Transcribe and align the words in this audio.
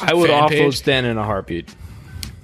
I 0.00 0.14
would 0.14 0.30
Fan 0.30 0.42
offload 0.42 0.50
page. 0.50 0.76
Stan 0.76 1.04
in 1.04 1.18
a 1.18 1.24
heartbeat. 1.24 1.74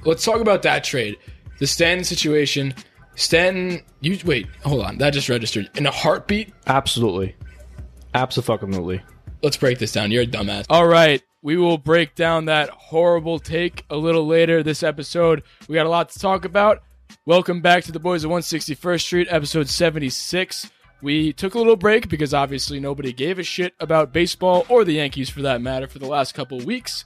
Let's 0.04 0.24
talk 0.24 0.40
about 0.40 0.62
that 0.62 0.84
trade. 0.84 1.16
The 1.58 1.66
Stanton 1.66 2.04
situation. 2.04 2.74
Stanton, 3.14 3.82
you 4.00 4.18
wait, 4.24 4.48
hold 4.64 4.84
on. 4.84 4.98
That 4.98 5.12
just 5.12 5.28
registered 5.28 5.70
in 5.76 5.86
a 5.86 5.90
heartbeat. 5.90 6.52
Absolutely. 6.66 7.36
Absolutely. 8.14 9.02
Let's 9.42 9.56
break 9.56 9.78
this 9.78 9.92
down. 9.92 10.10
You're 10.10 10.22
a 10.22 10.26
dumbass. 10.26 10.66
All 10.70 10.86
right. 10.86 11.22
We 11.42 11.56
will 11.56 11.78
break 11.78 12.14
down 12.14 12.44
that 12.44 12.70
horrible 12.70 13.38
take 13.38 13.84
a 13.90 13.96
little 13.96 14.26
later 14.26 14.62
this 14.62 14.82
episode. 14.82 15.42
We 15.68 15.74
got 15.74 15.86
a 15.86 15.90
lot 15.90 16.10
to 16.10 16.18
talk 16.18 16.44
about. 16.44 16.82
Welcome 17.26 17.60
back 17.60 17.84
to 17.84 17.92
the 17.92 17.98
Boys 18.00 18.24
of 18.24 18.30
161st 18.30 19.00
Street, 19.00 19.28
episode 19.30 19.68
76. 19.68 20.70
We 21.02 21.32
took 21.32 21.54
a 21.54 21.58
little 21.58 21.76
break 21.76 22.08
because 22.08 22.32
obviously 22.32 22.78
nobody 22.78 23.12
gave 23.12 23.40
a 23.40 23.42
shit 23.42 23.74
about 23.80 24.12
baseball 24.12 24.64
or 24.68 24.84
the 24.84 24.94
Yankees 24.94 25.30
for 25.30 25.42
that 25.42 25.60
matter 25.60 25.88
for 25.88 25.98
the 25.98 26.06
last 26.06 26.32
couple 26.34 26.58
weeks. 26.60 27.04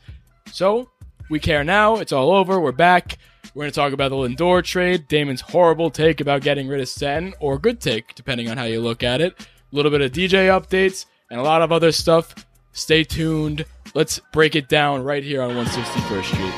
So 0.53 0.91
we 1.29 1.41
care 1.41 1.65
now. 1.65 1.97
It's 1.97 2.13
all 2.13 2.33
over. 2.33 2.61
We're 2.61 2.73
back. 2.73 3.19
We're 3.55 3.63
going 3.65 3.73
to 3.73 3.75
talk 3.75 3.93
about 3.93 4.11
the 4.11 4.17
Lindor 4.17 4.63
trade, 4.63 5.09
Damon's 5.09 5.41
horrible 5.41 5.91
take 5.91 6.21
about 6.21 6.43
getting 6.43 6.69
rid 6.69 6.81
of 6.81 6.89
Stanton, 6.89 7.33
or 7.41 7.59
good 7.59 7.81
take, 7.81 8.15
depending 8.15 8.51
on 8.51 8.59
how 8.59 8.65
you 8.65 8.81
look 8.81 9.03
at 9.03 9.23
it. 9.23 9.33
A 9.41 9.47
little 9.73 9.91
bit 9.91 10.03
of 10.03 10.13
DJ 10.13 10.49
updates 10.49 11.07
and 11.31 11.41
a 11.41 11.43
lot 11.43 11.63
of 11.63 11.73
other 11.73 11.91
stuff. 11.91 12.35
Stay 12.73 13.03
tuned. 13.03 13.65
Let's 13.95 14.21
break 14.33 14.55
it 14.57 14.69
down 14.69 15.03
right 15.03 15.25
here 15.25 15.41
on 15.41 15.53
161st 15.53 16.25
Street. 16.25 16.53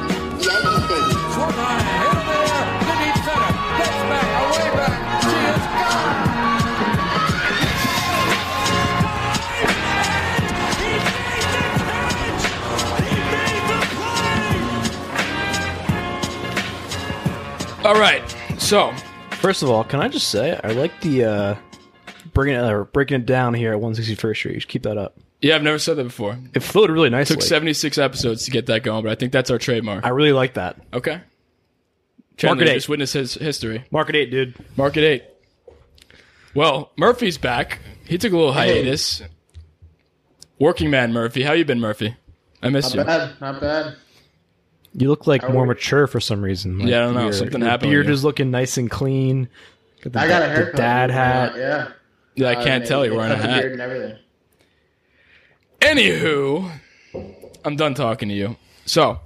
All 17.84 18.00
right. 18.00 18.24
So, 18.60 18.94
First 19.32 19.64
of 19.64 19.70
all, 19.72 19.84
can 19.84 20.00
I 20.00 20.08
just 20.08 20.28
say 20.28 20.60
I 20.64 20.72
like 20.74 21.02
the 21.02 21.26
uh 21.26 21.56
bringing 22.34 22.56
it 22.56 22.72
or 22.72 22.86
breaking 22.86 23.22
it 23.22 23.26
down 23.26 23.54
here 23.56 23.74
at 23.74 23.80
161st 23.80 24.36
Street. 24.36 24.54
You 24.54 24.60
should 24.60 24.70
keep 24.70 24.84
that 24.84 24.98
up. 24.98 25.18
yeah, 25.42 25.56
I've 25.56 25.64
never 25.64 25.80
said 25.80 25.98
that 25.98 26.04
before. 26.04 26.38
It 26.54 26.62
flowed 26.62 26.92
really 26.92 27.10
nicely. 27.10 27.36
Took 27.38 27.44
76 27.44 27.98
episodes 27.98 28.46
to 28.46 28.52
get 28.52 28.68
that 28.68 28.84
going, 28.84 29.04
but 29.04 29.12
I 29.12 29.16
think 29.16 29.32
that's 29.32 29.50
our 29.50 29.58
trademark. 29.58 30.06
I 30.06 30.10
really 30.10 30.32
like 30.32 30.54
that. 30.54 30.78
Okay. 30.94 31.22
Chandler, 32.38 32.66
eight. 32.66 32.76
just 32.76 32.88
witness 32.90 33.14
his 33.14 33.34
history. 33.34 33.84
Market 33.92 34.16
eight, 34.16 34.32
dude. 34.32 34.54
Market 34.78 35.04
eight. 35.04 35.24
Well, 36.54 36.92
Murphy's 36.98 37.38
back. 37.38 37.80
He 38.06 38.18
took 38.18 38.32
a 38.34 38.38
little 38.38 38.54
hiatus. 38.54 39.22
Working 40.60 40.90
man 40.92 41.12
Murphy. 41.14 41.42
How 41.44 41.54
you 41.54 41.66
been, 41.66 41.80
Murphy? 41.80 42.16
I 42.62 42.70
missed 42.70 42.94
you. 42.94 42.98
Not 42.98 43.08
bad, 43.08 43.42
not 43.42 43.60
bad. 43.62 43.96
You 44.94 45.08
look 45.10 45.26
like 45.28 45.48
more 45.50 45.66
mature 45.66 46.06
for 46.08 46.20
some 46.20 46.42
reason. 46.42 46.80
Like, 46.80 46.90
Yeah, 46.90 46.98
I 46.98 47.06
don't 47.06 47.14
know. 47.16 47.24
your- 47.24 47.34
Something 47.34 47.62
your 47.62 47.70
happened 47.70 47.92
Beard 47.92 48.06
with 48.06 48.10
you. 48.10 48.14
is 48.14 48.24
looking 48.26 48.52
nice 48.52 48.78
and 48.78 48.90
clean. 48.92 49.48
Got 50.02 50.14
the, 50.14 50.20
I 50.20 50.28
got 50.28 50.42
a 50.44 50.46
the 50.48 50.52
haircut. 50.54 50.76
dad 50.76 51.12
hat. 51.12 51.54
Yeah. 51.56 51.88
Yeah, 52.36 52.50
I 52.50 52.54
Uh, 52.56 52.64
can't 52.64 52.84
they- 52.84 52.90
tell 52.90 53.06
you're 53.06 53.16
wearing 53.16 53.32
a 53.32 53.38
hat. 53.42 53.62
beard 53.62 53.72
and 53.74 53.82
everything. 53.82 54.18
Anywho, 55.80 56.72
I'm 57.66 57.76
done 57.76 57.94
talking 57.94 58.30
to 58.30 58.36
you. 58.36 58.56
So, 58.86 59.20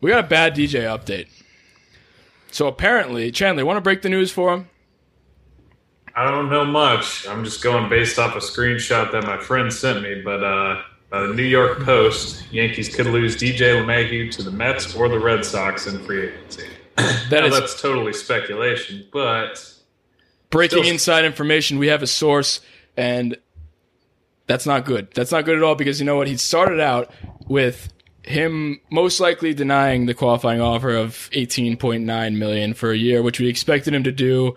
we 0.00 0.10
got 0.10 0.24
a 0.24 0.28
bad 0.28 0.54
DJ 0.54 0.82
update. 0.84 1.26
So 2.50 2.66
apparently, 2.68 3.30
Chandler, 3.30 3.64
want 3.64 3.76
to 3.76 3.80
break 3.80 4.02
the 4.02 4.08
news 4.08 4.30
for 4.30 4.54
him? 4.54 4.68
I 6.16 6.30
don't 6.30 6.48
know 6.48 6.64
much. 6.64 7.26
I'm 7.28 7.44
just 7.44 7.62
going 7.62 7.88
based 7.88 8.18
off 8.18 8.36
a 8.36 8.38
screenshot 8.38 9.10
that 9.12 9.24
my 9.24 9.36
friend 9.38 9.72
sent 9.72 10.02
me. 10.02 10.22
But 10.24 10.44
uh, 10.44 10.82
by 11.14 11.28
the 11.28 11.32
New 11.32 11.44
York 11.44 11.78
Post, 11.84 12.42
Yankees 12.52 12.92
could 12.92 13.06
lose 13.06 13.36
DJ 13.36 13.80
LeMahieu 13.80 14.32
to 14.32 14.42
the 14.42 14.50
Mets 14.50 14.96
or 14.96 15.08
the 15.08 15.20
Red 15.20 15.44
Sox 15.44 15.86
in 15.86 16.04
free 16.04 16.26
agency. 16.26 16.66
That 17.30 17.44
is 17.44 17.58
that's 17.58 17.80
totally 17.80 18.12
speculation, 18.12 19.06
but 19.12 19.72
breaking 20.50 20.82
still- 20.82 20.92
inside 20.92 21.24
information. 21.24 21.78
We 21.78 21.86
have 21.86 22.02
a 22.02 22.06
source, 22.08 22.60
and 22.96 23.36
that's 24.48 24.66
not 24.66 24.84
good. 24.84 25.12
That's 25.14 25.30
not 25.30 25.44
good 25.44 25.56
at 25.56 25.62
all 25.62 25.76
because 25.76 26.00
you 26.00 26.06
know 26.06 26.16
what? 26.16 26.26
He 26.26 26.36
started 26.36 26.80
out 26.80 27.12
with 27.46 27.92
him 28.24 28.80
most 28.90 29.20
likely 29.20 29.54
denying 29.54 30.06
the 30.06 30.14
qualifying 30.14 30.60
offer 30.60 30.96
of 30.96 31.30
18.9 31.32 32.36
million 32.36 32.74
for 32.74 32.90
a 32.90 32.96
year, 32.96 33.22
which 33.22 33.38
we 33.38 33.48
expected 33.48 33.94
him 33.94 34.02
to 34.02 34.12
do. 34.12 34.56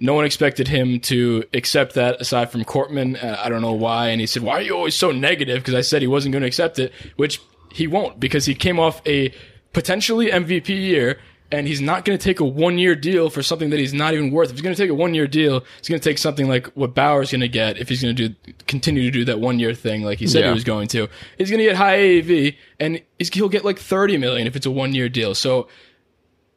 No 0.00 0.14
one 0.14 0.24
expected 0.24 0.66
him 0.66 0.98
to 1.00 1.44
accept 1.52 1.94
that 1.94 2.20
aside 2.20 2.50
from 2.50 2.64
Cortman. 2.64 3.22
Uh, 3.22 3.36
I 3.38 3.48
don't 3.48 3.60
know 3.60 3.72
why. 3.72 4.08
And 4.08 4.20
he 4.20 4.26
said, 4.26 4.42
Why 4.42 4.54
are 4.54 4.62
you 4.62 4.74
always 4.74 4.94
so 4.94 5.12
negative? 5.12 5.58
Because 5.58 5.74
I 5.74 5.82
said 5.82 6.00
he 6.02 6.08
wasn't 6.08 6.32
going 6.32 6.42
to 6.42 6.48
accept 6.48 6.78
it, 6.78 6.92
which 7.16 7.40
he 7.72 7.86
won't 7.86 8.18
because 8.18 8.46
he 8.46 8.54
came 8.54 8.80
off 8.80 9.00
a 9.06 9.32
potentially 9.72 10.30
MVP 10.30 10.68
year 10.68 11.18
and 11.52 11.66
he's 11.66 11.80
not 11.80 12.04
going 12.04 12.16
to 12.16 12.22
take 12.22 12.40
a 12.40 12.44
one 12.44 12.78
year 12.78 12.94
deal 12.94 13.28
for 13.28 13.42
something 13.42 13.70
that 13.70 13.78
he's 13.78 13.92
not 13.92 14.14
even 14.14 14.30
worth. 14.30 14.50
If 14.50 14.56
he's 14.56 14.62
going 14.62 14.74
to 14.74 14.80
take 14.80 14.90
a 14.90 14.94
one 14.94 15.14
year 15.14 15.26
deal, 15.26 15.64
he's 15.78 15.88
going 15.88 16.00
to 16.00 16.08
take 16.08 16.18
something 16.18 16.48
like 16.48 16.66
what 16.68 16.94
Bauer's 16.94 17.30
going 17.30 17.40
to 17.40 17.48
get 17.48 17.78
if 17.78 17.88
he's 17.88 18.02
going 18.02 18.14
to 18.14 18.28
do 18.28 18.34
continue 18.66 19.02
to 19.02 19.10
do 19.10 19.24
that 19.26 19.40
one 19.40 19.58
year 19.58 19.74
thing 19.74 20.02
like 20.02 20.18
he 20.18 20.26
said 20.26 20.44
he 20.44 20.50
was 20.50 20.64
going 20.64 20.88
to. 20.88 21.08
He's 21.38 21.50
going 21.50 21.58
to 21.58 21.64
get 21.64 21.76
high 21.76 21.98
AAV 21.98 22.56
and 22.78 23.02
he's, 23.18 23.32
he'll 23.34 23.48
get 23.48 23.64
like 23.64 23.78
30 23.78 24.18
million 24.18 24.46
if 24.46 24.56
it's 24.56 24.66
a 24.66 24.70
one 24.70 24.94
year 24.94 25.08
deal. 25.08 25.34
So 25.34 25.68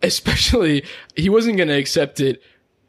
especially 0.02 0.84
he 1.16 1.30
wasn't 1.30 1.58
going 1.58 1.70
to 1.70 1.78
accept 1.78 2.20
it 2.20 2.42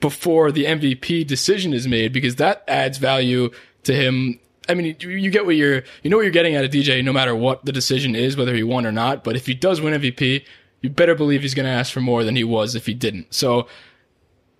before 0.05 0.53
the 0.53 0.67
MVP 0.67 1.27
decision 1.27 1.73
is 1.73 1.89
made 1.89 2.13
because 2.13 2.37
that 2.37 2.63
adds 2.69 2.99
value 2.99 3.49
to 3.85 3.95
him. 3.95 4.39
I 4.69 4.75
mean, 4.75 4.95
you, 5.01 5.09
you 5.09 5.31
get 5.31 5.47
what 5.47 5.57
you're, 5.57 5.83
you 6.03 6.11
know 6.11 6.19
what 6.19 6.25
you're 6.25 6.31
getting 6.31 6.57
out 6.57 6.63
of 6.63 6.71
DJ 6.71 7.03
no 7.03 7.11
matter 7.11 7.35
what 7.35 7.65
the 7.65 7.73
decision 7.73 8.15
is, 8.15 8.37
whether 8.37 8.55
he 8.55 8.63
won 8.63 8.85
or 8.85 8.93
not. 8.93 9.25
But 9.25 9.35
if 9.35 9.47
he 9.47 9.55
does 9.55 9.81
win 9.81 9.99
MVP, 9.99 10.45
you 10.83 10.91
better 10.91 11.15
believe 11.15 11.41
he's 11.41 11.55
going 11.55 11.65
to 11.65 11.73
ask 11.73 11.91
for 11.91 12.03
more 12.03 12.23
than 12.23 12.37
he 12.37 12.45
was 12.45 12.75
if 12.75 12.85
he 12.85 12.93
didn't. 12.93 13.33
So 13.33 13.67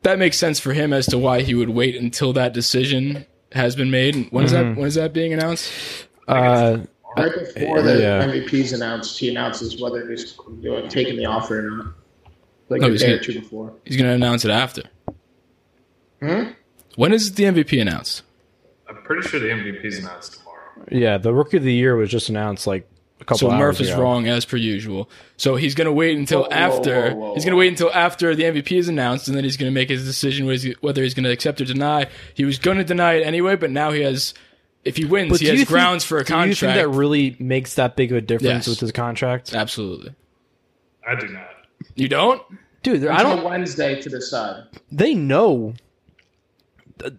that 0.01 0.19
makes 0.19 0.39
sense 0.39 0.59
for 0.59 0.73
him 0.73 0.95
as 0.95 1.05
to 1.09 1.19
why 1.19 1.43
he 1.43 1.55
would 1.55 1.69
wait 1.69 1.95
until 1.95 2.33
that 2.33 2.55
decision 2.55 3.27
has 3.53 3.77
been 3.77 3.91
made. 3.91 4.15
And 4.15 4.31
when 4.31 4.47
is 4.47 4.53
that? 4.53 4.77
When 4.77 4.87
is 4.87 4.95
that 4.95 5.13
being 5.13 5.35
announced? 5.35 5.71
Uh, 6.27 6.79
Right 7.19 7.33
before 7.33 7.83
the 7.83 8.01
yeah. 8.01 8.25
MVP's 8.25 8.73
announced, 8.73 9.19
he 9.21 9.29
announces 9.29 9.81
whether 9.81 10.11
he's 10.11 10.37
you 10.63 10.71
know, 10.71 10.89
taking 10.89 11.17
the 11.17 11.27
offer 11.27 11.59
or 11.59 11.71
not. 11.71 11.87
Like 12.71 12.81
No, 12.81 12.89
a 12.89 12.91
he's 12.93 13.03
day 13.03 13.11
gonna- 13.11 13.23
two 13.23 13.35
before. 13.41 13.73
He's 13.85 13.97
going 13.99 14.09
to 14.09 14.15
announce 14.15 14.45
it 14.47 14.51
after. 14.51 14.83
Hmm? 16.27 16.51
When 16.97 17.13
is 17.13 17.35
the 17.35 17.45
MVP 17.45 17.81
announced? 17.81 18.23
I'm 18.89 18.97
pretty 19.03 19.27
sure 19.29 19.41
the 19.41 19.49
MVP's 19.49 19.99
announced 19.99 20.39
tomorrow. 20.39 20.87
yeah, 20.91 21.19
the 21.19 21.33
rookie 21.35 21.57
of 21.57 21.63
the 21.65 21.73
year 21.73 21.97
was 21.97 22.11
just 22.11 22.29
announced 22.29 22.67
like 22.67 22.89
a 23.21 23.25
couple 23.25 23.39
So 23.39 23.51
hours 23.51 23.59
Murph 23.59 23.81
is 23.81 23.91
ago. 23.91 24.03
wrong 24.03 24.29
as 24.29 24.45
per 24.45 24.57
usual. 24.57 25.09
So 25.37 25.57
he's 25.57 25.75
going 25.75 25.87
to 25.87 25.93
wait 25.93 26.17
until 26.19 26.43
Whoa, 26.43 26.49
whoa, 26.49 26.55
after 26.55 27.11
whoa, 27.11 27.17
whoa, 27.17 27.35
he's 27.35 27.45
going 27.45 27.53
to 27.53 27.57
wait 27.59 27.69
until 27.69 27.93
after 27.93 28.35
the 28.35 28.43
MVP 28.45 28.73
is 28.73 28.89
announced, 28.89 29.27
and 29.29 29.37
then 29.37 29.45
he's 29.45 29.57
going 29.57 29.71
to 29.71 29.75
make 29.75 29.89
his 29.89 30.05
decision 30.05 30.47
whether 30.47 31.03
he's- 31.03 31.15
going 31.15 31.25
to 31.25 31.31
accept 31.33 31.61
or 31.61 31.65
deny. 31.65 32.07
He 32.35 32.45
was 32.45 32.59
going 32.59 32.79
to 32.79 32.85
deny 32.85 33.15
it 33.15 33.27
anyway, 33.27 33.57
but 33.57 33.71
now 33.71 33.91
he 33.93 34.03
has. 34.03 34.35
If 34.85 34.99
he 34.99 35.07
wins, 35.07 35.31
But 35.31 35.41
he 35.41 35.47
has 35.47 35.53
you 35.55 35.59
think- 35.61 35.69
grounds 35.71 36.05
for 36.05 36.19
a 36.19 36.25
Do 36.25 36.35
you 36.35 36.41
think 36.41 36.59
contract. 36.59 36.77
that 36.77 36.89
really 36.89 37.37
makes 37.39 37.75
that 37.77 37.97
big 37.97 38.13
of 38.13 38.19
a 38.19 38.21
difference 38.21 38.67
Yes. 38.67 38.69
with 38.69 38.81
his 38.81 38.93
contract? 38.93 39.55
Absolutely. 39.55 40.15
I 41.09 41.15
do 41.19 41.27
not. 41.29 41.49
You 41.95 42.09
don't? 42.09 42.43
Dude, 42.83 43.07
I 43.07 43.21
Until 43.21 43.37
don't. 43.37 43.45
Wednesday 43.47 43.99
to 44.03 44.11
decide. 44.11 44.65
They 44.93 45.15
know. 45.15 45.73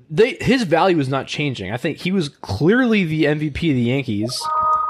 They 0.09 0.37
his 0.41 0.63
value 0.63 0.99
is 0.99 1.09
not 1.09 1.27
changing. 1.27 1.71
I 1.71 1.77
think 1.77 1.97
he 1.99 2.11
was 2.11 2.29
clearly 2.29 3.03
the 3.03 3.25
MVP 3.25 3.69
of 3.69 3.75
the 3.75 3.81
Yankees. 3.81 4.41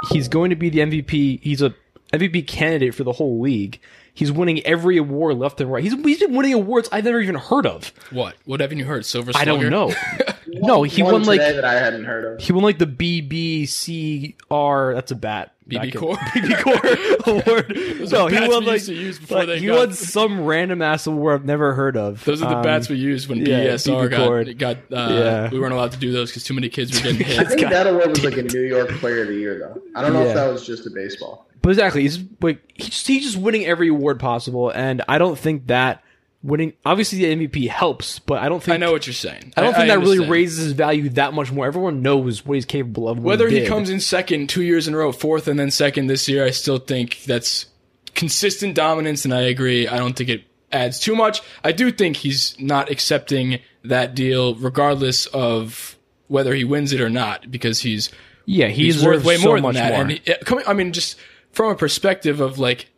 He's 0.09 0.27
going 0.27 0.50
to 0.51 0.56
be 0.56 0.69
the 0.69 0.80
MVP. 0.80 1.42
He's 1.42 1.62
a 1.62 1.74
MVP 2.13 2.47
candidate 2.47 2.95
for 2.95 3.03
the 3.03 3.13
whole 3.13 3.39
league. 3.39 3.80
He's 4.13 4.31
winning 4.31 4.65
every 4.65 4.97
award 4.97 5.38
left 5.38 5.59
and 5.59 5.69
right. 5.71 5.83
He's, 5.83 5.94
he's 5.94 6.19
been 6.19 6.33
winning 6.33 6.53
awards 6.53 6.88
I've 6.92 7.03
never 7.03 7.19
even 7.19 7.36
heard 7.36 7.65
of. 7.65 7.92
What? 8.12 8.36
What 8.45 8.62
haven't 8.62 8.80
you 8.80 8.86
heard? 8.86 9.06
Silver 9.06 9.33
Slugger? 9.33 9.51
I 9.51 9.53
don't 9.53 9.69
know. 9.69 9.94
No, 10.62 10.84
he 10.84 11.04
one 11.04 11.13
won, 11.13 11.24
like- 11.24 11.40
that 11.40 11.66
I 11.66 11.74
hadn't 11.74 12.06
heard 12.06 12.25
of. 12.25 12.42
He 12.42 12.54
won 12.54 12.63
like 12.63 12.78
the 12.80 12.86
BBCR. 12.88 14.94
That's 14.94 15.12
a 15.12 15.16
bat. 15.16 15.52
BB 15.68 15.96
Core? 15.96 16.16
BB 16.16 16.62
Core 16.62 17.34
award. 17.34 17.75
no, 18.12 18.28
he 18.28 18.40
won 18.48 18.66
like 18.66 18.74
used 18.74 18.86
to 18.86 18.94
use 18.94 19.18
before 19.18 19.40
like, 19.40 19.48
they 19.48 19.60
he 19.60 19.66
got- 19.66 19.78
won 19.80 19.94
some 19.94 20.46
random 20.46 20.81
ass 20.84 21.07
award 21.07 21.40
I've 21.42 21.46
never 21.46 21.74
heard 21.74 21.98
of. 21.98 22.24
Those 22.24 22.42
are 22.44 22.50
the 22.50 22.57
Um, 22.57 22.62
bats 22.63 22.88
we 22.88 22.98
used 22.98 23.28
when 23.28 23.40
yeah, 23.40 23.66
BSR 23.74 24.10
BB 24.10 24.16
Cord. 24.25 24.60
got 24.60 24.90
got. 24.90 25.10
Uh, 25.10 25.13
Yeah. 25.13 25.50
We 25.50 25.60
weren't 25.60 25.74
allowed 25.74 25.92
to 25.94 25.98
do 25.98 26.12
those 26.12 26.30
because 26.30 26.44
too 26.44 26.54
many 26.54 26.69
kids 26.69 26.96
were 26.96 27.02
getting 27.12 27.18
hit. 27.25 27.40
I 27.40 27.44
hit. 27.44 27.48
think 27.60 27.69
that 27.69 27.88
award 27.88 28.10
was 28.10 28.24
like 28.24 28.38
a 28.38 28.44
New 28.44 28.62
York 28.62 28.90
Player 29.00 29.24
of 29.24 29.30
the 29.30 29.36
Year, 29.36 29.57
though. 29.57 29.81
I 29.96 30.04
don't 30.04 30.13
know 30.13 30.22
Yeah. 30.24 30.30
if 30.30 30.36
that 30.36 30.52
was 30.52 30.66
just 30.68 30.86
a 30.86 30.92
baseball. 30.92 31.48
But 31.63 31.69
exactly, 31.69 32.04
he's 32.04 32.19
like 32.42 32.60
he's 32.75 33.06
he's 33.07 33.24
just 33.24 33.38
winning 33.38 33.66
every 33.66 33.88
award 33.88 34.19
possible, 34.19 34.69
and 34.69 35.02
I 35.07 35.18
don't 35.18 35.38
think 35.38 35.66
that 35.68 36.04
winning. 36.45 36.74
Obviously, 36.86 37.19
the 37.19 37.47
MVP 37.47 37.68
helps, 37.68 38.19
but 38.19 38.42
I 38.42 38.47
don't 38.47 38.62
think 38.62 38.75
I 38.75 38.77
know 38.77 38.92
what 38.92 39.07
you're 39.07 39.13
saying. 39.13 39.53
I 39.57 39.62
don't 39.62 39.74
think 39.74 39.88
that 39.88 40.00
really 40.00 40.27
raises 40.27 40.65
his 40.65 40.74
value 40.74 41.09
that 41.09 41.33
much 41.33 41.51
more. 41.51 41.65
Everyone 41.65 42.01
knows 42.01 42.45
what 42.45 42.56
he's 42.56 42.65
capable 42.65 43.09
of. 43.09 43.19
Whether 43.19 43.50
he 43.50 43.62
did. 43.62 43.68
comes 43.68 43.89
in 43.89 44.00
second 44.00 44.47
two 44.50 44.62
years 44.62 44.88
in 44.88 44.94
a 44.94 44.97
row, 44.97 45.12
fourth 45.12 45.47
and 45.47 45.59
then 45.59 45.71
second 45.71 46.07
this 46.07 46.30
year, 46.30 46.45
I 46.45 46.51
still 46.51 46.77
think 46.77 47.24
that's 47.24 47.65
consistent 48.13 48.75
dominance, 48.75 49.25
and 49.25 49.33
I 49.33 49.42
agree. 49.42 49.88
I 49.88 49.97
don't 49.97 50.15
think 50.15 50.30
it 50.30 50.44
adds 50.71 51.00
too 51.00 51.15
much. 51.15 51.42
I 51.63 51.71
do 51.71 51.92
think 51.92 52.18
he's 52.18 52.59
not 52.59 52.92
accepting 52.92 53.59
that 53.83 54.15
deal, 54.15 54.56
regardless 54.56 55.25
of 55.27 55.97
whether 56.27 56.53
he 56.53 56.63
wins 56.63 56.94
it 56.94 57.01
or 57.01 57.09
not, 57.09 57.50
because 57.50 57.81
he's 57.81 58.12
yeah, 58.45 58.68
he 58.68 58.86
he's 58.86 59.03
worth 59.03 59.24
way 59.24 59.38
so 59.38 59.47
more 59.47 59.56
than 59.56 59.63
much 59.63 59.75
that. 59.75 59.92
more. 59.94 60.01
And 60.01 60.12
he, 60.12 60.19
coming, 60.45 60.65
I 60.68 60.74
mean, 60.74 60.94
just 60.94 61.18
from 61.51 61.71
a 61.71 61.75
perspective 61.75 62.39
of 62.39 62.59
like, 62.59 62.92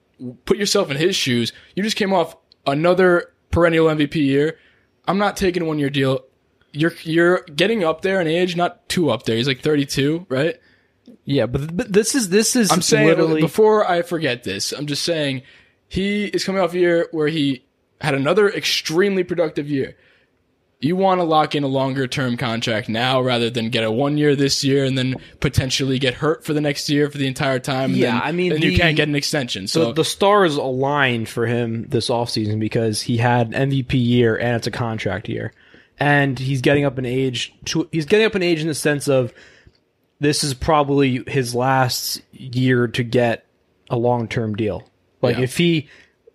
put 0.46 0.58
yourself 0.58 0.92
in 0.92 0.98
his 0.98 1.16
shoes. 1.16 1.54
You 1.76 1.84
just 1.84 1.96
came 1.96 2.14
off 2.14 2.36
another 2.66 3.32
perennial 3.58 3.88
MVP 3.88 4.16
year. 4.18 4.60
I'm 5.08 5.18
not 5.18 5.36
taking 5.36 5.64
a 5.64 5.66
one 5.66 5.80
year 5.80 5.90
deal. 5.90 6.20
You're 6.74 6.94
you're 7.02 7.42
getting 7.56 7.84
up 7.84 8.04
there 8.04 8.22
in 8.22 8.28
age, 8.28 8.56
not 8.56 8.88
too 8.88 9.10
up 9.10 9.24
there. 9.24 9.36
He's 9.36 9.48
like 9.48 9.62
32, 9.62 10.28
right? 10.30 10.58
yeah, 11.26 11.48
but, 11.48 11.76
but 11.76 11.92
this 11.92 12.14
is 12.14 12.30
this 12.30 12.56
is 12.56 12.72
I'm 12.72 12.84
saying 12.84 13.08
literally 13.08 13.42
before 13.42 13.90
I 13.90 14.04
forget 14.04 14.44
this, 14.44 14.74
I'm 14.74 14.86
just 14.86 15.02
saying 15.02 15.42
he 15.88 16.26
is 16.26 16.44
coming 16.44 16.62
off 16.62 16.76
a 16.76 16.78
year 16.78 17.08
where 17.12 17.30
he 17.30 17.66
had 18.00 18.14
another 18.14 18.48
extremely 18.48 19.24
productive 19.24 19.68
year. 19.68 19.98
You 20.80 20.96
want 20.96 21.20
to 21.20 21.24
lock 21.24 21.56
in 21.56 21.64
a 21.64 21.68
longer 21.68 22.06
term 22.06 22.38
contract 22.38 22.88
now 22.88 23.20
rather 23.20 23.50
than 23.50 23.70
get 23.70 23.84
a 23.84 23.92
one 23.92 24.18
year 24.18 24.36
this 24.36 24.64
year 24.64 24.86
and 24.86 24.96
then 24.96 25.16
potentially 25.40 25.98
get 25.98 26.14
hurt 26.14 26.46
for 26.46 26.54
the 26.54 26.62
next 26.62 26.88
year 26.88 27.10
for 27.10 27.18
the 27.18 27.26
entire 27.26 27.58
time. 27.58 27.92
And 27.92 27.98
Yeah, 28.00 28.12
then, 28.12 28.22
I 28.22 28.32
mean, 28.32 28.52
and 28.52 28.64
you 28.64 28.78
can't 28.78 28.96
get 28.96 29.08
an 29.08 29.16
extension. 29.16 29.68
So 29.68 29.86
the, 29.86 29.94
the 29.94 30.06
stars 30.06 30.56
aligned 30.56 31.30
for 31.30 31.48
him 31.48 31.88
this 31.90 32.10
offseason 32.10 32.60
because 32.60 33.02
he 33.02 33.18
had 33.18 33.56
an 33.56 33.72
MVP 33.72 33.94
year 33.94 34.38
and 34.38 34.56
it's 34.56 34.68
a 34.68 34.72
contract 34.72 35.28
year. 35.28 35.52
And 36.00 36.38
he's 36.38 36.62
getting 36.62 36.86
up 36.86 37.00
in 37.00 37.06
age 37.08 37.56
to, 37.66 37.90
he's 37.92 38.06
getting 38.06 38.28
up 38.28 38.36
in 38.36 38.44
age 38.44 38.62
in 38.62 38.68
the 38.68 38.76
sense 38.76 39.08
of 39.08 39.34
this 40.20 40.44
is 40.44 40.54
probably 40.54 41.24
his 41.28 41.56
last 41.56 42.22
year 42.32 42.88
to 42.88 43.04
get 43.04 43.46
a 43.90 43.98
long 43.98 44.28
term 44.28 44.56
deal. 44.56 44.88
Like 45.24 45.38
Yeah. 45.38 45.44
if 45.44 45.58
he 45.58 45.88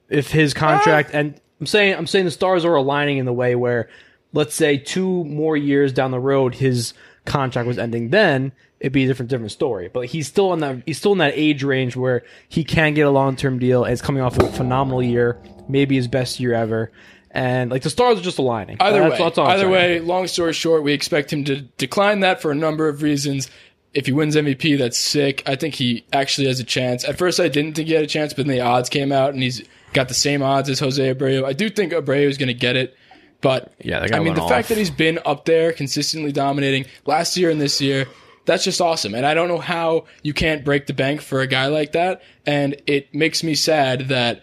if 0.08 0.30
his 0.32 0.52
contract 0.52 1.10
ah! 1.14 1.18
and 1.18 1.40
I'm 1.60 1.66
saying 1.66 1.94
I'm 1.94 2.06
saying 2.08 2.24
the 2.24 2.32
stars 2.32 2.64
are 2.64 2.74
aligning 2.74 3.18
in 3.18 3.24
the 3.24 3.32
way 3.32 3.54
where 3.54 3.88
let's 4.32 4.54
say 4.54 4.76
two 4.76 5.24
more 5.24 5.56
years 5.56 5.92
down 5.92 6.10
the 6.10 6.20
road 6.20 6.54
his 6.54 6.94
contract 7.24 7.66
was 7.68 7.78
ending 7.78 8.10
then 8.10 8.52
it'd 8.82 8.92
be 8.92 9.04
a 9.04 9.06
different 9.06 9.30
different 9.30 9.52
story. 9.52 9.88
But 9.88 10.06
he's 10.06 10.26
still 10.26 10.52
in 10.52 10.58
that 10.58 10.82
he's 10.84 10.98
still 10.98 11.12
in 11.12 11.18
that 11.18 11.34
age 11.36 11.62
range 11.62 11.96
where 11.96 12.24
he 12.48 12.64
can 12.64 12.94
get 12.94 13.06
a 13.06 13.10
long 13.10 13.36
term 13.36 13.58
deal 13.58 13.84
and 13.84 13.92
it's 13.92 14.02
coming 14.02 14.22
off 14.22 14.36
a 14.38 14.52
phenomenal 14.52 15.02
year, 15.02 15.38
maybe 15.68 15.94
his 15.94 16.08
best 16.08 16.40
year 16.40 16.52
ever. 16.52 16.90
And 17.30 17.70
like 17.70 17.82
the 17.82 17.90
stars 17.90 18.18
are 18.18 18.22
just 18.22 18.38
aligning. 18.38 18.76
Either 18.80 18.98
That's- 18.98 19.20
way, 19.20 19.24
that's 19.24 19.38
either 19.38 19.68
way, 19.68 20.00
long 20.00 20.26
story 20.26 20.52
short, 20.52 20.82
we 20.82 20.92
expect 20.92 21.32
him 21.32 21.44
to 21.44 21.62
decline 21.78 22.20
that 22.20 22.42
for 22.42 22.50
a 22.50 22.54
number 22.54 22.88
of 22.88 23.02
reasons. 23.02 23.48
If 23.94 24.06
he 24.06 24.12
wins 24.12 24.36
MVP, 24.36 24.78
that's 24.78 24.98
sick. 24.98 25.42
I 25.46 25.54
think 25.54 25.74
he 25.74 26.04
actually 26.14 26.46
has 26.48 26.58
a 26.60 26.64
chance. 26.64 27.04
At 27.04 27.18
first, 27.18 27.38
I 27.38 27.48
didn't 27.48 27.74
think 27.74 27.88
he 27.88 27.94
had 27.94 28.02
a 28.02 28.06
chance, 28.06 28.32
but 28.32 28.46
then 28.46 28.56
the 28.56 28.62
odds 28.62 28.88
came 28.88 29.12
out, 29.12 29.34
and 29.34 29.42
he's 29.42 29.62
got 29.92 30.08
the 30.08 30.14
same 30.14 30.42
odds 30.42 30.70
as 30.70 30.80
Jose 30.80 31.14
Abreu. 31.14 31.44
I 31.44 31.52
do 31.52 31.68
think 31.68 31.92
Abreu 31.92 32.26
is 32.26 32.38
going 32.38 32.46
to 32.48 32.54
get 32.54 32.74
it, 32.74 32.96
but 33.42 33.74
Yeah, 33.84 34.06
I 34.12 34.20
mean, 34.20 34.32
the 34.34 34.40
off. 34.40 34.48
fact 34.48 34.68
that 34.70 34.78
he's 34.78 34.90
been 34.90 35.18
up 35.26 35.44
there 35.44 35.72
consistently 35.72 36.32
dominating 36.32 36.86
last 37.04 37.36
year 37.36 37.50
and 37.50 37.60
this 37.60 37.80
year, 37.82 38.06
that's 38.46 38.64
just 38.64 38.80
awesome. 38.80 39.14
And 39.14 39.26
I 39.26 39.34
don't 39.34 39.48
know 39.48 39.58
how 39.58 40.06
you 40.22 40.32
can't 40.32 40.64
break 40.64 40.86
the 40.86 40.94
bank 40.94 41.20
for 41.20 41.40
a 41.42 41.46
guy 41.46 41.66
like 41.66 41.92
that. 41.92 42.22
And 42.46 42.80
it 42.86 43.14
makes 43.14 43.42
me 43.44 43.54
sad 43.54 44.08
that 44.08 44.42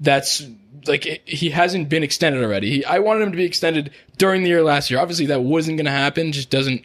that's 0.00 0.46
like 0.86 1.06
it- 1.06 1.22
he 1.24 1.50
hasn't 1.50 1.88
been 1.88 2.02
extended 2.02 2.42
already. 2.44 2.70
He, 2.70 2.84
I 2.84 2.98
wanted 3.00 3.22
him 3.22 3.32
to 3.32 3.36
be 3.36 3.44
extended 3.44 3.90
during 4.18 4.42
the 4.42 4.48
year 4.50 4.62
last 4.62 4.90
year. 4.90 5.00
Obviously, 5.00 5.26
that 5.26 5.42
wasn't 5.42 5.76
going 5.78 5.86
to 5.86 5.90
happen. 5.90 6.32
Just 6.32 6.50
doesn't 6.50 6.84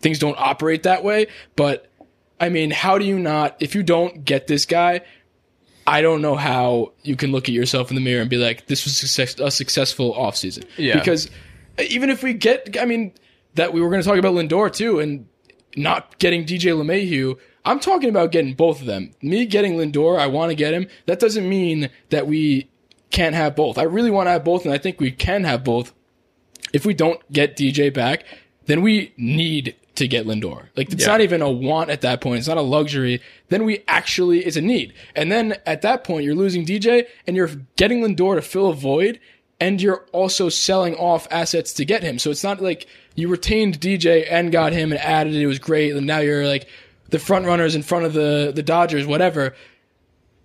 things 0.00 0.18
don't 0.18 0.36
operate 0.38 0.84
that 0.84 1.02
way. 1.04 1.26
But 1.56 1.90
I 2.38 2.48
mean, 2.48 2.70
how 2.70 2.98
do 2.98 3.04
you 3.04 3.18
not? 3.18 3.56
If 3.60 3.74
you 3.74 3.82
don't 3.82 4.24
get 4.24 4.46
this 4.46 4.64
guy, 4.66 5.02
I 5.86 6.02
don't 6.02 6.22
know 6.22 6.36
how 6.36 6.92
you 7.02 7.16
can 7.16 7.32
look 7.32 7.48
at 7.48 7.54
yourself 7.54 7.90
in 7.90 7.94
the 7.94 8.00
mirror 8.00 8.20
and 8.20 8.30
be 8.30 8.36
like, 8.36 8.66
"This 8.66 8.84
was 8.84 8.96
success, 8.96 9.38
a 9.38 9.50
successful 9.50 10.14
offseason. 10.14 10.64
Yeah. 10.76 10.98
Because 10.98 11.30
even 11.78 12.10
if 12.10 12.22
we 12.22 12.34
get, 12.34 12.76
I 12.80 12.84
mean, 12.84 13.12
that 13.54 13.72
we 13.72 13.80
were 13.80 13.88
going 13.88 14.02
to 14.02 14.08
talk 14.08 14.18
about 14.18 14.34
Lindor 14.34 14.72
too, 14.72 15.00
and 15.00 15.26
not 15.76 16.18
getting 16.18 16.44
DJ 16.44 16.72
LeMahieu. 16.72 17.36
I'm 17.64 17.80
talking 17.80 18.08
about 18.08 18.32
getting 18.32 18.54
both 18.54 18.80
of 18.80 18.86
them. 18.86 19.12
Me 19.22 19.46
getting 19.46 19.74
Lindor, 19.74 20.18
I 20.18 20.26
want 20.26 20.50
to 20.50 20.54
get 20.54 20.72
him. 20.72 20.86
That 21.06 21.20
doesn't 21.20 21.48
mean 21.48 21.90
that 22.08 22.26
we 22.26 22.70
can't 23.10 23.34
have 23.34 23.54
both. 23.54 23.76
I 23.76 23.82
really 23.82 24.10
want 24.10 24.26
to 24.26 24.30
have 24.30 24.44
both, 24.44 24.64
and 24.64 24.72
I 24.72 24.78
think 24.78 25.00
we 25.00 25.10
can 25.10 25.44
have 25.44 25.64
both. 25.64 25.92
If 26.72 26.86
we 26.86 26.94
don't 26.94 27.20
get 27.32 27.56
DJ 27.56 27.92
back, 27.92 28.24
then 28.66 28.82
we 28.82 29.12
need 29.16 29.74
to 30.00 30.08
get 30.08 30.26
Lindor. 30.26 30.64
Like 30.76 30.92
it's 30.92 31.06
not 31.06 31.20
even 31.22 31.40
a 31.40 31.50
want 31.50 31.88
at 31.88 32.00
that 32.02 32.20
point. 32.20 32.38
It's 32.40 32.48
not 32.48 32.56
a 32.58 32.62
luxury. 32.62 33.22
Then 33.48 33.64
we 33.64 33.82
actually 33.88 34.40
it's 34.44 34.56
a 34.56 34.60
need. 34.60 34.92
And 35.14 35.30
then 35.32 35.54
at 35.64 35.80
that 35.82 36.04
point 36.04 36.24
you're 36.24 36.34
losing 36.34 36.66
DJ 36.66 37.06
and 37.26 37.36
you're 37.36 37.50
getting 37.76 38.02
Lindor 38.02 38.34
to 38.34 38.42
fill 38.42 38.68
a 38.68 38.74
void 38.74 39.18
and 39.60 39.80
you're 39.80 40.04
also 40.12 40.48
selling 40.48 40.94
off 40.96 41.26
assets 41.30 41.72
to 41.74 41.84
get 41.84 42.02
him. 42.02 42.18
So 42.18 42.30
it's 42.30 42.42
not 42.44 42.60
like 42.60 42.86
you 43.14 43.28
retained 43.28 43.80
DJ 43.80 44.26
and 44.30 44.50
got 44.50 44.72
him 44.72 44.90
and 44.92 45.00
added 45.00 45.34
it. 45.34 45.42
It 45.42 45.46
was 45.46 45.58
great. 45.58 45.94
And 45.94 46.06
now 46.06 46.18
you're 46.18 46.46
like 46.46 46.68
the 47.10 47.18
front 47.18 47.44
runners 47.46 47.74
in 47.74 47.82
front 47.82 48.04
of 48.06 48.12
the 48.12 48.52
the 48.54 48.62
Dodgers, 48.62 49.06
whatever. 49.06 49.54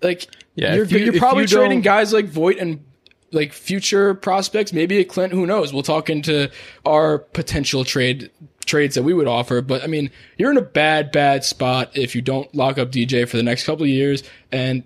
Like 0.02 0.28
Yeah, 0.56 0.76
you're, 0.76 0.86
you- 0.86 0.98
you're 1.00 1.14
probably 1.20 1.44
you 1.44 1.48
trading 1.48 1.82
guys 1.82 2.14
like 2.14 2.26
Voit 2.26 2.58
and 2.60 2.84
like 3.32 3.52
future 3.54 4.14
prospects, 4.14 4.72
maybe 4.72 4.98
a 5.00 5.04
Clint, 5.04 5.34
who 5.34 5.46
knows? 5.46 5.74
We'll 5.74 5.84
talk 5.84 6.10
into 6.10 6.50
our 6.86 7.18
potential 7.18 7.84
trade 7.84 8.30
trades 8.66 8.96
that 8.96 9.04
we 9.04 9.14
would 9.14 9.28
offer. 9.28 9.62
But 9.62 9.84
I 9.84 9.88
mean, 9.88 10.10
you're 10.38 10.52
in 10.52 10.58
a 10.58 10.62
bad, 10.62 11.12
bad 11.12 11.44
spot 11.44 11.92
if 11.98 12.16
you 12.16 12.22
don't 12.22 12.54
lock 12.56 12.78
up 12.78 12.92
DJ 12.92 13.28
for 13.28 13.38
the 13.38 13.44
next 13.44 13.66
couple 13.66 13.84
of 13.84 13.90
years 13.90 14.24
and 14.52 14.84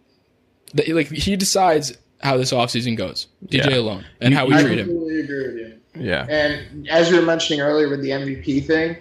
that 0.73 0.87
like 0.89 1.07
he 1.09 1.35
decides 1.35 1.97
how 2.21 2.37
this 2.37 2.51
offseason 2.51 2.97
goes. 2.97 3.27
DJ 3.47 3.69
Yeah. 3.71 3.77
alone 3.77 4.05
and 4.21 4.33
how 4.33 4.45
we 4.45 4.53
I 4.55 4.61
treat 4.61 4.79
him. 4.79 4.87
completely 4.87 5.19
agree 5.21 5.47
with 5.47 5.55
you. 5.57 5.73
Yeah. 5.95 6.25
And 6.29 6.87
as 6.89 7.09
you 7.09 7.15
were 7.15 7.21
mentioning 7.25 7.61
earlier 7.61 7.89
with 7.89 8.01
the 8.01 8.09
MVP 8.11 8.65
thing, 8.65 8.97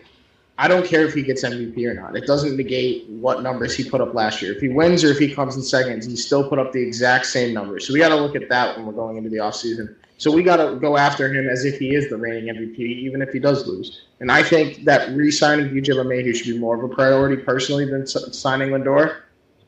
I 0.60 0.66
don't 0.66 0.84
care 0.84 1.04
if 1.06 1.14
he 1.14 1.22
gets 1.22 1.44
MVP 1.44 1.84
or 1.86 1.94
not. 1.94 2.16
It 2.16 2.26
doesn't 2.26 2.56
negate 2.56 3.08
what 3.08 3.42
numbers 3.42 3.76
he 3.76 3.88
put 3.88 4.00
up 4.00 4.14
last 4.14 4.42
year. 4.42 4.52
If 4.52 4.60
he 4.60 4.68
wins 4.68 5.04
or 5.04 5.08
if 5.10 5.18
he 5.18 5.32
comes 5.32 5.54
in 5.54 5.62
seconds, 5.62 6.06
he 6.06 6.16
still 6.16 6.48
put 6.48 6.58
up 6.58 6.72
the 6.72 6.82
exact 6.82 7.26
same 7.26 7.54
numbers. 7.54 7.86
So 7.86 7.92
we 7.92 8.00
got 8.00 8.08
to 8.08 8.16
look 8.16 8.34
at 8.34 8.48
that 8.48 8.76
when 8.76 8.84
we're 8.86 8.92
going 8.92 9.16
into 9.18 9.30
the 9.30 9.36
offseason. 9.36 9.94
So 10.18 10.32
we 10.32 10.42
got 10.42 10.56
to 10.56 10.74
go 10.76 10.96
after 10.96 11.32
him 11.32 11.48
as 11.48 11.64
if 11.64 11.78
he 11.78 11.94
is 11.94 12.10
the 12.10 12.16
reigning 12.16 12.52
MVP, 12.54 12.78
even 12.78 13.22
if 13.22 13.30
he 13.30 13.38
does 13.38 13.68
lose. 13.68 14.02
And 14.18 14.32
I 14.32 14.42
think 14.42 14.84
that 14.84 15.10
re-signing 15.10 15.68
DJ 15.68 15.94
LeMahieu 15.94 16.34
should 16.34 16.52
be 16.52 16.58
more 16.58 16.76
of 16.76 16.82
a 16.82 16.92
priority 16.92 17.40
personally 17.40 17.84
than 17.84 18.04
signing 18.04 18.70
Lindor. 18.70 19.20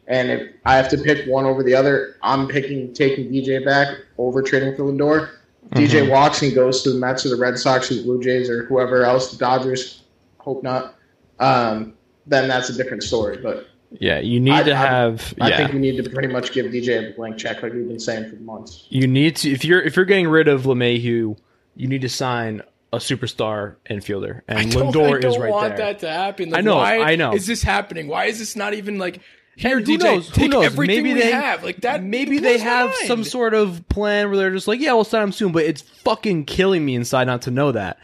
And 0.08 0.28
if 0.28 0.52
I 0.66 0.74
have 0.74 0.88
to 0.88 0.98
pick 0.98 1.24
one 1.28 1.44
over 1.44 1.62
the 1.62 1.72
other, 1.72 2.16
I'm 2.22 2.48
picking 2.48 2.92
taking 2.92 3.30
DJ 3.30 3.64
back 3.64 3.96
over 4.18 4.42
trading 4.42 4.74
for 4.74 4.82
Lindor. 4.82 5.30
DJ 5.70 6.10
walks 6.10 6.42
and 6.42 6.52
goes 6.52 6.82
to 6.82 6.90
the 6.90 6.98
Mets 6.98 7.24
or 7.24 7.28
the 7.28 7.36
Red 7.36 7.56
Sox 7.56 7.92
or 7.92 7.94
the 7.94 8.02
Blue 8.02 8.20
Jays 8.20 8.50
or 8.50 8.64
whoever 8.64 9.04
else, 9.04 9.30
the 9.30 9.36
Dodgers. 9.36 10.02
Hope 10.38 10.64
not. 10.64 10.96
Um, 11.38 11.94
then 12.26 12.48
that's 12.48 12.70
a 12.70 12.76
different 12.76 13.04
story. 13.04 13.36
But 13.36 13.68
Yeah, 13.98 14.20
you 14.20 14.38
need 14.40 14.52
I- 14.52 14.62
to 14.64 14.72
I- 14.72 14.76
have. 14.76 15.34
I 15.40 15.48
yeah, 15.48 15.56
think 15.56 15.72
we 15.72 15.78
need 15.80 16.02
to 16.02 16.08
pretty 16.10 16.28
much 16.28 16.52
give 16.52 16.66
DJ 16.66 17.10
a 17.10 17.14
blank 17.16 17.38
check, 17.38 17.62
like 17.62 17.72
we've 17.72 17.88
been 17.88 17.98
saying 17.98 18.30
for 18.30 18.36
months. 18.36 18.86
you 18.88 19.06
need 19.08 19.36
to. 19.36 19.50
If 19.50 19.64
you're 19.64 19.82
if 19.82 19.96
you're 19.96 20.04
getting 20.04 20.28
rid 20.28 20.46
of 20.48 20.62
LeMahieu, 20.62 21.36
you 21.76 21.88
need 21.88 22.02
to 22.02 22.08
sign 22.08 22.62
a 22.92 22.98
superstar 22.98 23.76
infielder, 23.88 24.42
and 24.48 24.58
I 24.58 24.64
don't, 24.64 24.92
Lindor 24.92 25.16
I 25.16 25.20
don't 25.20 25.24
is 25.32 25.38
right 25.38 25.50
want 25.50 25.76
there. 25.76 25.86
that 25.86 25.98
to 26.00 26.08
happen. 26.10 26.50
Like, 26.50 26.58
I 26.58 26.60
know, 26.62 26.76
Why 26.76 27.00
I 27.00 27.16
know. 27.16 27.32
Is 27.34 27.46
this 27.46 27.62
happening? 27.62 28.06
Why 28.08 28.26
is 28.26 28.38
this 28.38 28.54
not 28.56 28.74
even 28.74 28.98
like 28.98 29.20
here, 29.56 29.78
And 29.78 29.86
who 29.86 29.98
DJ? 29.98 30.02
knows? 30.04 30.28
Who 30.36 30.48
knows? 30.48 30.64
everything 30.66 30.96
maybe 31.04 31.14
we 31.14 31.20
they 31.20 31.32
have. 31.32 31.62
Like 31.64 31.80
that. 31.82 32.02
Maybe 32.02 32.38
they 32.38 32.58
have 32.58 32.86
mind. 32.90 33.06
some 33.08 33.24
sort 33.24 33.54
of 33.54 33.88
plan 33.88 34.28
where 34.28 34.36
they're 34.38 34.50
just 34.52 34.66
like, 34.68 34.80
yeah, 34.80 34.92
we'll 34.92 35.04
sign 35.04 35.22
him 35.24 35.32
soon. 35.32 35.52
But 35.52 35.64
it's 35.64 35.82
fucking 35.82 36.44
killing 36.46 36.84
me 36.84 36.94
inside 36.94 37.24
not 37.24 37.42
to 37.42 37.50
know 37.50 37.70
that. 37.72 37.98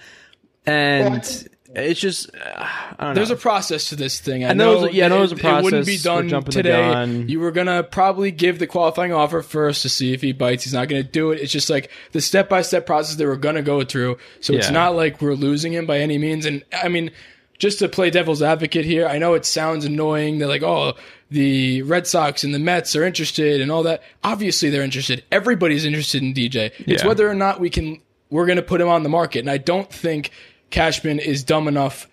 And 0.66 1.49
It's 1.75 2.00
just 2.00 2.30
uh, 2.35 2.38
I 2.54 2.94
don't 2.99 3.08
know. 3.11 3.14
There's 3.14 3.30
a 3.30 3.37
process 3.37 3.88
to 3.88 3.96
this 3.96 4.20
thing. 4.20 4.44
I, 4.44 4.50
I 4.50 4.52
know 4.52 4.85
it's- 4.85 4.94
yeah, 4.94 5.06
I 5.06 5.08
know 5.08 5.20
it, 5.23 5.32
it's 5.32 5.42
a 5.42 5.58
It 5.58 5.62
wouldn't 5.64 5.87
be 5.87 5.99
done 5.99 6.28
today. 6.44 7.06
You 7.26 7.40
were 7.40 7.50
gonna 7.50 7.82
probably 7.82 8.30
give 8.30 8.58
the 8.58 8.66
qualifying 8.66 9.12
offer 9.12 9.42
first 9.42 9.82
to 9.82 9.88
see 9.88 10.12
if 10.12 10.23
he 10.23 10.32
bites. 10.32 10.64
He's 10.64 10.73
not 10.75 10.88
gonna 10.88 11.02
do 11.02 11.30
it. 11.32 11.40
It's 11.40 11.52
just 11.52 11.68
like 11.70 11.90
the 12.12 12.20
step 12.20 12.49
by 12.49 12.62
step 12.62 12.87
process 12.87 13.16
that 13.16 13.26
we're 13.26 13.37
gonna 13.37 13.62
go 13.62 13.85
through. 13.85 14.18
So 14.40 14.52
it's 14.54 14.70
not 14.70 14.94
like 14.96 15.20
we're 15.20 15.35
losing 15.35 15.73
him 15.73 15.87
by 15.87 15.99
any 15.99 16.18
means. 16.18 16.46
And 16.46 16.64
I 16.73 16.88
mean, 16.88 17.11
just 17.58 17.78
to 17.80 17.88
play 17.88 18.11
devil's 18.11 18.42
advocate 18.42 18.85
here, 18.85 19.06
I 19.06 19.18
know 19.18 19.35
it 19.35 19.44
sounds 19.46 19.85
annoying. 19.85 20.38
They're 20.38 20.49
like, 20.49 20.62
oh, 20.62 20.94
the 21.30 21.82
Red 21.82 22.06
Sox 22.06 22.44
and 22.44 22.54
the 22.54 22.58
Mets 22.58 22.94
are 22.94 23.02
interested 23.04 23.61
and 23.61 23.70
all 23.73 23.82
that. 23.82 24.02
Obviously, 24.23 24.70
they're 24.70 24.82
interested. 24.82 25.25
Everybody's 25.32 25.85
interested 25.85 26.23
in 26.23 26.32
DJ. 26.35 26.70
It's 26.87 27.02
Yeah. 27.02 27.06
whether 27.08 27.28
or 27.28 27.35
not 27.35 27.58
we 27.61 27.70
can. 27.70 28.00
We're 28.30 28.46
gonna 28.46 28.62
put 28.62 28.80
him 28.80 28.88
on 28.88 29.02
the 29.04 29.08
market, 29.08 29.40
and 29.40 29.50
I 29.50 29.58
don't 29.58 29.90
think 29.92 30.30
Cashman 30.70 31.18
is 31.18 31.44
dumb 31.44 31.68
enough 31.68 32.08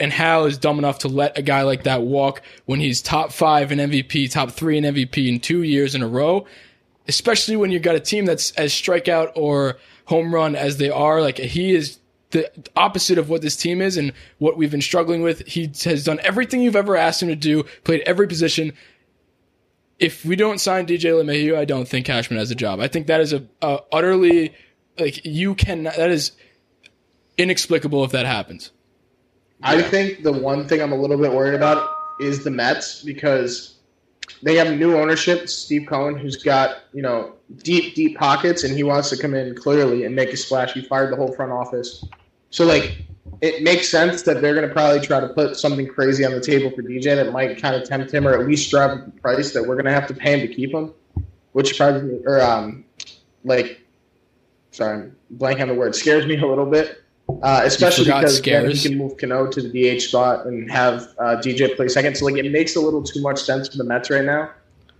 and 0.00 0.12
Hal 0.12 0.46
is 0.46 0.58
dumb 0.58 0.78
enough 0.78 1.00
to 1.00 1.08
let 1.08 1.36
a 1.38 1.42
guy 1.42 1.62
like 1.62 1.84
that 1.84 2.02
walk 2.02 2.42
when 2.64 2.80
he's 2.80 3.02
top 3.02 3.32
five 3.32 3.72
in 3.72 3.78
MVP, 3.78 4.30
top 4.30 4.50
three 4.50 4.78
in 4.78 4.84
MVP 4.84 5.28
in 5.28 5.40
two 5.40 5.62
years 5.62 5.94
in 5.94 6.02
a 6.02 6.08
row, 6.08 6.46
especially 7.08 7.56
when 7.56 7.70
you've 7.70 7.82
got 7.82 7.94
a 7.94 8.00
team 8.00 8.24
that's 8.24 8.52
as 8.52 8.72
strikeout 8.72 9.32
or 9.34 9.78
home 10.06 10.34
run 10.34 10.56
as 10.56 10.78
they 10.78 10.90
are. 10.90 11.20
Like 11.20 11.38
he 11.38 11.74
is 11.74 11.98
the 12.30 12.50
opposite 12.76 13.18
of 13.18 13.28
what 13.28 13.42
this 13.42 13.56
team 13.56 13.80
is 13.80 13.96
and 13.96 14.12
what 14.38 14.56
we've 14.56 14.70
been 14.70 14.82
struggling 14.82 15.22
with. 15.22 15.46
He 15.46 15.70
has 15.84 16.04
done 16.04 16.20
everything 16.22 16.62
you've 16.62 16.76
ever 16.76 16.96
asked 16.96 17.22
him 17.22 17.28
to 17.28 17.36
do, 17.36 17.64
played 17.84 18.02
every 18.06 18.26
position. 18.26 18.72
If 19.98 20.24
we 20.24 20.34
don't 20.34 20.60
sign 20.60 20.86
DJ 20.86 21.12
LeMahieu, 21.12 21.56
I 21.56 21.64
don't 21.64 21.86
think 21.86 22.06
Cashman 22.06 22.38
has 22.38 22.50
a 22.50 22.56
job. 22.56 22.80
I 22.80 22.88
think 22.88 23.06
that 23.06 23.20
is 23.20 23.32
a, 23.32 23.44
a 23.62 23.80
utterly 23.92 24.54
like 24.98 25.24
you 25.24 25.54
can 25.54 25.84
that 25.84 26.10
is 26.10 26.32
inexplicable 27.38 28.04
if 28.04 28.12
that 28.12 28.26
happens. 28.26 28.70
I 29.62 29.80
think 29.82 30.22
the 30.22 30.32
one 30.32 30.68
thing 30.68 30.82
I'm 30.82 30.92
a 30.92 30.96
little 30.96 31.16
bit 31.16 31.32
worried 31.32 31.54
about 31.54 31.96
is 32.20 32.44
the 32.44 32.50
Mets 32.50 33.02
because 33.02 33.74
they 34.42 34.56
have 34.56 34.76
new 34.78 34.96
ownership, 34.96 35.48
Steve 35.48 35.86
Cohen, 35.88 36.16
who's 36.16 36.42
got 36.42 36.84
you 36.92 37.02
know 37.02 37.32
deep, 37.62 37.94
deep 37.94 38.18
pockets, 38.18 38.64
and 38.64 38.76
he 38.76 38.82
wants 38.82 39.10
to 39.10 39.16
come 39.16 39.34
in 39.34 39.54
clearly 39.54 40.04
and 40.04 40.14
make 40.14 40.30
a 40.30 40.36
splash. 40.36 40.72
He 40.72 40.82
fired 40.82 41.12
the 41.12 41.16
whole 41.16 41.32
front 41.34 41.52
office, 41.52 42.04
so 42.50 42.64
like 42.64 43.04
it 43.40 43.62
makes 43.62 43.88
sense 43.88 44.22
that 44.22 44.40
they're 44.40 44.54
going 44.54 44.66
to 44.66 44.72
probably 44.72 45.00
try 45.04 45.20
to 45.20 45.28
put 45.28 45.56
something 45.56 45.86
crazy 45.86 46.24
on 46.24 46.32
the 46.32 46.40
table 46.40 46.70
for 46.70 46.82
DJ 46.82 47.16
that 47.16 47.32
might 47.32 47.60
kind 47.60 47.74
of 47.74 47.88
tempt 47.88 48.12
him, 48.12 48.26
or 48.26 48.38
at 48.38 48.46
least 48.46 48.70
drive 48.70 48.90
up 48.90 49.04
the 49.04 49.20
price 49.20 49.52
that 49.52 49.62
we're 49.62 49.74
going 49.74 49.86
to 49.86 49.92
have 49.92 50.06
to 50.06 50.14
pay 50.14 50.38
him 50.38 50.46
to 50.46 50.54
keep 50.54 50.72
him, 50.72 50.92
which 51.52 51.76
probably 51.76 52.24
or 52.26 52.40
um 52.40 52.84
like 53.44 53.80
sorry, 54.70 55.04
I'm 55.04 55.16
blank 55.30 55.60
on 55.60 55.68
the 55.68 55.74
word 55.74 55.94
scares 55.94 56.26
me 56.26 56.36
a 56.36 56.46
little 56.46 56.66
bit. 56.66 57.03
Uh, 57.28 57.62
especially 57.64 58.04
because 58.04 58.40
then 58.42 58.70
he 58.70 58.78
can 58.78 58.98
move 58.98 59.16
Cano 59.16 59.46
to 59.46 59.62
the 59.62 59.96
DH 59.96 60.02
spot 60.02 60.46
and 60.46 60.70
have 60.70 61.02
uh, 61.18 61.36
DJ 61.36 61.74
play 61.74 61.88
second. 61.88 62.16
So 62.16 62.26
like 62.26 62.36
it 62.36 62.50
makes 62.52 62.76
a 62.76 62.80
little 62.80 63.02
too 63.02 63.22
much 63.22 63.42
sense 63.42 63.68
for 63.68 63.78
the 63.78 63.84
Mets 63.84 64.10
right 64.10 64.24
now. 64.24 64.50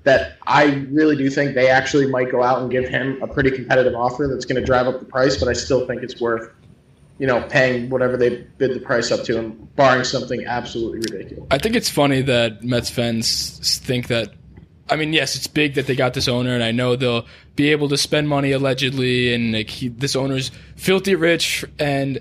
That 0.05 0.37
I 0.47 0.87
really 0.91 1.17
do 1.17 1.31
think 1.31 1.55
they 1.55 1.69
actually 1.69 2.07
might 2.07 2.31
go 2.31 2.43
out 2.43 2.61
and 2.61 2.71
give 2.71 2.87
him 2.89 3.23
a 3.23 3.27
pretty 3.27 3.51
competitive 3.51 3.95
offer 3.95 4.27
that's 4.27 4.45
going 4.45 4.61
to 4.61 4.65
drive 4.65 4.87
up 4.87 5.01
the 5.01 5.07
price. 5.07 5.37
But 5.37 5.49
I 5.49 5.55
still 5.55 5.87
think 5.87 6.03
it's 6.03 6.21
worth, 6.21 6.51
you 7.19 7.27
know, 7.27 7.43
paying 7.49 7.89
whatever 7.89 8.17
they 8.17 8.47
bid 8.59 8.75
the 8.75 8.81
price 8.81 9.11
up 9.11 9.25
to 9.25 9.39
him, 9.39 9.69
barring 9.77 10.05
something 10.05 10.45
absolutely 10.47 10.99
ridiculous. 10.99 11.47
I 11.51 11.59
think 11.59 11.77
it's 11.77 11.89
funny 11.91 12.23
that 12.23 12.63
Mets 12.63 12.91
fans 12.91 13.79
think 13.79 14.09
that. 14.09 14.35
I 14.89 14.97
mean, 14.97 15.13
yes, 15.13 15.35
it's 15.35 15.47
big 15.47 15.75
that 15.75 15.87
they 15.87 15.97
got 15.97 16.15
this 16.15 16.29
owner, 16.29 16.55
and 16.55 16.63
I 16.63 16.71
know 16.71 16.95
they'll 16.97 17.27
be 17.57 17.71
able 17.71 17.89
to 17.89 17.97
spend 17.97 18.29
money 18.29 18.53
allegedly, 18.53 19.35
and 19.35 19.53
like 19.53 19.71
he, 19.71 19.89
this 19.89 20.15
owner's 20.15 20.51
filthy 20.77 21.15
rich, 21.15 21.65
and 21.79 22.21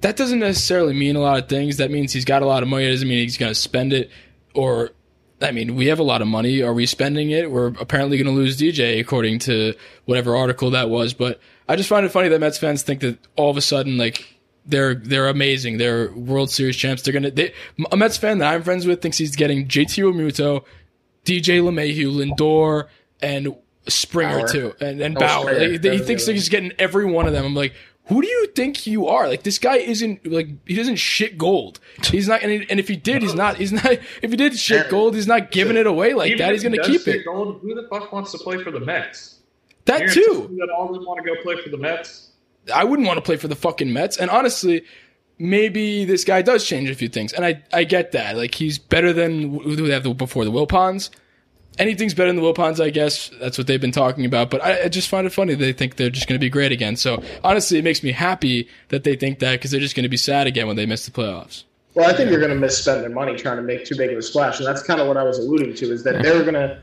that 0.00 0.16
doesn't 0.16 0.38
necessarily 0.38 0.94
mean 0.94 1.16
a 1.16 1.20
lot 1.20 1.42
of 1.42 1.48
things. 1.48 1.78
That 1.78 1.90
means 1.90 2.12
he's 2.12 2.24
got 2.24 2.42
a 2.42 2.46
lot 2.46 2.62
of 2.62 2.68
money. 2.68 2.86
It 2.86 2.90
doesn't 2.90 3.08
mean 3.08 3.18
he's 3.18 3.38
going 3.38 3.50
to 3.50 3.54
spend 3.54 3.92
it, 3.92 4.10
or 4.54 4.90
I 5.42 5.50
mean, 5.50 5.74
we 5.74 5.86
have 5.86 5.98
a 5.98 6.04
lot 6.04 6.22
of 6.22 6.28
money. 6.28 6.62
Are 6.62 6.72
we 6.72 6.86
spending 6.86 7.30
it? 7.30 7.50
We're 7.50 7.68
apparently 7.68 8.16
going 8.16 8.26
to 8.26 8.32
lose 8.32 8.58
DJ, 8.58 9.00
according 9.00 9.40
to 9.40 9.74
whatever 10.04 10.36
article 10.36 10.70
that 10.70 10.90
was. 10.90 11.14
But 11.14 11.40
I 11.68 11.76
just 11.76 11.88
find 11.88 12.06
it 12.06 12.10
funny 12.10 12.28
that 12.28 12.40
Mets 12.40 12.58
fans 12.58 12.82
think 12.82 13.00
that 13.00 13.18
all 13.36 13.50
of 13.50 13.56
a 13.56 13.60
sudden, 13.60 13.98
like 13.98 14.38
they're 14.66 14.94
they're 14.94 15.28
amazing. 15.28 15.78
They're 15.78 16.12
World 16.12 16.50
Series 16.50 16.76
champs. 16.76 17.02
They're 17.02 17.12
gonna. 17.12 17.30
They, 17.30 17.52
a 17.90 17.96
Mets 17.96 18.16
fan 18.16 18.38
that 18.38 18.52
I'm 18.52 18.62
friends 18.62 18.86
with 18.86 19.02
thinks 19.02 19.18
he's 19.18 19.36
getting 19.36 19.66
JT 19.66 20.02
Realmuto, 20.04 20.64
DJ 21.24 21.60
LeMahieu, 21.60 22.12
Lindor, 22.12 22.88
and 23.22 23.56
Springer 23.88 24.38
Bauer. 24.40 24.48
too, 24.48 24.74
and 24.80 25.00
and 25.00 25.16
Oh, 25.16 25.20
Bauer. 25.20 25.44
Like, 25.58 25.70
he 25.70 25.76
That 25.78 26.04
thinks 26.06 26.24
the 26.24 26.32
that 26.32 26.34
he's 26.34 26.48
getting 26.48 26.72
every 26.78 27.04
one 27.04 27.26
of 27.26 27.32
them. 27.32 27.44
I'm 27.44 27.54
like. 27.54 27.74
Who 28.08 28.20
do 28.20 28.28
you 28.28 28.48
think 28.48 28.86
you 28.86 29.06
are? 29.08 29.26
Like 29.28 29.44
this 29.44 29.56
guy 29.56 29.76
isn't 29.78 30.26
like 30.30 30.48
he 30.68 30.74
doesn't 30.74 30.96
shit 30.96 31.38
gold. 31.38 31.80
He's 32.10 32.28
not, 32.28 32.42
and, 32.42 32.50
he- 32.52 32.66
and 32.68 32.78
if 32.78 32.86
he 32.86 32.96
did, 32.96 33.22
he's 33.22 33.34
not. 33.34 33.56
He's 33.56 33.72
not. 33.72 33.86
If 34.20 34.30
he 34.30 34.36
did 34.36 34.54
shit 34.58 34.90
gold, 34.90 35.14
he's 35.14 35.26
not 35.26 35.50
giving 35.50 35.78
it 35.78 35.86
away 35.86 36.12
like 36.12 36.26
Even 36.32 36.38
that. 36.40 36.52
He's 36.52 36.62
gonna 36.62 36.82
he 36.86 36.98
keep 36.98 37.08
it. 37.08 37.24
Gold, 37.24 37.60
who 37.62 37.74
the 37.74 37.88
fuck 37.88 38.12
wants 38.12 38.30
to 38.32 38.36
play 38.38 38.62
for 38.62 38.70
the 38.70 38.80
Mets? 38.80 39.36
That 39.86 40.02
Aaron 40.02 40.12
too. 40.12 40.20
Judge, 40.50 40.58
That 40.58 40.68
all 40.76 40.88
of 40.90 40.94
them 40.96 41.06
want 41.06 41.24
to 41.24 41.34
go 41.34 41.40
play 41.40 41.56
for 41.62 41.70
the 41.70 41.78
Mets. 41.78 42.28
I 42.74 42.84
wouldn't 42.84 43.08
want 43.08 43.16
to 43.16 43.22
play 43.22 43.36
for 43.36 43.48
the 43.48 43.56
fucking 43.56 43.90
Mets. 43.90 44.18
And 44.18 44.30
honestly, 44.30 44.84
maybe 45.38 46.04
this 46.04 46.24
guy 46.24 46.42
does 46.42 46.64
change 46.66 46.88
a 46.90 46.94
few 46.94 47.08
things. 47.08 47.32
And 47.32 47.44
I, 47.44 47.62
I 47.72 47.84
get 47.84 48.12
that. 48.12 48.36
Like 48.36 48.54
he's 48.54 48.78
better 48.78 49.12
than 49.12 49.58
who 49.60 49.76
do 49.76 49.86
they 49.86 49.92
have 49.92 50.02
the- 50.04 50.14
before 50.14 50.44
the 50.44 50.52
Wilpons. 50.52 51.10
Anything's 51.76 52.14
better 52.14 52.28
than 52.32 52.36
the 52.36 52.42
Wilpons, 52.42 52.80
I 52.80 52.90
guess. 52.90 53.30
That's 53.40 53.58
what 53.58 53.66
they've 53.66 53.80
been 53.80 53.90
talking 53.90 54.24
about. 54.24 54.48
But 54.48 54.62
I, 54.62 54.84
I 54.84 54.88
just 54.88 55.08
find 55.08 55.26
it 55.26 55.30
funny 55.30 55.54
they 55.54 55.72
think 55.72 55.96
they're 55.96 56.08
just 56.10 56.28
going 56.28 56.38
to 56.38 56.44
be 56.44 56.48
great 56.48 56.70
again. 56.70 56.94
So 56.94 57.20
honestly, 57.42 57.78
it 57.78 57.82
makes 57.84 58.02
me 58.04 58.12
happy 58.12 58.68
that 58.90 59.02
they 59.02 59.16
think 59.16 59.40
that 59.40 59.52
because 59.52 59.72
they're 59.72 59.80
just 59.80 59.96
going 59.96 60.04
to 60.04 60.08
be 60.08 60.16
sad 60.16 60.46
again 60.46 60.68
when 60.68 60.76
they 60.76 60.86
miss 60.86 61.04
the 61.04 61.10
playoffs. 61.10 61.64
Well, 61.94 62.08
I 62.08 62.16
think 62.16 62.30
you're 62.30 62.40
going 62.40 62.58
to 62.58 62.66
misspend 62.66 63.00
their 63.00 63.10
money 63.10 63.36
trying 63.36 63.56
to 63.56 63.62
make 63.62 63.84
too 63.86 63.96
big 63.96 64.10
of 64.10 64.18
a 64.18 64.22
splash, 64.22 64.58
and 64.58 64.66
that's 64.66 64.82
kind 64.82 65.00
of 65.00 65.06
what 65.08 65.16
I 65.16 65.22
was 65.24 65.38
alluding 65.38 65.74
to. 65.76 65.92
Is 65.92 66.02
that 66.04 66.22
they're 66.22 66.42
going 66.42 66.54
to. 66.54 66.80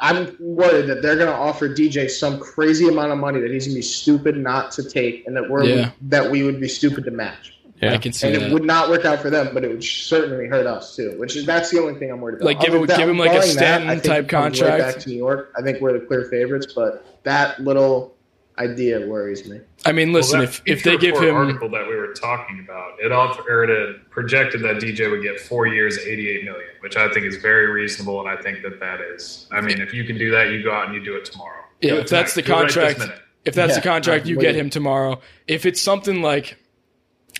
I'm 0.00 0.34
worried 0.40 0.86
that 0.86 1.02
they're 1.02 1.16
going 1.16 1.28
to 1.28 1.34
offer 1.34 1.68
DJ 1.68 2.10
some 2.10 2.40
crazy 2.40 2.88
amount 2.88 3.12
of 3.12 3.18
money 3.18 3.40
that 3.40 3.50
he's 3.50 3.66
going 3.66 3.74
to 3.74 3.78
be 3.78 3.82
stupid 3.82 4.36
not 4.38 4.70
to 4.72 4.82
take, 4.88 5.26
and 5.26 5.36
that 5.36 5.48
we're 5.50 5.64
Yeah. 5.64 5.90
that 6.02 6.30
we 6.30 6.42
would 6.42 6.60
be 6.60 6.68
stupid 6.68 7.04
to 7.04 7.10
match. 7.10 7.53
I 7.92 7.98
can 7.98 8.12
see 8.12 8.28
And 8.28 8.36
that. 8.36 8.42
it 8.50 8.52
would 8.52 8.64
not 8.64 8.88
work 8.88 9.04
out 9.04 9.20
for 9.20 9.30
them, 9.30 9.50
but 9.52 9.64
it 9.64 9.68
would 9.68 9.84
certainly 9.84 10.46
hurt 10.46 10.66
us 10.66 10.96
too. 10.96 11.14
Which 11.18 11.36
is 11.36 11.44
that's 11.44 11.70
the 11.70 11.80
only 11.80 11.98
thing 11.98 12.10
I'm 12.10 12.20
worried 12.20 12.36
about. 12.36 12.46
Like, 12.46 12.60
give 12.60 12.70
Other 12.70 12.78
him- 12.80 12.86
give 12.98 13.08
him, 13.08 13.18
like, 13.18 13.30
a 13.30 13.34
barring 13.34 13.50
Stanton 13.50 13.88
I 13.90 13.92
think 13.94 14.04
type 14.04 14.28
contract. 14.28 14.82
Right 14.82 14.94
back 14.94 15.02
to 15.02 15.08
New 15.10 15.16
York. 15.16 15.52
I 15.58 15.62
think 15.62 15.80
we're 15.80 15.92
the 15.98 16.04
clear 16.06 16.24
favorites, 16.24 16.72
but 16.74 17.04
that 17.24 17.60
little 17.60 18.14
idea 18.58 19.04
worries 19.06 19.48
me. 19.48 19.60
I 19.84 19.90
mean, 19.92 20.12
listen, 20.12 20.38
Well, 20.38 20.48
if, 20.48 20.62
if 20.64 20.84
they 20.84 20.96
give 20.96 21.14
Report 21.14 21.28
him. 21.28 21.34
article 21.34 21.68
that 21.70 21.88
we 21.88 21.96
were 21.96 22.12
talking 22.14 22.60
about, 22.60 22.92
it 23.02 23.10
offered 23.10 23.44
or 23.50 23.64
it 23.64 24.10
projected 24.10 24.62
that 24.62 24.76
DJ 24.76 25.10
would 25.10 25.22
get 25.22 25.40
four 25.40 25.66
years, 25.66 25.98
eighty-eight 25.98 26.44
million, 26.44 26.68
which 26.80 26.96
I 26.96 27.08
think 27.12 27.26
is 27.26 27.36
very 27.38 27.66
reasonable, 27.66 28.20
and 28.20 28.28
I 28.28 28.40
think 28.40 28.62
that 28.62 28.78
that 28.78 29.00
is. 29.00 29.48
I 29.50 29.60
mean, 29.60 29.80
if 29.80 29.92
you 29.92 30.04
can 30.04 30.16
do 30.16 30.30
that, 30.30 30.50
you 30.50 30.62
go 30.62 30.72
out 30.72 30.86
and 30.86 30.94
you 30.94 31.04
do 31.04 31.16
it 31.16 31.24
tomorrow. 31.24 31.62
Yeah, 31.80 31.94
it 31.94 32.00
if 32.02 32.08
that's 32.10 32.34
the. 32.34 32.42
Do 32.42 32.52
it 32.52 32.54
right 32.54 32.60
contract, 32.96 33.20
if 33.44 33.54
that's 33.54 33.70
Yeah, 33.72 33.80
the 33.80 33.88
contract, 33.88 34.26
you 34.26 34.36
I'm 34.36 34.40
get 34.40 34.54
him 34.54 34.70
tomorrow. 34.70 35.20
If 35.48 35.66
it's 35.66 35.82
something 35.82 36.22
like, 36.22 36.56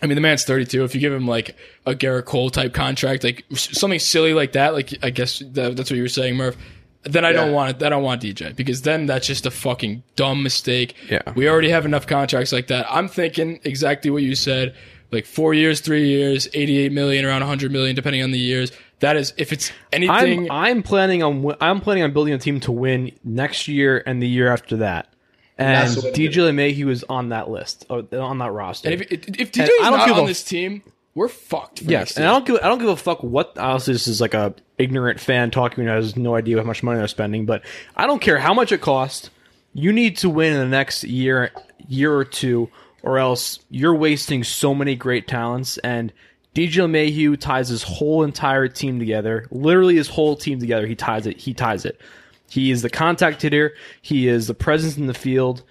I 0.02 0.06
mean, 0.06 0.16
the 0.16 0.20
man's 0.20 0.44
32. 0.44 0.84
If 0.84 0.94
you 0.94 1.00
give 1.00 1.12
him 1.12 1.26
like 1.26 1.56
a 1.86 1.94
Gerrit 1.94 2.24
Cole 2.24 2.50
type 2.50 2.74
contract, 2.74 3.24
like 3.24 3.44
something 3.54 3.98
silly 3.98 4.34
like 4.34 4.52
that, 4.52 4.74
like 4.74 4.92
I 5.02 5.10
guess 5.10 5.38
that, 5.38 5.76
that's 5.76 5.90
what 5.90 5.96
you 5.96 6.02
were 6.02 6.08
saying, 6.08 6.36
Murph. 6.36 6.56
Then 7.04 7.24
I 7.24 7.32
don't 7.32 7.52
want 7.52 7.76
it. 7.76 7.82
I 7.82 7.90
don't 7.90 8.02
want 8.02 8.22
DJ 8.22 8.56
because 8.56 8.82
then 8.82 9.04
that's 9.06 9.26
just 9.26 9.44
a 9.44 9.50
fucking 9.50 10.02
dumb 10.16 10.42
mistake. 10.42 10.94
Yeah. 11.10 11.20
we 11.34 11.48
already 11.48 11.68
have 11.68 11.84
enough 11.84 12.06
contracts 12.06 12.50
like 12.50 12.68
that. 12.68 12.86
I'm 12.90 13.08
thinking 13.08 13.60
exactly 13.62 14.10
what 14.10 14.22
you 14.22 14.34
said. 14.34 14.74
Like 15.12 15.26
four 15.26 15.52
years, 15.54 15.80
three 15.80 16.08
years, 16.08 16.48
88 16.54 16.92
million, 16.92 17.24
around 17.24 17.40
100 17.40 17.70
million, 17.70 17.94
depending 17.94 18.22
on 18.22 18.30
the 18.30 18.38
years. 18.38 18.72
That 19.00 19.16
is, 19.16 19.34
if 19.36 19.52
it's 19.52 19.70
anything, 19.92 20.50
I'm 20.50 20.78
I'm 20.78 20.82
planning 20.82 21.22
on 21.22 21.54
I'm 21.60 21.80
planning 21.80 22.04
on 22.04 22.12
building 22.12 22.32
a 22.32 22.38
team 22.38 22.58
to 22.60 22.72
win 22.72 23.12
next 23.22 23.68
year 23.68 24.02
and 24.06 24.22
the 24.22 24.26
year 24.26 24.48
after 24.50 24.78
that. 24.78 25.13
And 25.56 25.88
That's 25.88 25.96
what 25.96 26.06
it 26.06 26.14
DJ 26.14 26.32
LeMahieu 26.52 26.84
was 26.87 27.04
on 27.04 27.28
that 27.28 27.49
list, 27.49 27.87
uh, 27.88 28.02
on 28.20 28.38
that 28.38 28.50
roster. 28.52 28.90
and 28.90 29.02
if, 29.02 29.12
if, 29.12 29.52
DJ's 29.52 29.70
I 29.82 29.90
don't 29.90 29.99
not 29.99 30.08
give 30.08 30.16
on 30.16 30.25
a- 30.25 30.26
this 30.26 30.42
team, 30.42 30.82
we're 31.14 31.28
fucked. 31.28 31.78
For 31.78 31.84
Yes, 31.84 32.00
next 32.00 32.16
and. 32.16 32.26
I 32.26 32.30
don't 32.32 32.44
give 32.44 32.56
I 32.56 32.68
don't 32.68 32.78
give 32.80 32.88
a 32.88 32.96
fuck 32.96 33.23
what. 33.23 33.56
Honestly, 33.56 33.92
this 33.92 34.08
is 34.08 34.20
like 34.20 34.34
a 34.34 34.52
ignorant 34.78 35.20
fan 35.20 35.52
talking 35.52 35.84
who 35.84 35.90
has 35.90 36.16
no 36.16 36.34
idea 36.34 36.56
how 36.56 36.64
much 36.64 36.82
money 36.82 36.99
they're 36.99 37.06
spending. 37.06 37.46
But 37.46 37.62
I 37.96 38.08
don't 38.08 38.20
care 38.20 38.38
how 38.38 38.52
much 38.52 38.73
it 38.73 38.80
costs. 38.80 39.30
You 39.75 39.92
need 39.92 40.16
to 40.18 40.28
win 40.30 40.52
in 40.54 40.58
the 40.58 40.66
next 40.66 41.04
year, 41.04 41.52
year 41.88 42.12
or 42.12 42.25
two, 42.25 42.68
or 43.04 43.18
else 43.18 43.61
you're 43.70 43.94
wasting 43.94 44.42
so 44.42 44.75
many 44.75 44.96
great 44.96 45.28
talents. 45.28 45.78
And 45.78 46.12
DJ 46.54 46.90
Mayhew 46.90 47.37
ties 47.37 47.68
his 47.68 47.84
whole 47.84 48.25
entire 48.25 48.66
team 48.66 48.99
together. 48.99 49.46
Literally, 49.52 49.94
his 49.94 50.08
whole 50.08 50.34
team 50.34 50.58
together. 50.58 50.87
He 50.88 50.96
ties 50.96 51.28
it. 51.28 51.37
He 51.38 51.54
ties 51.54 51.84
it. 51.84 52.00
He 52.48 52.70
is 52.70 52.82
the 52.82 52.90
contact 52.90 53.42
hitter. 53.42 53.74
He 54.00 54.28
is 54.28 54.46
the 54.46 54.54
presence 54.54 54.96
in 54.96 55.06
the 55.06 55.14
field. 55.14 55.62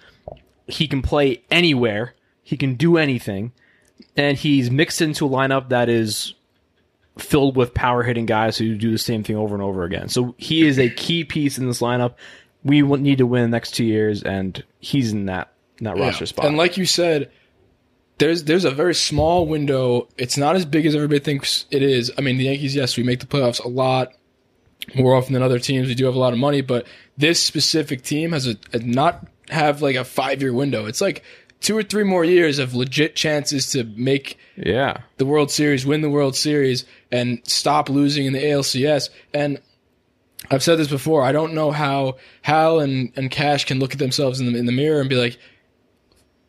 He 0.66 0.88
can 0.88 1.02
play 1.02 1.42
anywhere. 1.50 2.14
He 2.42 2.56
can 2.56 2.74
do 2.74 2.96
anything 2.96 3.52
and 4.16 4.36
he's 4.36 4.70
mixed 4.70 5.00
into 5.00 5.26
a 5.26 5.28
lineup 5.28 5.68
that 5.70 5.88
is 5.88 6.34
filled 7.18 7.56
with 7.56 7.74
power 7.74 8.02
hitting 8.02 8.26
guys 8.26 8.58
who 8.58 8.76
do 8.76 8.90
the 8.90 8.98
same 8.98 9.22
thing 9.22 9.36
over 9.36 9.54
and 9.54 9.62
over 9.62 9.84
again. 9.84 10.08
So 10.08 10.34
he 10.38 10.66
is 10.66 10.78
a 10.78 10.90
key 10.90 11.24
piece 11.24 11.58
in 11.58 11.66
this 11.66 11.80
lineup. 11.80 12.14
We 12.64 12.82
need 12.82 13.18
to 13.18 13.26
win 13.26 13.42
the 13.42 13.48
next 13.48 13.72
two 13.72 13.84
years, 13.84 14.22
and 14.22 14.62
he's 14.80 15.12
in 15.12 15.26
that 15.26 15.52
in 15.78 15.84
that 15.84 15.98
roster 15.98 16.26
spot. 16.26 16.46
And 16.46 16.56
like 16.56 16.76
you 16.76 16.86
said, 16.86 17.30
there's 18.18 18.44
there's 18.44 18.64
a 18.64 18.70
very 18.70 18.94
small 18.94 19.46
window. 19.46 20.08
It's 20.16 20.38
not 20.38 20.56
as 20.56 20.64
big 20.64 20.86
as 20.86 20.94
everybody 20.94 21.20
thinks 21.20 21.66
it 21.70 21.82
is. 21.82 22.10
I 22.16 22.22
mean, 22.22 22.38
the 22.38 22.44
Yankees, 22.44 22.74
yes, 22.74 22.96
we 22.96 23.02
make 23.02 23.20
the 23.20 23.26
playoffs 23.26 23.62
a 23.62 23.68
lot 23.68 24.12
more 24.94 25.14
often 25.14 25.32
than 25.32 25.42
other 25.42 25.58
teams. 25.58 25.88
We 25.88 25.94
do 25.94 26.04
have 26.06 26.14
a 26.14 26.18
lot 26.18 26.32
of 26.32 26.38
money, 26.38 26.60
but 26.60 26.86
this 27.16 27.42
specific 27.42 28.02
team 28.02 28.32
has 28.32 28.46
a, 28.46 28.56
a 28.72 28.78
not 28.78 29.26
have 29.50 29.82
like 29.82 29.96
a 29.96 30.04
five 30.04 30.40
year 30.42 30.52
window. 30.52 30.86
It's 30.86 31.00
like 31.00 31.22
two 31.60 31.76
or 31.76 31.82
three 31.82 32.04
more 32.04 32.24
years 32.24 32.58
of 32.58 32.74
legit 32.74 33.16
chances 33.16 33.70
to 33.70 33.84
make 33.84 34.38
Yeah. 34.56 34.98
the 35.16 35.24
World 35.26 35.50
Series, 35.50 35.86
win 35.86 36.02
the 36.02 36.10
World 36.10 36.36
Series, 36.36 36.84
and 37.10 37.40
stop 37.44 37.88
losing 37.88 38.26
in 38.26 38.32
the 38.34 38.42
ALCS. 38.42 39.08
And 39.32 39.58
I've 40.50 40.62
said 40.62 40.78
this 40.78 40.88
before. 40.88 41.22
I 41.22 41.32
don't 41.32 41.54
know 41.54 41.70
how 41.70 42.16
Hal 42.42 42.80
and, 42.80 43.12
and 43.16 43.30
Cash 43.30 43.64
can 43.64 43.78
look 43.78 43.94
at 43.94 43.98
themselves 43.98 44.40
in 44.40 44.52
the 44.52 44.58
in 44.58 44.66
the 44.66 44.72
mirror 44.72 45.00
and 45.00 45.08
be 45.08 45.16
like, 45.16 45.38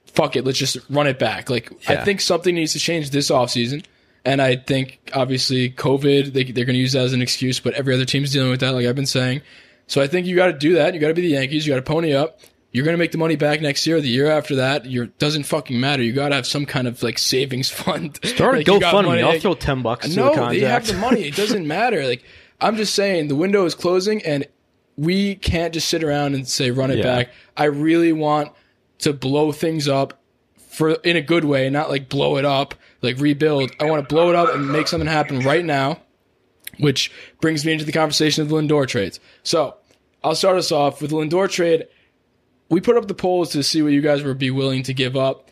"Fuck 0.08 0.36
it, 0.36 0.44
let's 0.44 0.58
just 0.58 0.78
run 0.90 1.08
it 1.08 1.18
back." 1.18 1.50
Like 1.50 1.72
I 1.88 2.04
think 2.04 2.20
something 2.20 2.54
needs 2.56 2.74
to 2.74 2.80
change 2.80 3.12
this 3.12 3.30
offseason. 3.32 3.86
And 4.26 4.42
I 4.42 4.56
think 4.56 5.00
obviously 5.14 5.70
COVID, 5.70 6.34
they, 6.34 6.44
they're 6.46 6.66
going 6.66 6.74
to 6.74 6.80
use 6.80 6.94
that 6.94 7.04
as 7.06 7.14
an 7.14 7.22
excuse, 7.22 7.60
but 7.60 7.74
every 7.76 7.94
other 7.94 8.06
team's 8.06 8.32
dealing 8.34 8.50
with 8.50 8.60
that, 8.62 8.72
like 8.72 8.86
I've 8.88 8.96
been 8.96 9.06
saying. 9.06 9.42
So 9.88 10.02
I 10.02 10.08
think 10.08 10.26
you 10.26 10.36
got 10.36 10.48
to 10.48 10.54
do 10.54 10.74
that. 10.76 10.94
You 10.96 11.00
got 11.00 11.10
to 11.10 11.14
be 11.14 11.22
the 11.22 11.28
Yankees. 11.30 11.66
You 11.68 11.74
got 11.74 11.78
to 11.78 11.84
pony 11.92 12.14
up. 12.14 12.40
You're 12.72 12.84
going 12.84 12.96
to 12.96 12.98
make 13.00 13.12
the 13.12 13.18
money 13.20 13.36
back 13.36 13.62
next 13.62 13.86
year. 13.88 14.02
The 14.02 14.10
year 14.10 14.30
after 14.30 14.56
that, 14.56 14.86
you 14.86 15.06
doesn't 15.20 15.44
fucking 15.44 15.80
matter. 15.80 16.02
You 16.04 16.12
got 16.12 16.30
to 16.30 16.36
have 16.36 16.48
some 16.48 16.66
kind 16.66 16.88
of 16.88 17.02
like 17.04 17.18
savings 17.20 17.70
fund. 17.72 18.20
Start 18.26 18.56
a 18.56 18.58
Like, 18.58 18.68
you 18.68 18.74
GoFundMe. 18.80 19.20
I'll 19.24 19.30
like- 19.30 19.42
throw 19.42 19.54
ten 19.54 19.82
bucks 19.84 20.10
to 20.10 20.16
no, 20.16 20.34
the 20.36 20.60
they 20.60 20.60
have 20.62 20.88
the 20.88 20.96
money. 20.96 21.22
It 21.26 21.36
doesn't 21.36 21.66
matter. 21.78 22.04
Like 22.06 22.24
I'm 22.60 22.76
just 22.78 22.96
saying, 22.96 23.28
the 23.28 23.36
window 23.36 23.64
is 23.66 23.76
closing, 23.76 24.24
and 24.26 24.46
we 24.98 25.36
can't 25.36 25.74
just 25.74 25.88
sit 25.88 26.04
around 26.04 26.34
and 26.36 26.48
say 26.48 26.72
run 26.72 26.90
it 26.90 26.98
Yeah. 26.98 27.04
back. 27.04 27.30
I 27.56 27.66
really 27.66 28.12
want 28.12 28.52
to 29.00 29.14
blow 29.14 29.52
things 29.52 29.88
up 29.88 30.20
for 30.70 30.92
in 31.04 31.16
a 31.16 31.22
good 31.22 31.46
way, 31.46 31.70
not 31.70 31.90
like 31.90 32.10
blow 32.10 32.38
it 32.38 32.44
up, 32.46 32.76
like 33.06 33.20
rebuild. 33.20 33.72
I 33.80 33.86
want 33.86 34.08
to 34.08 34.14
blow 34.14 34.30
it 34.30 34.36
up 34.36 34.54
and 34.54 34.72
make 34.72 34.88
something 34.88 35.08
happen 35.08 35.40
right 35.40 35.64
now, 35.64 36.02
which 36.80 37.12
brings 37.42 37.66
me 37.66 37.74
into 37.74 37.86
the 37.86 37.92
conversation 37.92 38.42
of 38.42 38.50
the 38.50 38.56
Lindor 38.56 38.88
trades. 38.88 39.20
So 39.44 39.76
I'll 40.24 40.36
start 40.36 40.58
us 40.58 40.72
off 40.72 41.02
with 41.02 41.12
the 41.12 41.18
Lindor 41.18 41.50
trade. 41.50 41.88
We 42.70 42.82
put 42.82 42.98
up 42.98 43.08
the 43.08 43.14
polls 43.14 43.52
to 43.52 43.64
see 43.64 43.82
what 43.82 43.94
you 43.94 44.02
guys 44.02 44.24
would 44.24 44.40
be 44.40 44.52
willing 44.52 44.84
to 44.84 44.94
give 44.94 45.16
up 45.16 45.52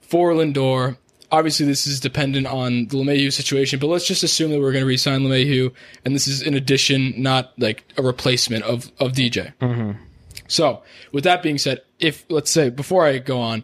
for 0.00 0.32
Lindor. 0.32 0.96
Obviously, 1.30 1.66
this 1.66 1.86
is 1.86 2.00
dependent 2.00 2.46
on 2.46 2.86
the 2.86 2.96
LeMahieu 2.96 3.30
situation, 3.30 3.78
but 3.78 3.88
let's 3.88 4.06
just 4.06 4.22
assume 4.22 4.50
that 4.50 4.60
we're 4.60 4.72
going 4.72 4.82
to 4.82 4.88
re-sign 4.88 5.20
LeMahieu, 5.20 5.70
and 6.06 6.14
this 6.14 6.26
is 6.26 6.40
in 6.40 6.54
addition, 6.54 7.12
not 7.20 7.52
like 7.58 7.84
a 7.98 8.02
replacement 8.02 8.64
of 8.64 8.90
of 8.98 9.12
DJ. 9.12 9.52
Mm-hmm. 9.60 10.02
So, 10.46 10.82
with 11.12 11.24
that 11.24 11.42
being 11.42 11.58
said, 11.58 11.82
if 11.98 12.24
let's 12.30 12.50
say 12.50 12.70
before 12.70 13.04
I 13.04 13.18
go 13.18 13.42
on, 13.42 13.62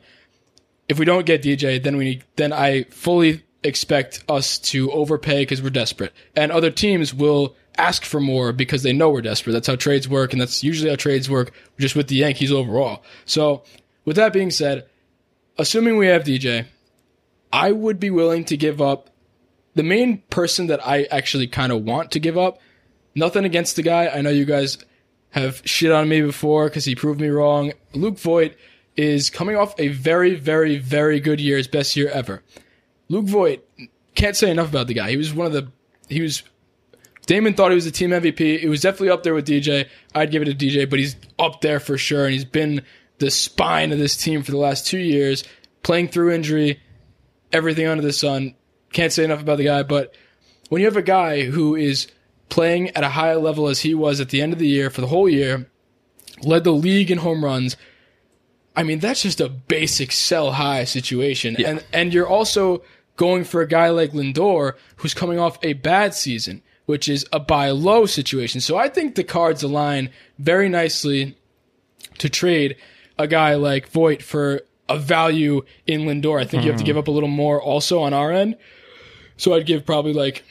if 0.88 0.98
we 0.98 1.04
don't 1.04 1.26
get 1.26 1.42
DJ, 1.42 1.82
then 1.82 1.96
we 1.96 2.22
then 2.36 2.52
I 2.52 2.84
fully 2.84 3.44
expect 3.62 4.22
us 4.28 4.58
to 4.58 4.90
overpay 4.92 5.42
because 5.42 5.62
we're 5.62 5.70
desperate, 5.70 6.12
and 6.36 6.52
other 6.52 6.70
teams 6.70 7.14
will 7.14 7.56
ask 7.76 8.04
for 8.04 8.20
more 8.20 8.52
because 8.52 8.82
they 8.82 8.92
know 8.92 9.10
we're 9.10 9.22
desperate. 9.22 9.52
That's 9.52 9.66
how 9.66 9.76
trades 9.76 10.08
work, 10.08 10.32
and 10.32 10.40
that's 10.40 10.62
usually 10.62 10.90
how 10.90 10.96
trades 10.96 11.28
work, 11.28 11.52
just 11.78 11.96
with 11.96 12.08
the 12.08 12.16
Yankees 12.16 12.52
overall. 12.52 13.02
So, 13.24 13.64
with 14.04 14.16
that 14.16 14.32
being 14.32 14.50
said, 14.50 14.86
assuming 15.58 15.96
we 15.96 16.06
have 16.06 16.24
DJ, 16.24 16.66
I 17.52 17.72
would 17.72 17.98
be 17.98 18.10
willing 18.10 18.44
to 18.46 18.56
give 18.56 18.80
up 18.80 19.10
the 19.74 19.82
main 19.82 20.18
person 20.30 20.68
that 20.68 20.86
I 20.86 21.04
actually 21.04 21.46
kind 21.46 21.72
of 21.72 21.82
want 21.82 22.12
to 22.12 22.20
give 22.20 22.38
up. 22.38 22.60
Nothing 23.14 23.44
against 23.44 23.76
the 23.76 23.82
guy. 23.82 24.08
I 24.08 24.20
know 24.20 24.30
you 24.30 24.44
guys 24.44 24.78
have 25.30 25.62
shit 25.64 25.90
on 25.90 26.08
me 26.08 26.20
before 26.20 26.68
because 26.68 26.84
he 26.84 26.94
proved 26.94 27.20
me 27.20 27.28
wrong. 27.28 27.72
Luke 27.92 28.18
Voit 28.18 28.54
is 28.96 29.30
coming 29.30 29.56
off 29.56 29.74
a 29.78 29.88
very, 29.88 30.34
very, 30.34 30.78
very 30.78 31.20
good 31.20 31.40
year, 31.40 31.56
his 31.56 31.68
best 31.68 31.96
year 31.96 32.08
ever. 32.10 32.42
Luke 33.08 33.26
Voit 33.26 33.66
can't 34.14 34.36
say 34.36 34.50
enough 34.50 34.68
about 34.68 34.86
the 34.86 34.94
guy. 34.94 35.10
He 35.10 35.16
was 35.16 35.34
one 35.34 35.46
of 35.46 35.52
the 35.52 35.70
he 36.08 36.20
was 36.20 36.42
Damon 37.26 37.54
thought 37.54 37.70
he 37.70 37.74
was 37.74 37.84
the 37.84 37.90
team 37.90 38.10
MVP. 38.10 38.62
It 38.62 38.68
was 38.68 38.82
definitely 38.82 39.10
up 39.10 39.22
there 39.22 39.34
with 39.34 39.46
DJ. 39.46 39.88
I'd 40.14 40.30
give 40.30 40.42
it 40.42 40.46
to 40.46 40.54
DJ, 40.54 40.88
but 40.88 40.98
he's 40.98 41.16
up 41.38 41.60
there 41.60 41.80
for 41.80 41.96
sure, 41.96 42.24
and 42.24 42.32
he's 42.32 42.44
been 42.44 42.82
the 43.18 43.30
spine 43.30 43.92
of 43.92 43.98
this 43.98 44.16
team 44.16 44.42
for 44.42 44.50
the 44.50 44.58
last 44.58 44.86
two 44.86 44.98
years, 44.98 45.44
playing 45.82 46.08
through 46.08 46.32
injury, 46.32 46.80
everything 47.52 47.86
under 47.86 48.02
the 48.02 48.12
sun. 48.12 48.54
Can't 48.92 49.12
say 49.12 49.24
enough 49.24 49.40
about 49.40 49.58
the 49.58 49.64
guy, 49.64 49.82
but 49.82 50.14
when 50.68 50.80
you 50.80 50.86
have 50.86 50.96
a 50.96 51.02
guy 51.02 51.44
who 51.44 51.74
is 51.74 52.08
playing 52.48 52.90
at 52.90 53.04
a 53.04 53.08
high 53.08 53.34
level 53.34 53.68
as 53.68 53.80
he 53.80 53.94
was 53.94 54.20
at 54.20 54.28
the 54.28 54.42
end 54.42 54.52
of 54.52 54.58
the 54.58 54.68
year 54.68 54.90
for 54.90 55.00
the 55.00 55.06
whole 55.06 55.28
year, 55.28 55.68
led 56.42 56.64
the 56.64 56.72
league 56.72 57.10
in 57.10 57.18
home 57.18 57.44
runs. 57.44 57.76
I 58.76 58.82
mean, 58.82 58.98
that's 58.98 59.22
just 59.22 59.40
a 59.40 59.48
basic 59.48 60.12
sell 60.12 60.52
high 60.52 60.84
situation. 60.84 61.56
And 61.64 61.84
and 61.92 62.12
you're 62.12 62.28
also 62.28 62.82
going 63.16 63.44
for 63.44 63.60
a 63.60 63.68
guy 63.68 63.90
like 63.90 64.12
Lindor 64.12 64.74
who's 64.96 65.14
coming 65.14 65.38
off 65.38 65.58
a 65.62 65.74
bad 65.74 66.14
season, 66.14 66.62
which 66.86 67.08
is 67.08 67.26
a 67.32 67.38
buy 67.38 67.70
low 67.70 68.06
situation. 68.06 68.60
So 68.60 68.76
I 68.76 68.88
think 68.88 69.14
the 69.14 69.24
cards 69.24 69.62
align 69.62 70.10
very 70.38 70.68
nicely 70.68 71.36
to 72.18 72.28
trade 72.28 72.76
a 73.18 73.26
guy 73.26 73.54
like 73.54 73.88
Voit 73.88 74.22
for 74.22 74.62
a 74.88 74.98
value 74.98 75.62
in 75.86 76.02
Lindor. 76.02 76.40
I 76.40 76.44
think 76.44 76.64
you 76.64 76.70
have 76.70 76.78
to 76.78 76.84
hmm. 76.84 76.86
give 76.86 76.96
up 76.96 77.08
a 77.08 77.12
little 77.12 77.28
more 77.28 77.62
also 77.62 78.00
on 78.00 78.12
our 78.12 78.32
end. 78.32 78.56
So 79.36 79.54
I'd 79.54 79.66
give 79.66 79.86
probably 79.86 80.12
like 80.12 80.44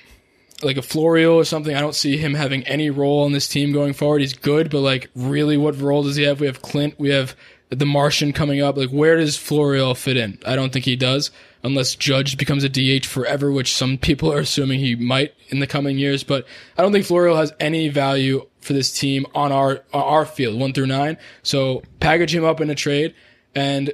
like 0.62 0.78
a 0.78 0.82
Florial 0.82 1.36
or 1.36 1.44
something. 1.44 1.76
I 1.76 1.82
don't 1.82 1.96
see 1.96 2.18
him 2.18 2.34
having 2.34 2.64
any 2.64 2.90
role 2.90 3.26
in 3.26 3.34
this 3.34 3.48
team 3.48 3.74
going 3.74 3.94
forward. 3.94 4.22
He's 4.22 4.34
good, 4.34 4.70
but 4.70 4.80
like 4.80 5.10
really 5.14 5.58
what 5.58 5.80
role 5.80 6.04
does 6.04 6.16
he 6.16 6.24
have? 6.24 6.40
We 6.40 6.48
have 6.48 6.62
Clint, 6.62 6.98
we 6.98 7.10
have 7.10 7.36
the 7.76 7.86
Martian 7.86 8.34
coming 8.34 8.62
up. 8.62 8.78
Like 8.78 8.90
where 8.90 9.18
does 9.18 9.38
Florial 9.38 9.96
fit 9.96 10.18
in? 10.18 10.40
I 10.46 10.56
don't 10.56 10.72
think 10.72 10.86
he 10.86 10.96
does 10.96 11.32
unless 11.64 11.96
Judge 11.96 12.38
becomes 12.38 12.64
a 12.64 12.70
DH 12.70 13.06
forever, 13.06 13.52
which 13.52 13.74
some 13.74 13.98
people 13.98 14.32
are 14.32 14.40
assuming 14.40 14.80
he 14.80 14.96
might 14.96 15.34
in 15.50 15.60
the 15.60 15.68
coming 15.68 15.98
years, 15.98 16.24
but 16.24 16.46
I 16.78 16.82
don't 16.82 16.92
think 16.92 17.06
Florial 17.06 17.38
has 17.38 17.54
any 17.60 17.90
value 17.90 18.48
for 18.60 18.74
this 18.74 18.92
team 18.92 19.26
on 19.34 19.52
our 19.52 19.84
on 19.94 20.04
our 20.04 20.26
field, 20.26 20.60
1 20.60 20.74
through 20.74 20.88
9. 20.88 21.18
So 21.42 21.84
package 22.00 22.36
him 22.36 22.44
up 22.44 22.62
in 22.62 22.70
a 22.70 22.76
trade 22.76 23.14
and 23.56 23.94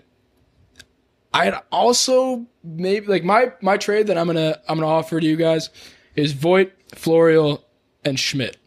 I'd 1.34 1.54
also 1.72 2.48
maybe 2.63 3.08
like 3.08 3.24
my 3.24 3.54
my 3.62 3.78
trade 3.78 4.08
that 4.08 4.18
I'm 4.18 4.28
gonna 4.28 4.60
I'm 4.68 4.80
gonna 4.80 4.92
offer 4.92 5.20
to 5.20 5.26
you 5.26 5.36
guys 5.36 5.70
is 6.15 6.34
Voit, 6.34 6.72
Florial, 6.96 7.63
and 8.04 8.20
Schmidt 8.20 8.58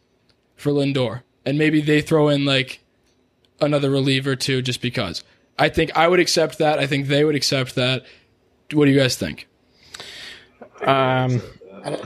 for 0.56 0.70
Lindor, 0.70 1.22
and 1.44 1.58
maybe 1.58 1.80
they 1.80 2.00
throw 2.00 2.28
in 2.28 2.44
like 2.44 2.81
another 3.62 3.90
reliever 3.90 4.36
too, 4.36 4.62
just 4.62 4.80
because. 4.80 5.22
I 5.58 5.68
think 5.68 5.96
I 5.96 6.08
would 6.08 6.20
accept 6.20 6.58
that. 6.58 6.78
I 6.78 6.86
think 6.86 7.06
they 7.06 7.24
would 7.24 7.34
accept 7.34 7.74
that. 7.76 8.04
What 8.72 8.86
do 8.86 8.90
you 8.90 8.98
guys 8.98 9.16
think? 9.16 9.48
Um, 10.80 11.40
I'm 11.84 11.96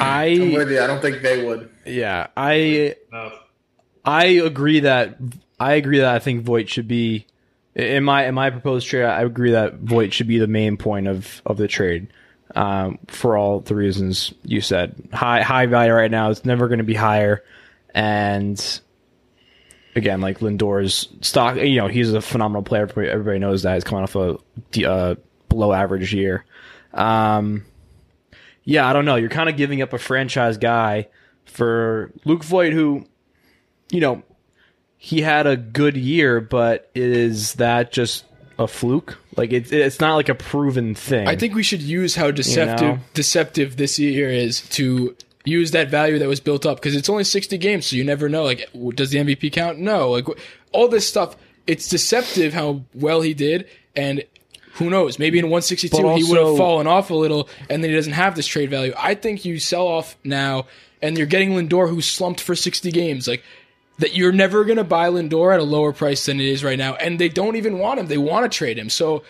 I 0.00 0.52
with 0.54 0.70
you. 0.70 0.80
I 0.80 0.86
don't 0.86 1.00
think 1.02 1.22
they 1.22 1.44
would. 1.44 1.70
yeah, 1.84 2.28
I 2.36 2.96
No. 3.12 3.32
I 4.04 4.24
agree 4.26 4.80
that 4.80 5.18
I 5.58 5.74
agree 5.74 5.98
that 5.98 6.14
I 6.14 6.18
think 6.18 6.42
Voit 6.42 6.68
should 6.68 6.88
be 6.88 7.26
in 7.74 8.02
my 8.02 8.26
in 8.26 8.34
my 8.34 8.50
proposed 8.50 8.88
trade. 8.88 9.04
I 9.04 9.22
agree 9.22 9.52
that 9.52 9.74
Voit 9.74 10.12
should 10.12 10.26
be 10.26 10.38
the 10.38 10.46
main 10.46 10.76
point 10.76 11.06
of 11.06 11.42
of 11.46 11.56
the 11.56 11.68
trade. 11.68 12.08
Um, 12.56 12.98
for 13.06 13.36
all 13.36 13.60
the 13.60 13.76
reasons 13.76 14.34
you 14.42 14.60
said, 14.60 15.08
high 15.12 15.42
high 15.42 15.66
value 15.66 15.92
right 15.92 16.10
now. 16.10 16.30
It's 16.30 16.44
never 16.44 16.66
going 16.66 16.78
to 16.78 16.84
be 16.84 16.94
higher, 16.94 17.44
and 17.94 18.80
again, 19.94 20.20
like 20.20 20.40
Lindor's 20.40 21.08
stock, 21.20 21.56
you 21.56 21.76
know, 21.76 21.88
he's 21.88 22.12
a 22.12 22.20
phenomenal 22.20 22.62
player. 22.62 22.82
Everybody, 22.82 23.38
knows 23.38 23.62
that. 23.62 23.74
He's 23.74 23.84
coming 23.84 24.04
off 24.04 24.16
a 24.16 24.38
uh, 24.86 25.14
below 25.48 25.72
average 25.72 26.14
year. 26.14 26.44
Um, 26.92 27.64
yeah, 28.64 28.88
I 28.88 28.92
don't 28.92 29.04
know. 29.04 29.16
You're 29.16 29.30
kind 29.30 29.48
of 29.48 29.56
giving 29.56 29.82
up 29.82 29.92
a 29.92 29.98
franchise 29.98 30.58
guy 30.58 31.08
for 31.44 32.12
Luke 32.24 32.44
Voit, 32.44 32.72
who, 32.72 33.04
you 33.90 34.00
know, 34.00 34.22
he 34.96 35.22
had 35.22 35.46
a 35.46 35.56
good 35.56 35.96
year, 35.96 36.40
but 36.40 36.90
is 36.94 37.54
that 37.54 37.90
just 37.90 38.24
a 38.58 38.68
fluke? 38.68 39.18
Like 39.36 39.52
it's 39.52 39.72
it's 39.72 40.00
not 40.00 40.16
like 40.16 40.28
a 40.28 40.34
proven 40.34 40.94
thing. 40.94 41.26
I 41.26 41.36
think 41.36 41.54
we 41.54 41.62
should 41.62 41.80
use 41.80 42.14
how 42.14 42.30
deceptive 42.30 42.96
know? 42.96 42.98
deceptive 43.14 43.76
this 43.76 43.98
year 43.98 44.28
is 44.28 44.60
to 44.70 45.16
use 45.44 45.70
that 45.70 45.90
value 45.90 46.18
that 46.18 46.28
was 46.28 46.40
built 46.40 46.66
up 46.66 46.78
because 46.78 46.94
it's 46.94 47.08
only 47.08 47.24
60 47.24 47.56
games, 47.58 47.86
so 47.86 47.96
you 47.96 48.04
never 48.04 48.28
know. 48.28 48.44
Like, 48.44 48.68
does 48.94 49.10
the 49.10 49.18
MVP 49.18 49.52
count? 49.52 49.78
No. 49.78 50.10
Like, 50.10 50.26
all 50.72 50.88
this 50.88 51.08
stuff, 51.08 51.36
it's 51.66 51.88
deceptive 51.88 52.52
how 52.52 52.82
well 52.94 53.20
he 53.20 53.34
did, 53.34 53.68
and 53.96 54.24
who 54.74 54.90
knows? 54.90 55.18
Maybe 55.18 55.38
in 55.38 55.46
162 55.46 55.90
But 55.90 56.16
he 56.16 56.24
would 56.24 56.38
have 56.38 56.56
fallen 56.56 56.86
off 56.86 57.10
a 57.10 57.14
little, 57.14 57.48
and 57.68 57.82
then 57.82 57.90
he 57.90 57.96
doesn't 57.96 58.12
have 58.12 58.36
this 58.36 58.46
trade 58.46 58.70
value. 58.70 58.92
I 58.96 59.14
think 59.14 59.44
you 59.44 59.58
sell 59.58 59.86
off 59.86 60.16
now, 60.24 60.66
and 61.02 61.16
you're 61.16 61.26
getting 61.26 61.50
Lindor 61.50 61.88
who 61.88 62.00
slumped 62.00 62.40
for 62.40 62.54
60 62.54 62.90
games. 62.92 63.26
Like, 63.26 63.42
that 63.98 64.14
you're 64.14 64.32
never 64.32 64.64
going 64.64 64.78
to 64.78 64.84
buy 64.84 65.08
Lindor 65.08 65.52
at 65.52 65.60
a 65.60 65.64
lower 65.64 65.92
price 65.92 66.24
than 66.26 66.40
it 66.40 66.46
is 66.46 66.64
right 66.64 66.78
now, 66.78 66.94
and 66.94 67.18
they 67.18 67.28
don't 67.28 67.56
even 67.56 67.78
want 67.78 68.00
him. 68.00 68.06
They 68.06 68.18
want 68.18 68.50
to 68.50 68.56
trade 68.56 68.78
him. 68.78 68.88
So, 68.88 69.22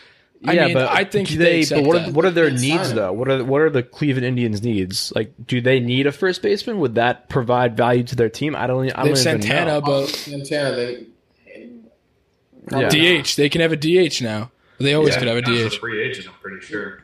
I 0.46 0.52
yeah, 0.54 0.64
mean, 0.66 0.74
but 0.74 0.88
I 0.88 1.04
think 1.04 1.28
do 1.28 1.36
they, 1.36 1.64
they. 1.64 1.74
but 1.82 1.84
what 1.86 1.96
are, 1.96 2.12
what 2.12 2.24
are 2.24 2.30
their 2.30 2.48
Can't 2.48 2.62
needs 2.62 2.94
though? 2.94 3.12
What 3.12 3.28
are 3.28 3.44
what 3.44 3.60
are 3.60 3.68
the 3.68 3.82
Cleveland 3.82 4.24
Indians 4.24 4.62
needs? 4.62 5.12
Like, 5.14 5.34
do 5.46 5.60
they 5.60 5.80
need 5.80 6.06
a 6.06 6.12
first 6.12 6.40
baseman? 6.40 6.78
Would 6.80 6.94
that 6.94 7.28
provide 7.28 7.76
value 7.76 8.04
to 8.04 8.16
their 8.16 8.30
team? 8.30 8.56
I 8.56 8.66
don't. 8.66 8.78
I 8.78 8.84
They 8.84 8.88
don't 8.88 8.96
have 8.98 9.06
even 9.06 9.16
Santana, 9.16 9.72
know. 9.72 9.80
but 9.82 10.06
Santana, 10.08 10.76
they, 10.76 11.06
Yeah. 12.72 12.88
DH. 13.22 13.36
They 13.36 13.48
can 13.50 13.60
have 13.60 13.72
a 13.72 13.76
DH 13.76 14.22
now. 14.22 14.50
They 14.78 14.94
always 14.94 15.14
could 15.16 15.28
have 15.28 15.36
a 15.36 15.42
That's 15.42 15.76
DH. 15.76 15.78
free 15.78 16.02
agent, 16.02 16.28
I'm 16.28 16.34
pretty 16.40 16.64
sure. 16.64 17.02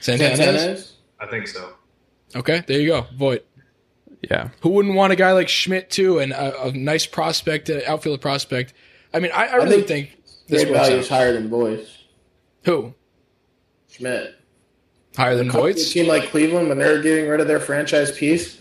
Santana. 0.00 0.36
Santana's? 0.36 0.92
I 1.18 1.26
think 1.26 1.48
so. 1.48 1.72
Okay, 2.36 2.62
there 2.66 2.78
you 2.80 2.88
go. 2.88 3.06
Voit. 3.16 3.46
Yeah. 4.30 4.50
Who 4.60 4.68
wouldn't 4.70 4.94
want 4.94 5.12
a 5.14 5.16
guy 5.16 5.32
like 5.32 5.48
Schmidt 5.48 5.88
too, 5.90 6.18
and 6.18 6.32
a, 6.32 6.64
a 6.64 6.72
nice 6.72 7.06
prospect, 7.06 7.70
uh, 7.70 7.80
outfield 7.86 8.20
prospect? 8.20 8.74
I 9.14 9.20
mean, 9.20 9.30
I, 9.34 9.46
I 9.46 9.54
really 9.56 9.82
think, 9.82 10.10
think 10.10 10.20
this 10.48 10.62
Trade 10.62 10.72
works 10.74 10.88
value 10.88 10.96
is 11.00 11.08
higher 11.08 11.32
than 11.32 11.48
Boyce. 11.48 11.99
Who 12.64 12.94
Schmidt. 13.90 14.34
higher 15.16 15.36
than 15.36 15.48
A 15.48 15.52
Voit's? 15.52 15.92
team 15.92 16.06
like 16.06 16.30
Cleveland, 16.30 16.68
when 16.68 16.78
they're 16.78 17.02
getting 17.02 17.28
rid 17.28 17.40
of 17.40 17.48
their 17.48 17.60
franchise 17.60 18.12
piece, 18.16 18.58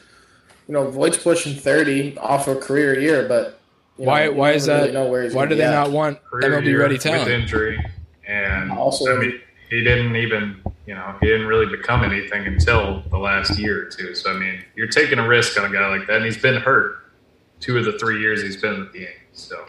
you 0.67 0.73
know, 0.73 0.89
Voit's 0.89 1.17
pushing 1.17 1.55
30 1.55 2.17
off 2.17 2.47
a 2.47 2.55
career 2.55 2.99
year, 2.99 3.27
but 3.27 3.59
you 3.97 4.05
Why? 4.05 4.25
know, 4.25 4.33
Why 4.33 4.51
is 4.53 4.67
never 4.67 4.79
that? 4.79 4.83
really 4.85 4.93
know 5.05 5.09
where 5.12 5.23
he's 5.23 5.33
why 5.33 5.45
do 5.45 5.55
they 5.55 5.63
at. 5.63 5.71
not 5.71 5.91
want 5.91 6.23
Career 6.23 6.51
MLB 6.62 6.65
year 6.65 6.79
ready 6.81 6.93
with 6.95 7.03
talent? 7.03 7.29
injury, 7.31 7.79
and 8.27 8.71
Also- 8.71 9.15
I 9.15 9.19
mean, 9.19 9.41
he 9.69 9.83
didn't 9.83 10.15
even, 10.15 10.62
you 10.88 10.95
know, 10.95 11.15
he 11.21 11.27
didn't 11.27 11.47
really 11.47 11.65
become 11.67 12.03
anything 12.03 12.47
until 12.47 13.03
the 13.12 13.17
last 13.17 13.59
year 13.59 13.81
or 13.83 13.85
two. 13.85 14.15
So 14.15 14.31
I 14.31 14.38
mean, 14.39 14.63
you're 14.75 14.88
taking 14.88 15.19
a 15.19 15.27
risk 15.27 15.59
on 15.59 15.69
a 15.69 15.73
guy 15.73 15.88
like 15.95 16.07
that, 16.07 16.17
and 16.17 16.25
he's 16.25 16.38
been 16.38 16.55
hurt 16.62 16.95
two 17.59 17.77
of 17.77 17.85
the 17.85 17.99
three 17.99 18.19
years 18.21 18.41
he's 18.41 18.55
been 18.57 18.79
with 18.79 18.93
the 18.93 18.99
Yankees. 19.01 19.17
So 19.33 19.65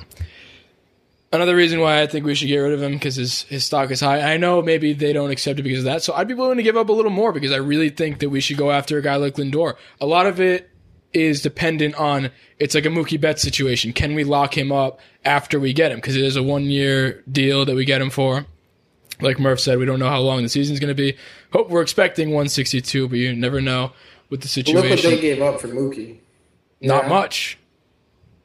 Another 1.33 1.55
reason 1.55 1.79
why 1.81 2.03
I 2.03 2.09
think 2.09 2.27
we 2.27 2.35
should 2.35 2.49
get 2.49 2.57
rid 2.59 2.73
of 2.73 2.83
him 2.83 2.93
because 2.93 3.15
his 3.15 3.43
his 3.43 3.65
stock 3.65 3.91
is 3.93 4.01
high. 4.01 4.33
I 4.33 4.37
know 4.37 4.63
maybe 4.63 4.93
they 4.93 5.13
don't 5.13 5.31
accept 5.31 5.61
it 5.61 5.63
because 5.63 5.79
of 5.81 5.85
that, 5.85 6.03
so 6.03 6.13
I'd 6.13 6.27
be 6.27 6.35
willing 6.35 6.57
to 6.57 6.63
give 6.65 6.77
up 6.77 6.89
a 6.89 6.93
little 6.93 7.13
more 7.13 7.33
because 7.33 7.53
I 7.53 7.57
really 7.59 7.89
think 7.89 8.19
that 8.19 8.31
we 8.31 8.41
should 8.41 8.57
go 8.57 8.73
after 8.73 8.99
a 8.99 9.03
guy 9.03 9.15
like 9.17 9.35
Lindor. 9.37 9.77
A 10.01 10.07
lot 10.07 10.27
of 10.27 10.41
it 10.41 10.69
is 11.13 11.41
dependent 11.41 11.95
on 11.95 12.31
it's 12.59 12.75
like 12.75 12.85
a 12.85 12.89
Mookie 12.89 13.21
Betts 13.21 13.43
situation. 13.43 13.93
Can 13.93 14.15
we 14.17 14.25
lock 14.25 14.59
him 14.59 14.73
up 14.73 14.99
after 15.25 15.61
we 15.61 15.73
get 15.73 15.93
him? 15.93 15.99
Because 15.99 16.17
it 16.17 16.25
is 16.25 16.35
a 16.35 16.43
one 16.43 16.65
year 16.65 17.23
deal 17.31 17.65
that 17.65 17.77
we 17.77 17.85
get 17.85 18.01
him 18.03 18.11
for. 18.11 18.47
Like 19.21 19.39
Murph 19.39 19.61
said, 19.61 19.79
we 19.79 19.85
don't 19.87 19.99
know 20.01 20.09
how 20.09 20.21
long 20.21 20.43
the 20.43 20.49
season's 20.49 20.81
going 20.81 20.89
to 20.89 20.95
be. 20.95 21.17
Hope 21.53 21.69
we're 21.69 21.83
expecting 21.83 22.29
162, 22.31 23.07
but 23.09 23.19
you 23.19 23.35
never 23.37 23.61
know 23.61 23.93
with 24.31 24.41
the 24.41 24.63
Look 24.73 24.75
what 24.77 24.83
they 24.83 24.97
situation. 24.97 25.21
gave 25.21 25.43
up 25.43 25.61
for 25.61 25.69
Mookie. 25.69 26.17
Not 26.81 27.05
Yeah. 27.05 27.09
much. 27.11 27.59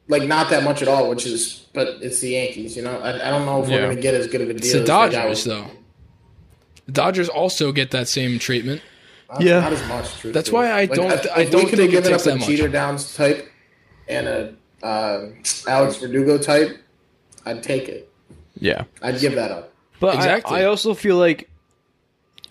Like, 0.08 0.22
not 0.24 0.50
that 0.50 0.62
much 0.62 0.82
at 0.82 0.88
all, 0.88 1.08
which 1.10 1.26
is, 1.26 1.66
but 1.72 1.88
it's 2.00 2.20
the 2.20 2.30
Yankees, 2.30 2.76
you 2.76 2.82
know? 2.82 2.96
I, 3.00 3.26
I 3.26 3.30
don't 3.30 3.44
know 3.44 3.62
if 3.62 3.68
Yeah. 3.68 3.76
we're 3.76 3.82
going 3.86 3.96
to 3.96 4.02
get 4.02 4.14
as 4.14 4.28
good 4.28 4.40
of 4.40 4.48
a 4.50 4.54
deal 4.54 4.62
It's 4.62 4.72
the 4.72 4.80
as 4.82 4.86
Dodgers, 4.86 5.46
with- 5.46 5.54
though. 5.56 5.70
The 6.86 6.92
Dodgers 6.92 7.28
also 7.28 7.72
get 7.72 7.90
that 7.90 8.06
same 8.08 8.38
treatment. 8.38 8.82
Not, 9.28 9.40
Yeah. 9.40 9.60
Not 9.60 9.72
as 9.72 9.88
much, 9.88 10.04
truthfully. 10.10 10.32
That's 10.32 10.52
why 10.52 10.70
I 10.72 10.86
don't- 10.86 11.10
if- 11.10 11.26
I 11.34 11.40
if 11.42 11.50
don't 11.50 11.64
we 11.64 11.70
could 11.70 11.78
think 11.80 11.92
have 11.94 12.04
it 12.04 12.08
takes 12.10 12.22
up 12.22 12.24
that 12.24 12.34
a 12.34 12.38
much. 12.38 12.46
Jeter 12.48 12.68
Downs 12.68 13.16
type 13.16 13.50
and 14.08 14.28
a 14.28 14.54
uh, 14.84 15.30
Alex 15.66 15.96
Verdugo 15.96 16.38
type, 16.38 16.76
I'd 17.44 17.62
take 17.64 17.88
it. 17.88 18.08
Yeah. 18.60 18.84
I'd 19.02 19.18
give 19.18 19.34
that 19.34 19.50
up. 19.50 19.72
But 19.98 20.16
I- 20.18 20.42
I, 20.60 20.64
also 20.66 20.94
feel 20.94 21.16
like 21.16 21.50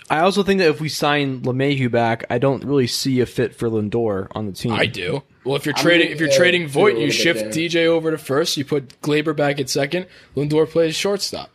I 0.10 0.20
also 0.20 0.44
think 0.44 0.60
that 0.60 0.68
if 0.70 0.82
we 0.82 0.90
sign 0.90 1.42
LeMahieu 1.42 1.90
back, 1.90 2.26
I 2.30 2.38
don't 2.38 2.64
really 2.66 2.88
see 2.88 3.22
a 3.22 3.26
fit 3.26 3.56
for 3.56 3.70
Lindor 3.70 4.28
on 4.36 4.46
the 4.48 4.52
team. 4.52 4.74
I 4.74 4.86
do. 4.88 5.24
Well, 5.46 5.56
if 5.56 5.66
you're 5.66 5.76
I'm 5.76 5.82
trading, 5.82 6.08
gonna 6.08 6.16
if 6.16 6.20
you're 6.20 6.32
trading 6.32 6.62
to 6.62 6.68
a 6.68 6.70
Voit, 6.70 6.98
you 6.98 7.12
shift. 7.12 7.56
DJ 7.56 7.86
over 7.86 8.12
to 8.12 8.18
first. 8.18 8.58
You 8.58 8.66
put 8.66 9.00
Gleyber 9.02 9.36
back 9.36 9.60
at 9.60 9.70
second. 9.70 10.08
Lindor 10.36 10.68
plays 10.68 10.96
shortstop. 10.96 11.52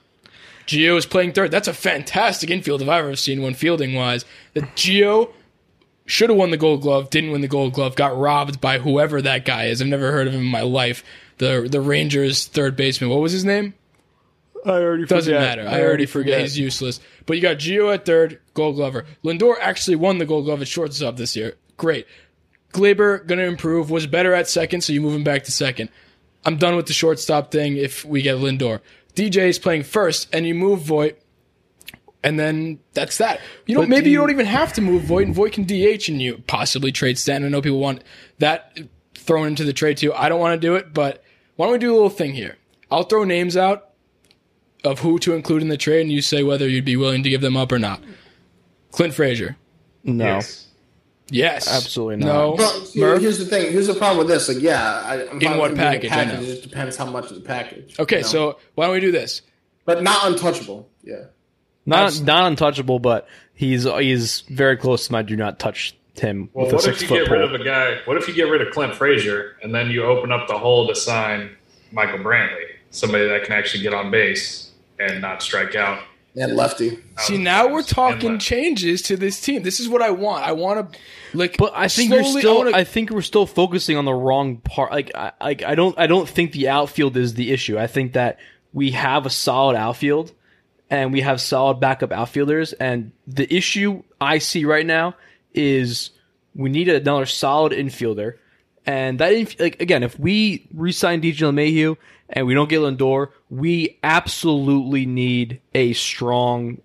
Gio 0.67 0.97
is 0.97 1.07
playing 1.07 1.33
third. 1.33 1.51
That's 1.51 1.67
a 1.67 1.75
fantastic 1.75 2.49
infield 2.49 2.81
if 2.81 2.89
I've 2.89 3.05
ever 3.05 3.17
seen 3.17 3.43
one 3.43 3.55
fielding 3.55 3.95
wise. 3.95 4.25
The 4.55 4.61
Gio 4.63 5.33
should 6.07 6.31
have 6.31 6.39
won 6.39 6.53
the 6.53 6.57
Gold 6.57 6.83
Glove, 6.83 7.11
didn't 7.11 7.33
win 7.33 7.41
the 7.41 7.49
Gold 7.49 7.73
Glove, 7.73 7.97
got 7.97 8.17
robbed 8.17 8.61
by 8.61 8.79
whoever 8.79 9.21
that 9.21 9.45
guy 9.45 9.65
is. 9.65 9.83
I've 9.83 9.89
never 9.89 10.13
heard 10.13 10.29
of 10.29 10.35
him 10.35 10.41
in 10.43 10.47
my 10.47 10.63
life. 10.63 11.03
The 11.39 11.67
the 11.69 11.81
Rangers 11.81 12.47
third 12.47 12.77
baseman. 12.77 13.11
What 13.11 13.21
was 13.21 13.33
his 13.33 13.45
name? 13.45 13.75
I 14.65 14.73
already 14.73 15.07
Doesn't 15.07 15.33
matter. 15.33 15.67
I 15.67 15.83
already 15.83 16.07
forget. 16.07 16.41
He's 16.43 16.59
useless. 16.59 17.01
But 17.27 17.37
you 17.37 17.43
got 17.43 17.57
Gio 17.57 17.93
at 17.93 18.05
third, 18.05 18.39
Gold 18.55 18.77
Glover. 18.77 19.07
Lindor 19.25 19.57
actually 19.61 19.97
won 19.97 20.19
the 20.19 20.27
Gold 20.27 20.45
Glove 20.45 20.61
at 20.61 20.69
shortstop 20.69 21.17
this 21.17 21.35
year. 21.35 21.55
Great. 21.77 22.07
Gleyber 22.73 23.27
gonna 23.27 23.43
improve. 23.45 23.91
Was 23.91 24.07
better 24.07 24.35
at 24.35 24.49
second, 24.49 24.83
so 24.83 24.93
you 24.93 25.01
move 25.01 25.15
him 25.15 25.25
back 25.25 25.45
to 25.45 25.53
second. 25.53 25.91
I'm 26.45 26.57
done 26.57 26.77
with 26.77 26.87
the 26.87 26.93
shortstop 26.93 27.51
thing. 27.51 27.77
If 27.77 28.05
we 28.05 28.23
get 28.23 28.37
Lindor, 28.39 28.81
DJ 29.15 29.49
is 29.49 29.59
playing 29.59 29.83
first, 29.83 30.29
and 30.33 30.47
you 30.47 30.55
move 30.55 30.81
Voit, 30.81 31.19
and 32.23 32.39
then 32.39 32.79
that's 32.95 33.19
that. 33.19 33.41
You 33.67 33.75
know, 33.77 33.83
maybe 33.87 34.05
do 34.05 34.11
you, 34.11 34.13
you- 34.15 34.21
don't 34.21 34.31
even 34.31 34.47
have 34.47 34.73
to 34.75 34.81
move 34.81 35.03
Voit, 35.03 35.27
and 35.27 35.35
Voit 35.35 35.53
can 35.53 35.65
DH, 35.65 36.09
and 36.09 36.21
you 36.23 36.43
possibly 36.47 36.93
trade 36.93 37.19
Stanton. 37.19 37.47
I 37.49 37.51
know 37.51 37.61
people 37.63 37.79
want 37.81 38.03
that 38.39 38.79
thrown 39.15 39.49
into 39.49 39.65
the 39.65 39.73
trade 39.73 39.97
too. 39.99 40.13
I 40.15 40.29
don't 40.29 40.41
want 40.41 40.61
to 40.61 40.67
do 40.67 40.77
it, 40.77 40.95
but 40.95 41.23
why 41.57 41.67
don't 41.67 41.73
we 41.73 41.79
do 41.79 41.93
a 41.93 41.95
little 41.95 42.09
thing 42.11 42.33
here? 42.35 42.57
I'll 42.91 43.03
throw 43.05 43.25
names 43.25 43.57
out 43.57 43.91
of 44.83 45.01
who 45.01 45.19
to 45.21 45.35
include 45.35 45.61
in 45.63 45.69
the 45.69 45.77
trade, 45.77 46.01
and 46.03 46.11
you 46.13 46.23
say 46.23 46.43
whether 46.43 46.67
you'd 46.69 46.85
be 46.87 46.97
willing 46.97 47.23
to 47.23 47.29
give 47.31 47.41
them 47.43 47.57
up 47.57 47.71
or 47.71 47.79
not. 47.79 48.03
Clint 48.93 49.13
Frazier. 49.15 49.57
No. 50.03 50.25
yes, 50.25 50.69
Yes. 51.31 51.69
Absolutely 51.69 52.17
not. 52.17 52.27
No. 52.27 52.55
Well, 52.59 52.85
see, 52.85 53.01
here's 53.01 53.39
the 53.39 53.45
thing. 53.45 53.73
Here's 53.73 53.87
the 53.87 53.95
problem 53.95 54.19
with 54.19 54.29
this. 54.29 54.49
Like, 54.49 54.61
yeah, 54.61 55.03
I, 55.05 55.29
I'm 55.29 55.41
fine 55.41 55.59
what 55.59 55.71
with 55.71 55.79
package? 55.79 56.03
being 56.03 56.13
know. 56.13 56.19
package. 56.33 56.43
It 56.43 56.47
just 56.47 56.63
depends 56.63 56.97
how 56.97 57.07
much 57.07 57.31
of 57.31 57.37
the 57.37 57.43
package. 57.43 57.99
Okay, 57.99 58.17
you 58.17 58.23
know? 58.23 58.29
so 58.29 58.59
why 58.75 58.87
don't 58.87 58.95
we 58.95 59.01
do 59.01 59.13
this? 59.13 59.43
but 59.85 60.03
not 60.03 60.27
untouchable. 60.27 60.89
Yeah. 61.03 61.25
Not 61.87 62.05
Abs- 62.05 62.21
not 62.21 62.47
untouchable, 62.47 62.99
but 62.99 63.27
he's 63.55 63.85
he's 63.85 64.41
very 64.43 64.77
close 64.77 65.07
to 65.07 65.13
my 65.13 65.23
do 65.23 65.37
not 65.37 65.59
touch 65.59 65.97
him 66.15 66.51
Well, 66.53 66.67
with 66.67 66.73
a 66.73 66.77
what 66.77 66.85
if 66.87 66.99
six 66.99 67.03
you 67.03 67.09
foot 67.09 67.25
get 67.25 67.33
rid 67.33 67.43
of 67.43 67.55
a 67.61 67.65
guy? 67.65 67.99
What 68.05 68.17
if 68.17 68.29
you 68.29 68.35
get 68.35 68.45
rid 68.45 68.61
of 68.61 68.73
Clint 68.73 68.95
Frazier 68.95 69.57
and 69.63 69.75
then 69.75 69.91
you 69.91 70.05
open 70.05 70.31
up 70.31 70.47
the 70.49 70.59
hole 70.59 70.87
to 70.89 70.95
sign 70.95 71.57
Michael 71.93 72.19
Brantley, 72.19 72.67
somebody 72.91 73.27
that 73.29 73.45
can 73.45 73.55
actually 73.55 73.83
get 73.83 73.95
on 73.95 74.11
base 74.11 74.71
and 74.99 75.21
not 75.21 75.43
strike 75.43 75.75
out? 75.75 76.03
And 76.37 76.55
lefty. 76.55 76.99
See, 77.19 77.39
now 77.39 77.69
we're 77.73 77.83
talking 77.83 78.39
changes 78.39 79.03
to 79.03 79.17
this 79.17 79.41
team. 79.41 79.63
This 79.65 79.81
is 79.81 79.89
what 79.89 80.01
I 80.01 80.11
want. 80.11 80.47
I 80.47 80.53
want 80.53 80.93
to, 80.93 80.99
like, 81.37 81.57
But 81.57 81.73
I 81.75 81.89
think 81.89 82.11
slowly, 82.11 82.23
you're 82.31 82.41
still. 82.41 82.53
I 82.53 82.57
wanna- 82.59 82.77
I 82.77 82.85
think 82.85 83.11
we're 83.11 83.21
still 83.23 83.47
focusing 83.47 83.97
on 83.97 84.05
the 84.05 84.15
wrong 84.15 84.59
part. 84.59 84.93
Like, 84.93 85.11
I, 85.15 85.33
like 85.41 85.63
I 85.65 85.75
don't. 85.75 85.99
I 85.99 86.07
don't 86.07 86.29
think 86.29 86.53
the 86.53 86.69
outfield 86.69 87.17
is 87.17 87.35
the 87.35 87.51
issue. 87.51 87.79
I 87.79 87.89
think 87.89 88.13
that 88.13 88.39
we 88.73 88.93
have 88.93 89.27
a 89.27 89.31
solid 89.31 89.77
outfield, 89.77 90.31
and 90.89 91.13
we 91.13 91.23
have 91.23 91.41
solid 91.41 91.81
backup 91.81 92.13
outfielders. 92.13 92.73
And 92.75 93.11
the 93.27 93.53
issue 93.53 94.05
I 94.21 94.39
see 94.39 94.65
right 94.65 94.87
now 94.87 95.17
is 95.53 96.11
we 96.55 96.71
need 96.71 96.89
another 96.89 97.27
solid 97.27 97.73
infielder. 97.73 98.35
And 98.91 99.19
that, 99.21 99.61
like, 99.61 99.81
again, 99.81 100.03
if 100.03 100.19
we 100.19 100.67
re-sign 100.75 101.21
DJ 101.21 101.53
LeMahieu 101.53 101.97
and 102.29 102.47
we 102.47 102.55
don't 102.55 102.69
get 102.69 102.81
Lindor, 102.81 103.29
we 103.49 103.99
absolutely 104.03 105.07
need 105.07 105.61
a 105.75 105.93
strong 105.93 106.81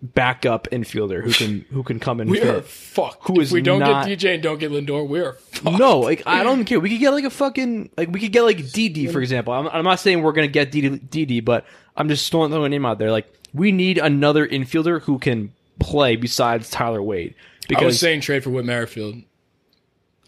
backup 0.00 0.68
infielder 0.70 1.20
who 1.24 1.32
can 1.32 1.64
who 1.72 1.82
can 1.82 1.98
come 1.98 2.20
in. 2.20 2.28
we 2.28 2.38
fit. 2.38 2.54
are 2.54 2.62
fucked. 2.62 3.26
Who 3.26 3.40
if 3.40 3.50
we 3.50 3.60
don't 3.60 3.80
not- 3.80 4.06
get 4.06 4.18
DJ 4.20 4.34
and 4.34 4.42
don't 4.42 4.58
get 4.60 4.70
Lindor, 4.70 5.08
we 5.08 5.18
are 5.20 5.32
fucked. 5.32 5.78
No, 5.78 5.98
like 5.98 6.22
I 6.26 6.44
don't 6.44 6.64
care. 6.64 6.78
We 6.78 6.90
could 6.90 7.00
get 7.00 7.10
like 7.10 7.24
a 7.24 7.30
fucking 7.30 7.90
like 7.96 8.10
we 8.10 8.20
could 8.20 8.32
get 8.32 8.42
like 8.42 8.70
Didi 8.70 9.08
for 9.08 9.20
example. 9.20 9.52
I'm, 9.52 9.66
I'm 9.68 9.84
not 9.84 9.98
saying 9.98 10.22
we're 10.22 10.32
gonna 10.32 10.46
get 10.46 10.70
Didi, 10.70 10.98
Didi, 10.98 11.40
but 11.40 11.66
I'm 11.96 12.08
just 12.08 12.30
throwing, 12.30 12.50
throwing 12.50 12.66
a 12.66 12.68
name 12.68 12.86
out 12.86 12.98
there. 13.00 13.10
Like 13.10 13.32
we 13.52 13.72
need 13.72 13.98
another 13.98 14.46
infielder 14.46 15.02
who 15.02 15.18
can 15.18 15.52
play 15.80 16.14
besides 16.14 16.70
Tyler 16.70 17.02
Wade. 17.02 17.34
I 17.34 17.40
was 17.40 17.66
Because 17.68 18.00
saying 18.00 18.20
trade 18.20 18.44
for 18.44 18.50
Whit 18.50 18.64
Merrifield, 18.64 19.22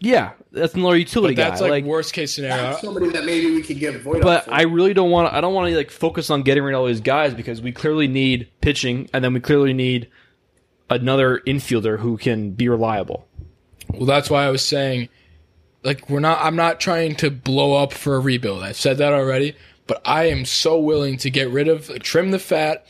yeah, 0.03 0.31
that's 0.51 0.73
another 0.73 0.97
utility 0.97 1.35
but 1.35 1.43
that's 1.43 1.61
guy. 1.61 1.67
like, 1.67 1.83
Like, 1.83 1.85
worst 1.85 2.13
case 2.13 2.33
scenario. 2.33 2.75
Somebody 2.77 3.09
that 3.09 3.23
maybe 3.23 3.51
we 3.51 3.61
could 3.61 3.77
give 3.77 4.01
Void 4.01 4.23
but. 4.23 4.51
I 4.51 4.63
really 4.63 4.95
don't 4.95 5.11
want. 5.11 5.31
I 5.31 5.41
don't 5.41 5.53
want 5.53 5.69
to 5.69 5.77
like 5.77 5.91
focus 5.91 6.31
on 6.31 6.41
getting 6.41 6.63
rid 6.63 6.73
of 6.73 6.81
all 6.81 6.87
these 6.87 7.01
guys 7.01 7.35
because 7.35 7.61
we 7.61 7.71
clearly 7.71 8.07
need 8.07 8.49
pitching, 8.61 9.07
and 9.13 9.23
then 9.23 9.31
we 9.33 9.39
clearly 9.39 9.73
need 9.73 10.09
another 10.89 11.39
infielder 11.45 11.99
who 11.99 12.17
can 12.17 12.51
be 12.51 12.67
reliable. 12.67 13.27
Well, 13.93 14.07
that's 14.07 14.29
why 14.29 14.43
I 14.43 14.49
was 14.49 14.65
saying, 14.65 15.09
like, 15.83 16.09
we're 16.09 16.19
not. 16.19 16.39
I'm 16.41 16.55
not 16.55 16.79
trying 16.79 17.15
to 17.17 17.29
blow 17.29 17.75
up 17.75 17.93
for 17.93 18.15
a 18.15 18.19
rebuild. 18.19 18.63
I've 18.63 18.77
said 18.77 18.97
that 18.97 19.13
already, 19.13 19.55
but 19.85 20.01
I 20.03 20.29
am 20.29 20.45
so 20.45 20.79
willing 20.79 21.17
to 21.17 21.29
get 21.29 21.51
rid 21.51 21.67
of, 21.67 21.89
like, 21.89 22.01
trim 22.01 22.31
the 22.31 22.39
fat, 22.39 22.87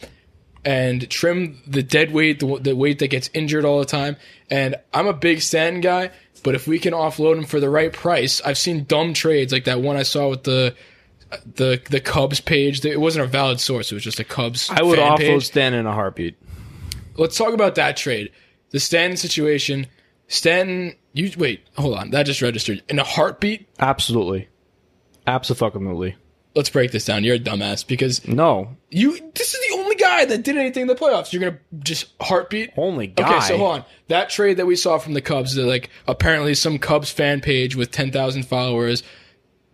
and 0.63 1.09
trim 1.09 1.61
the 1.67 1.83
dead 1.83 2.13
weight, 2.13 2.39
the, 2.39 2.57
the 2.57 2.75
weight 2.75 2.99
that 2.99 3.09
gets 3.09 3.29
injured 3.33 3.65
all 3.65 3.79
the 3.79 3.85
time. 3.85 4.15
And 4.49 4.75
I'm 4.93 5.07
a 5.07 5.13
big 5.13 5.41
Stanton 5.41 5.81
guy, 5.81 6.11
but 6.43 6.55
if 6.55 6.67
we 6.67 6.79
can 6.79 6.93
offload 6.93 7.37
him 7.37 7.45
for 7.45 7.59
the 7.59 7.69
right 7.69 7.91
price, 7.93 8.41
I've 8.41 8.57
seen 8.57 8.83
dumb 8.85 9.13
trades 9.13 9.51
like 9.53 9.65
that 9.65 9.81
one 9.81 9.97
I 9.97 10.03
saw 10.03 10.29
with 10.29 10.43
the. 10.43 10.75
The 11.55 11.81
the 11.89 12.01
Cubs 12.01 12.41
page. 12.41 12.83
It 12.83 12.99
wasn't 12.99 13.23
a 13.23 13.27
valid 13.27 13.61
source. 13.61 13.89
It 13.89 13.95
was 13.95 14.03
just 14.03 14.19
a 14.19 14.25
Cubs. 14.25 14.69
I 14.69 14.81
would 14.81 14.99
offload 14.99 15.17
page 15.17 15.45
Stan 15.45 15.73
in 15.73 15.85
a 15.85 15.93
heartbeat. 15.93 16.35
let's 17.15 17.37
talk 17.37 17.53
about 17.53 17.75
that 17.75 17.95
trade. 17.95 18.33
The 18.71 18.81
Stanton 18.81 19.15
situation. 19.15 19.87
Stanton, 20.27 20.93
you 21.13 21.31
wait, 21.37 21.61
hold 21.77 21.95
on. 21.97 22.09
That 22.11 22.23
just 22.25 22.41
registered 22.41 22.83
in 22.89 22.99
a 22.99 23.05
heartbeat. 23.05 23.65
Absolutely, 23.79 24.49
absolutely. 25.25 26.15
Let's 26.53 26.69
break 26.69 26.91
this 26.91 27.05
down. 27.05 27.23
You're 27.23 27.35
a 27.35 27.39
dumbass 27.39 27.87
because 27.87 28.27
No, 28.27 28.75
you. 28.89 29.11
This 29.33 29.53
is 29.53 29.69
the 29.69 29.75
only 29.75 29.80
guy 30.11 30.25
that 30.25 30.43
did 30.43 30.57
anything 30.57 30.83
in 30.83 30.87
the 30.87 30.95
playoffs. 30.95 31.31
You're 31.33 31.41
gonna 31.41 31.59
just 31.79 32.07
heartbeat. 32.21 32.71
only 32.77 33.07
guy. 33.07 33.37
Okay, 33.37 33.45
so 33.47 33.57
hold 33.57 33.79
on. 33.79 33.85
That 34.07 34.29
trade 34.29 34.57
that 34.57 34.65
we 34.65 34.75
saw 34.75 34.97
from 34.97 35.13
the 35.13 35.21
Cubs, 35.21 35.55
that 35.55 35.65
like 35.65 35.89
apparently 36.07 36.53
some 36.55 36.79
Cubs 36.79 37.11
fan 37.11 37.41
page 37.41 37.75
with 37.75 37.91
ten 37.91 38.11
thousand 38.11 38.43
followers 38.43 39.03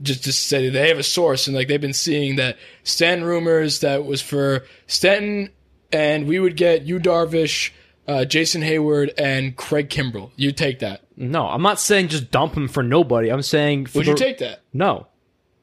just 0.01 0.23
just 0.23 0.47
said 0.47 0.73
they 0.73 0.89
have 0.89 0.99
a 0.99 1.03
source 1.03 1.47
and 1.47 1.55
like 1.55 1.67
they've 1.67 1.81
been 1.81 1.93
seeing 1.93 2.35
that 2.35 2.57
Stanton 2.83 3.25
rumors 3.25 3.79
that 3.79 4.05
was 4.05 4.21
for 4.21 4.63
Stanton 4.85 5.49
and 5.91 6.27
we 6.27 6.39
would 6.39 6.55
get 6.57 6.83
Yu 6.83 6.99
Darvish, 6.99 7.71
uh, 8.07 8.25
Jason 8.25 8.61
Heyward, 8.61 9.13
and 9.17 9.55
Craig 9.55 9.89
Kimbrel. 9.89 10.31
You 10.35 10.51
take 10.51 10.79
that. 10.79 11.01
No, 11.15 11.47
I'm 11.47 11.61
not 11.61 11.79
saying 11.79 12.09
just 12.09 12.29
dump 12.29 12.55
him 12.55 12.67
for 12.67 12.83
nobody. 12.83 13.31
I'm 13.31 13.41
saying 13.41 13.87
for 13.87 13.99
Would 13.99 14.07
you 14.07 14.15
take 14.15 14.37
that? 14.39 14.61
No, 14.73 15.07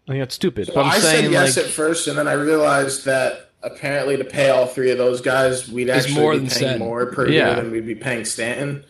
I 0.08 0.12
think 0.12 0.22
that's 0.22 0.34
stupid. 0.34 0.70
but 0.74 0.84
I'm 0.84 0.92
I 0.92 0.98
saying 0.98 1.24
said 1.24 1.32
yes 1.32 1.56
like 1.56 1.66
at 1.66 1.70
first, 1.70 2.08
and 2.08 2.18
then 2.18 2.26
I 2.26 2.32
realized 2.32 3.04
that 3.04 3.43
apparently 3.64 4.16
to 4.16 4.24
pay 4.24 4.50
all 4.50 4.66
three 4.66 4.90
of 4.90 4.98
those 4.98 5.20
guys, 5.20 5.68
we'd 5.70 5.90
actually 5.90 6.14
more 6.14 6.32
be 6.32 6.38
than 6.38 6.46
paying 6.48 6.58
Stanton. 6.58 6.78
more 6.80 7.06
per 7.06 7.28
Yeah. 7.28 7.46
year 7.46 7.56
than 7.56 7.70
we'd 7.70 7.86
be 7.86 7.94
paying 7.94 8.24
Stanton. 8.24 8.84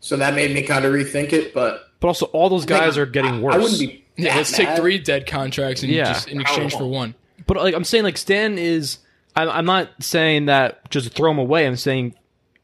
So 0.00 0.16
that 0.16 0.34
made 0.34 0.54
me 0.54 0.62
kind 0.62 0.84
of 0.84 0.92
rethink 0.92 1.32
it. 1.32 1.52
But 1.54 1.82
but 2.00 2.08
also 2.08 2.26
all 2.26 2.48
those 2.48 2.64
guys 2.66 2.98
are 2.98 3.06
getting 3.06 3.40
worse. 3.40 3.54
I 3.54 3.58
wouldn't 3.58 3.78
be. 3.80 4.04
Yeah, 4.16 4.36
let's 4.36 4.52
take 4.52 4.76
three 4.76 4.98
dead 4.98 5.26
contracts 5.26 5.82
and 5.82 5.92
Yeah. 5.92 6.04
just 6.12 6.28
in 6.28 6.40
exchange 6.40 6.74
for 6.74 6.86
one. 6.86 7.14
But 7.46 7.56
like 7.58 7.74
I'm 7.74 7.84
saying, 7.84 8.04
like 8.04 8.16
Stan 8.18 8.58
is. 8.58 8.98
I'm, 9.38 9.50
I'm 9.50 9.64
not 9.66 9.90
saying 10.02 10.46
that 10.46 10.88
just 10.90 11.12
throw 11.12 11.30
him 11.30 11.38
away. 11.38 11.66
I'm 11.66 11.76
saying 11.76 12.14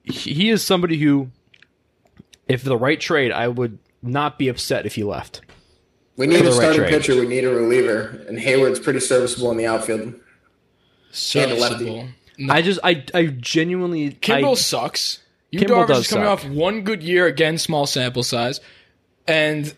he 0.04 0.32
he 0.32 0.50
is 0.50 0.62
somebody 0.64 0.96
who, 0.98 1.30
if 2.48 2.62
the 2.64 2.76
right 2.76 2.98
trade, 3.00 3.30
I 3.32 3.48
would 3.48 3.78
not 4.02 4.38
be 4.38 4.48
upset 4.48 4.86
if 4.86 4.94
he 4.94 5.04
left. 5.04 5.42
We 6.16 6.26
need 6.26 6.40
a 6.40 6.44
the 6.44 6.50
right 6.50 6.72
starting 6.74 6.84
pitcher. 6.84 7.14
We 7.16 7.26
need 7.26 7.44
a 7.44 7.50
reliever, 7.50 8.24
and 8.28 8.38
Heyward's 8.38 8.78
pretty 8.78 9.00
serviceable 9.00 9.50
in 9.50 9.56
the 9.56 9.66
outfield. 9.66 10.14
Serviceable. 11.12 12.08
No. 12.38 12.52
I 12.54 12.62
just 12.62 12.80
I 12.82 13.04
I 13.14 13.26
genuinely 13.26 14.10
Kimbrel 14.12 14.52
I, 14.52 14.54
sucks. 14.54 15.20
You 15.50 15.60
Kimbrel 15.60 15.84
Darvish 15.84 15.88
does 15.88 15.98
is 16.00 16.08
coming 16.08 16.24
suck. 16.26 16.44
off 16.44 16.50
one 16.50 16.82
good 16.82 17.02
year 17.02 17.26
again, 17.26 17.58
small 17.58 17.86
sample 17.86 18.22
size, 18.22 18.60
and 19.28 19.74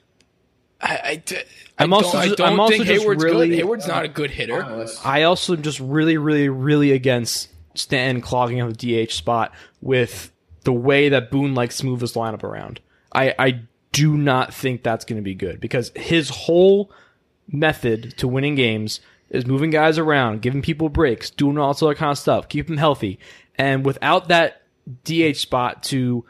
I, 0.81 1.01
I, 1.05 1.16
d- 1.16 1.37
I 1.79 1.83
I'm 1.83 1.92
also 1.92 2.12
don't, 2.12 2.20
I 2.20 2.25
just- 2.27 2.38
don't 2.38 2.49
I'm 2.53 2.61
also 2.61 2.73
think 2.75 2.87
just 2.87 3.03
Heyward's 3.05 3.25
really- 3.25 3.49
good. 3.49 3.59
Heyward's 3.59 3.87
not 3.88 4.05
a 4.05 4.09
good 4.09 4.31
hitter. 4.31 4.62
Honest. 4.62 5.05
I 5.05 5.25
also 5.25 5.57
am 5.57 5.62
just 5.62 5.81
really 5.81 6.16
really 6.16 6.49
really 6.49 6.92
against 6.92 7.49
Stanton 7.75 8.23
clogging 8.23 8.61
up 8.61 8.77
the 8.77 9.05
DH 9.07 9.11
spot 9.12 9.53
with 9.83 10.31
the 10.62 10.73
way 10.73 11.09
that 11.09 11.31
Boone 11.31 11.55
likes 11.55 11.79
to 11.79 11.87
move 11.87 12.01
his 12.01 12.12
lineup 12.14 12.44
around. 12.44 12.81
I 13.12 13.35
I 13.38 13.61
do 13.92 14.16
not 14.16 14.55
think 14.55 14.83
that's 14.85 15.05
going 15.05 15.16
to 15.18 15.23
be 15.25 15.35
good 15.35 15.61
because 15.61 15.90
his 15.97 16.29
whole 16.29 16.90
method 17.49 18.16
to 18.18 18.29
winning 18.29 18.55
games 18.55 19.01
is 19.31 19.47
moving 19.47 19.71
guys 19.71 19.99
around, 19.99 20.43
giving 20.43 20.63
people 20.63 20.89
breaks, 20.89 21.31
doing 21.31 21.59
all 21.59 21.75
sort 21.75 21.93
of 21.95 21.99
kind 21.99 22.13
of 22.13 22.19
stuff, 22.19 22.49
keep 22.49 22.67
them 22.67 22.77
healthy. 22.77 23.19
And 23.57 23.85
without 23.85 24.29
that 24.29 24.63
DH 25.05 25.37
spot 25.37 25.83
to 25.85 26.25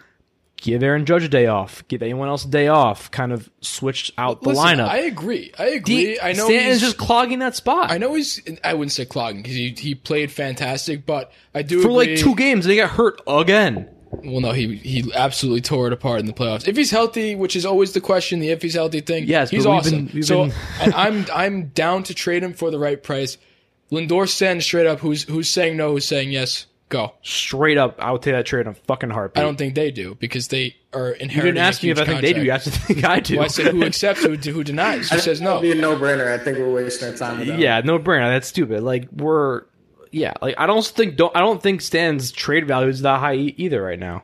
give 0.57 0.83
Aaron 0.83 1.05
Judge 1.05 1.25
a 1.25 1.29
day 1.29 1.47
off, 1.47 1.87
give 1.89 2.03
anyone 2.03 2.29
else 2.29 2.45
a 2.45 2.49
day 2.49 2.69
off, 2.69 3.11
kind 3.11 3.33
of 3.33 3.51
switch 3.61 4.13
out 4.17 4.41
the 4.43 4.51
Listen, 4.51 4.65
lineup. 4.65 4.89
I 4.89 4.99
agree. 5.01 5.53
I 5.59 5.67
agree. 5.71 6.15
D- 6.15 6.21
I 6.23 6.33
know 6.33 6.47
Stanton's 6.47 6.73
he's 6.75 6.81
just 6.81 6.97
clogging 6.99 7.41
that 7.41 7.55
spot. 7.55 7.91
I 7.91 7.99
know 7.99 8.15
he's. 8.15 8.41
I 8.63 8.75
wouldn't 8.75 8.93
say 8.93 9.05
clogging 9.05 9.43
because 9.43 9.57
he 9.57 9.75
he 9.77 9.95
played 9.95 10.31
fantastic, 10.33 11.05
but 11.05 11.33
I 11.55 11.63
do 11.63 11.83
For 11.83 11.89
agree. 11.89 12.15
like 12.15 12.19
two 12.19 12.35
games, 12.35 12.65
they 12.65 12.77
got 12.77 12.91
hurt 12.91 13.21
again. 13.27 13.89
Well, 14.23 14.41
no, 14.41 14.53
he 14.53 14.77
he 14.77 15.11
absolutely 15.15 15.61
tore 15.63 15.87
it 15.87 15.93
apart 15.93 16.21
in 16.21 16.27
the 16.27 16.33
playoffs. 16.33 16.69
If 16.69 16.77
he's 16.77 16.91
healthy, 16.91 17.35
which 17.35 17.57
is 17.57 17.65
always 17.67 17.93
the 17.93 18.01
question, 18.01 18.41
the 18.41 18.51
if 18.51 18.63
he's 18.63 18.75
healthy 18.75 19.01
thing. 19.01 19.25
Yes, 19.25 19.51
he's 19.51 19.67
awesome. 19.67 20.07
been- 20.07 20.23
so 20.23 20.45
been- 20.47 20.55
and 20.81 20.95
I'm 20.95 21.27
I'm 21.35 21.67
down 21.69 22.03
to 22.05 22.15
trade 22.15 22.43
him 22.43 22.53
for 22.53 22.71
the 22.71 22.79
right 22.79 23.03
price. 23.03 23.39
Lindor 23.91 24.29
stands 24.29 24.65
straight 24.65 24.87
up. 24.87 25.01
Who's 25.01 25.25
who's 25.25 25.49
saying 25.49 25.77
no? 25.77 25.93
Who's 25.93 26.05
saying 26.07 26.31
yes? 26.31 26.67
Go. 26.91 27.15
Straight 27.23 27.79
up, 27.79 27.97
I 27.99 28.13
would 28.13 28.23
take 28.23 28.35
that 28.35 28.45
trade 28.47 28.63
in 28.63 28.69
a 28.69 28.75
fucking 28.75 29.11
heartbeat. 29.11 29.41
I 29.41 29.45
don't 29.45 29.57
think 29.57 29.75
they 29.75 29.91
do 29.91 30.17
because 30.21 30.49
they 30.49 30.77
are 30.93 31.09
you 31.09 31.15
inheriting. 31.15 31.55
didn't 31.55 31.67
ask 31.67 31.83
a 31.83 31.87
me 31.87 31.93
if 31.93 31.99
I 31.99 32.05
think 32.05 32.21
they 32.21 32.33
do. 32.35 32.43
You 32.45 32.51
contract. 32.51 32.65
have 32.65 32.75
to 32.87 32.95
think 32.95 33.05
I 33.05 33.21
do. 33.21 33.37
Well, 33.37 33.45
I 33.47 33.49
said 33.49 33.69
who 33.69 33.83
accepts, 33.85 34.23
who 34.23 34.37
who 34.37 34.63
denies, 34.63 35.11
who 35.11 35.19
says 35.19 35.41
no. 35.41 35.59
It'd 35.59 35.63
be 35.63 35.73
a 35.73 35.75
no-brainer. 35.81 36.31
I 36.33 36.43
think 36.43 36.59
we're 36.59 36.73
wasting 36.73 37.09
our 37.09 37.17
time 37.17 37.39
with 37.39 37.49
that. 37.49 37.59
yeah, 37.59 37.81
no 37.83 37.99
brainer. 37.99 38.31
That's 38.33 38.47
stupid. 38.49 38.83
Like 38.83 39.09
we're, 39.13 39.63
yeah, 40.15 40.33
like 40.41 40.55
I 40.59 40.67
don't 40.67 40.87
think 40.87 41.17
don't 41.17 41.35
I 41.37 41.41
don't 41.41 41.61
think 41.61 41.81
Stan's 41.81 42.31
trade 42.31 42.69
value 42.69 42.89
is 42.89 43.01
that 43.03 43.19
high 43.19 43.35
e- 43.35 43.55
either 43.57 43.83
right 43.83 43.99
now. 43.99 44.23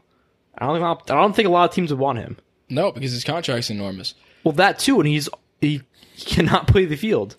I 0.56 0.66
don't 0.66 0.76
think 0.76 1.10
I 1.10 1.20
don't 1.20 1.34
think 1.34 1.48
a 1.48 1.50
lot 1.50 1.68
of 1.68 1.74
teams 1.74 1.90
would 1.90 1.98
want 1.98 2.18
him. 2.18 2.36
No, 2.68 2.92
because 2.92 3.10
his 3.10 3.24
contract's 3.24 3.70
enormous. 3.70 4.14
Well, 4.44 4.52
that 4.52 4.78
too, 4.78 5.00
and 5.00 5.08
he's 5.08 5.28
he 5.60 5.82
cannot 6.16 6.66
play 6.68 6.84
the 6.84 6.96
field. 6.96 7.36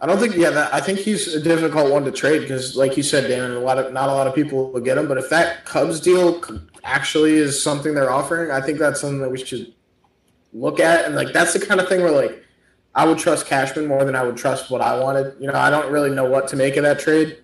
I 0.00 0.06
don't 0.06 0.18
think. 0.18 0.36
Yeah, 0.36 0.50
that, 0.50 0.72
I 0.72 0.80
think 0.80 1.00
he's 1.00 1.34
a 1.34 1.40
difficult 1.40 1.92
one 1.92 2.04
to 2.04 2.12
trade 2.12 2.40
because, 2.40 2.76
like 2.76 2.96
you 2.96 3.02
said, 3.02 3.28
Dan, 3.28 3.50
a 3.50 3.60
lot 3.60 3.78
of 3.78 3.92
not 3.92 4.08
a 4.08 4.12
lot 4.12 4.26
of 4.26 4.34
people 4.34 4.70
will 4.70 4.80
get 4.80 4.96
him. 4.96 5.06
But 5.06 5.18
if 5.18 5.28
that 5.28 5.66
Cubs 5.66 6.00
deal 6.00 6.42
actually 6.82 7.34
is 7.34 7.62
something 7.62 7.94
they're 7.94 8.10
offering, 8.10 8.50
I 8.50 8.62
think 8.62 8.78
that's 8.78 9.02
something 9.02 9.20
that 9.20 9.30
we 9.30 9.44
should 9.44 9.74
look 10.54 10.80
at. 10.80 11.04
And 11.04 11.14
like 11.14 11.34
that's 11.34 11.52
the 11.52 11.64
kind 11.64 11.78
of 11.80 11.88
thing 11.88 12.00
where 12.00 12.10
like 12.10 12.42
I 12.94 13.06
would 13.06 13.18
trust 13.18 13.46
Cashman 13.46 13.86
more 13.86 14.04
than 14.06 14.16
I 14.16 14.22
would 14.22 14.38
trust 14.38 14.70
what 14.70 14.80
I 14.80 14.98
wanted. 14.98 15.36
You 15.38 15.48
know, 15.48 15.58
I 15.58 15.68
don't 15.68 15.92
really 15.92 16.10
know 16.10 16.24
what 16.24 16.48
to 16.48 16.56
make 16.56 16.78
of 16.78 16.82
that 16.84 16.98
trade. 16.98 17.42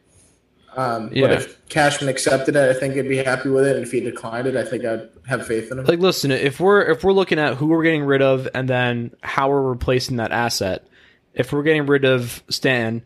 Um, 0.76 1.10
Yeah. 1.12 1.28
But 1.28 1.32
if 1.38 1.68
Cashman 1.68 2.08
accepted 2.08 2.56
it, 2.56 2.74
I 2.76 2.78
think 2.78 2.94
he'd 2.94 3.08
be 3.08 3.18
happy 3.18 3.48
with 3.50 3.66
it. 3.66 3.76
And 3.76 3.84
if 3.84 3.92
he 3.92 4.00
declined 4.00 4.46
it, 4.46 4.56
I 4.56 4.64
think 4.64 4.84
I'd 4.84 5.08
have 5.26 5.46
faith 5.46 5.70
in 5.70 5.78
him. 5.78 5.84
Like, 5.84 5.98
listen, 5.98 6.30
if 6.30 6.60
we're 6.60 6.82
if 6.90 7.04
we're 7.04 7.12
looking 7.12 7.38
at 7.38 7.54
who 7.56 7.66
we're 7.66 7.82
getting 7.82 8.04
rid 8.04 8.22
of 8.22 8.48
and 8.54 8.68
then 8.68 9.12
how 9.22 9.50
we're 9.50 9.62
replacing 9.62 10.16
that 10.16 10.32
asset, 10.32 10.86
if 11.34 11.52
we're 11.52 11.62
getting 11.62 11.86
rid 11.86 12.04
of 12.04 12.42
Stan, 12.48 13.02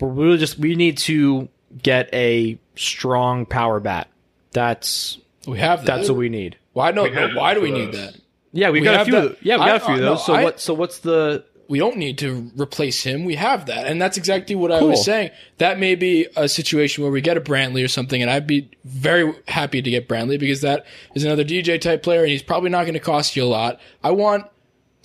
we're 0.00 0.08
really 0.08 0.38
just 0.38 0.58
we 0.58 0.76
need 0.76 0.98
to 0.98 1.48
get 1.82 2.08
a 2.12 2.58
strong 2.76 3.46
power 3.46 3.80
bat. 3.80 4.08
That's 4.52 5.18
We 5.46 5.58
have 5.58 5.84
that. 5.84 5.96
that's 5.98 6.08
what 6.08 6.18
we 6.18 6.28
need. 6.28 6.56
Why 6.72 6.90
no? 6.92 7.04
We 7.04 7.10
Why 7.34 7.54
do 7.54 7.60
we 7.60 7.70
need 7.72 7.92
that? 7.92 8.16
Yeah, 8.52 8.70
we've 8.70 8.80
We 8.82 8.84
got 8.84 9.02
a 9.02 9.04
few. 9.04 9.12
that- 9.12 9.36
yeah, 9.42 9.56
we 9.56 9.64
got 9.64 9.68
a 9.70 9.74
I- 9.84 9.86
few 9.86 9.94
of 9.94 10.00
no, 10.00 10.06
those. 10.10 10.26
So 10.26 10.34
I- 10.34 10.42
what? 10.44 10.60
So 10.60 10.74
what's 10.74 10.98
the? 11.00 11.44
We 11.70 11.78
don't 11.78 11.96
need 11.96 12.18
to 12.18 12.50
replace 12.56 13.04
him. 13.04 13.24
We 13.24 13.36
have 13.36 13.66
that. 13.66 13.86
And 13.86 14.02
that's 14.02 14.16
exactly 14.16 14.56
what 14.56 14.72
I 14.72 14.82
was 14.82 15.04
saying. 15.04 15.30
That 15.58 15.78
may 15.78 15.94
be 15.94 16.26
a 16.34 16.48
situation 16.48 17.04
where 17.04 17.12
we 17.12 17.20
get 17.20 17.36
a 17.36 17.40
Brantley 17.40 17.84
or 17.84 17.88
something, 17.88 18.20
and 18.20 18.28
I'd 18.28 18.48
be 18.48 18.68
very 18.82 19.32
happy 19.46 19.80
to 19.80 19.88
get 19.88 20.08
Brantley 20.08 20.36
because 20.36 20.62
that 20.62 20.84
is 21.14 21.22
another 21.22 21.44
DJ 21.44 21.80
type 21.80 22.02
player, 22.02 22.22
and 22.22 22.30
he's 22.30 22.42
probably 22.42 22.70
not 22.70 22.82
going 22.82 22.94
to 22.94 23.00
cost 23.00 23.36
you 23.36 23.44
a 23.44 23.46
lot. 23.46 23.80
I 24.02 24.10
want 24.10 24.46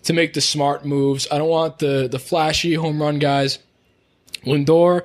to 0.06 0.14
make 0.14 0.34
the 0.34 0.42
smart 0.42 0.86
moves. 0.86 1.28
I 1.32 1.38
don't 1.38 1.50
want 1.50 1.78
the, 1.78 2.08
the 2.12 2.18
flashy 2.18 2.74
home 2.74 3.00
run 3.00 3.20
guys. 3.20 3.60
Lindor, 4.44 5.04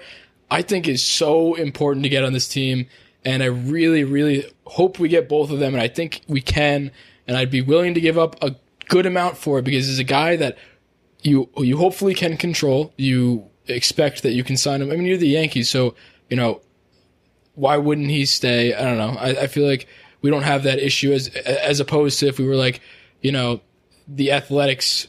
I 0.51 0.63
think, 0.63 0.89
is 0.89 1.03
so 1.03 1.57
important 1.57 2.05
to 2.05 2.09
get 2.09 2.25
on 2.25 2.33
this 2.33 2.49
team, 2.49 2.87
and 3.23 3.43
I 3.43 3.47
really, 3.47 4.03
really 4.05 4.51
hope 4.65 4.99
we 4.99 5.11
get 5.11 5.29
both 5.29 5.51
of 5.51 5.59
them, 5.59 5.75
and 5.75 5.83
I 5.83 5.89
think 5.89 6.23
we 6.27 6.41
can, 6.41 6.91
and 7.27 7.37
I'd 7.37 7.51
be 7.51 7.61
willing 7.61 7.93
to 7.93 8.01
give 8.01 8.17
up 8.17 8.43
a 8.43 8.57
good 8.89 9.05
amount 9.05 9.37
for 9.37 9.59
it 9.59 9.63
because 9.63 9.87
he's 9.87 9.99
a 9.99 10.05
guy 10.05 10.37
that 10.37 10.57
you 11.23 11.49
you 11.57 11.77
hopefully 11.77 12.15
can 12.15 12.37
control. 12.37 12.93
You 12.97 13.49
expect 13.67 14.23
that 14.23 14.33
you 14.33 14.45
can 14.45 14.57
sign 14.57 14.83
him. 14.83 14.91
I 14.91 14.97
mean, 14.97 15.07
you're 15.07 15.17
the 15.17 15.29
Yankees, 15.29 15.69
so 15.69 15.95
you 16.29 16.37
know 16.37 16.61
why 17.55 17.77
wouldn't 17.77 18.09
he 18.09 18.25
stay? 18.25 18.75
I 18.75 18.83
don't 18.83 18.99
know. 18.99 19.19
I, 19.21 19.43
I 19.43 19.47
feel 19.47 19.67
like 19.67 19.87
we 20.23 20.31
don't 20.31 20.43
have 20.43 20.63
that 20.65 20.79
issue 20.79 21.13
as 21.13 21.29
as 21.29 21.81
opposed 21.81 22.19
to 22.21 22.29
if 22.29 22.39
we 22.39 22.47
were 22.47 22.57
like, 22.57 22.81
you 23.21 23.33
know, 23.33 23.61
the 24.09 24.33
Athletics 24.33 25.09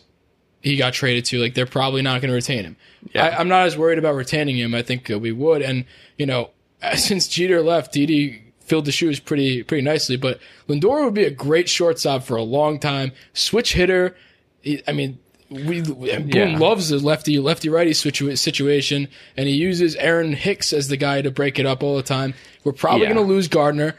he 0.62 0.76
got 0.76 0.93
traded 0.93 1.26
to. 1.26 1.39
Like 1.39 1.54
they're 1.54 1.65
probably 1.65 2.02
not 2.02 2.21
going 2.21 2.30
to 2.30 2.36
retain 2.36 2.63
him. 2.63 2.78
I, 3.15 3.32
I'm 3.32 3.47
not 3.47 3.65
as 3.65 3.78
worried 3.78 3.97
about 3.97 4.15
retaining 4.15 4.58
him. 4.58 4.76
I 4.76 4.82
think 4.82 5.10
uh, 5.10 5.19
we 5.19 5.32
would. 5.32 5.62
And 5.62 5.86
you 6.17 6.26
know, 6.26 6.52
since 6.95 7.28
Jeter 7.28 7.62
left, 7.62 7.93
Didi 7.93 8.54
filled 8.60 8.86
the 8.86 8.91
shoes 8.91 9.19
pretty 9.19 9.63
pretty 9.63 9.84
nicely. 9.84 10.17
But 10.17 10.39
Lindor 10.67 11.06
would 11.06 11.13
be 11.13 11.26
a 11.26 11.32
great 11.32 11.69
shortstop 11.69 12.24
for 12.24 12.36
a 12.36 12.43
long 12.43 12.80
time. 12.80 13.12
Switch 13.34 13.74
hitter. 13.74 14.15
He, 14.62 14.82
I 14.88 14.93
mean. 14.93 15.19
We 15.52 15.82
Boone 15.82 16.30
Yeah. 16.30 16.58
loves 16.58 16.90
the 16.90 16.98
lefty 17.00 17.38
lefty 17.40 17.68
righty 17.70 17.92
situa- 17.92 18.38
situation, 18.38 19.08
and 19.36 19.48
he 19.50 19.56
uses 19.56 19.96
Aaron 19.98 20.34
Hicks 20.34 20.72
as 20.74 20.88
the 20.88 20.98
guy 20.98 21.22
to 21.22 21.30
break 21.30 21.60
it 21.60 21.66
up 21.66 21.84
all 21.84 21.98
the 21.98 22.04
time. 22.04 22.34
We're 22.64 22.72
probably 22.72 23.02
Yeah. 23.08 23.14
going 23.14 23.28
to 23.28 23.34
lose 23.34 23.48
Gardner. 23.48 23.96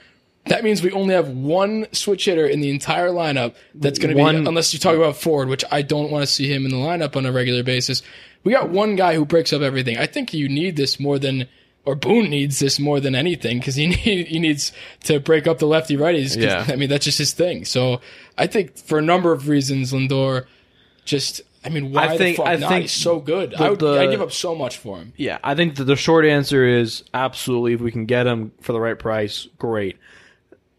That 0.47 0.65
means 0.65 0.83
we 0.83 0.91
only 0.91 1.15
have 1.15 1.29
one 1.29 1.87
switch 1.93 2.25
hitter 2.25 2.47
in 2.47 2.61
the 2.61 2.71
entire 2.71 3.11
lineup 3.11 3.55
that's 3.77 3.99
going 4.01 4.17
to 4.17 4.17
be, 4.17 4.23
unless 4.49 4.73
you 4.75 4.81
talk 4.81 4.97
about 4.97 5.17
Ford, 5.17 5.49
which 5.49 5.65
I 5.71 5.83
don't 5.83 6.11
want 6.11 6.25
to 6.25 6.27
see 6.33 6.53
him 6.53 6.65
in 6.65 6.73
the 6.73 6.79
lineup 6.79 7.15
on 7.17 7.27
a 7.27 7.31
regular 7.33 7.63
basis. 7.63 8.03
We 8.43 8.53
got 8.53 8.71
one 8.71 8.97
guy 8.97 9.15
who 9.15 9.25
breaks 9.25 9.53
up 9.53 9.63
everything. 9.63 9.99
I 9.99 10.07
think 10.07 10.35
you 10.35 10.49
need 10.49 10.75
this 10.75 10.99
more 10.99 11.19
than, 11.21 11.47
or 11.85 11.95
Boone 11.95 12.29
needs 12.29 12.59
this 12.59 12.81
more 12.81 12.99
than 12.99 13.15
anything 13.15 13.59
because 13.61 13.77
he 13.77 13.87
need, 14.05 14.27
he 14.27 14.39
needs 14.41 14.73
to 15.05 15.21
break 15.21 15.47
up 15.47 15.59
the 15.61 15.67
lefty 15.67 15.97
righties. 15.97 16.37
Yeah. 16.37 16.65
I 16.67 16.75
mean 16.75 16.89
that's 16.89 17.05
just 17.05 17.19
his 17.19 17.33
thing. 17.33 17.65
So 17.65 18.01
I 18.37 18.49
think 18.49 18.77
for 18.79 18.99
a 18.99 19.03
number 19.03 19.31
of 19.31 19.49
reasons, 19.49 19.93
Lindor 19.93 20.47
just. 21.05 21.43
I 21.65 21.69
mean, 21.69 21.93
why 21.93 22.07
I 22.09 22.19
think- 22.19 22.37
the 22.37 22.43
fuck 22.43 22.49
I 22.53 22.57
not? 22.57 22.69
think 22.71 22.83
He's 22.83 22.93
so 22.93 23.21
good. 23.21 23.53
the- 23.53 23.63
I 23.65 23.71
would 23.71 23.83
I'd 23.85 24.11
give 24.11 24.21
up 24.23 24.33
so 24.33 24.55
much 24.55 24.79
for 24.79 24.99
him. 24.99 25.13
Yeah, 25.17 25.39
I 25.45 25.55
think 25.55 25.77
that 25.77 25.85
the 25.85 25.95
short 25.97 26.25
answer 26.25 26.67
is 26.67 27.05
absolutely. 27.15 27.75
If 27.75 27.81
we 27.81 27.93
can 27.93 28.07
get 28.07 28.27
him 28.27 28.51
for 28.61 28.73
the 28.73 28.81
right 28.81 28.99
price, 28.99 29.47
great. 29.59 29.97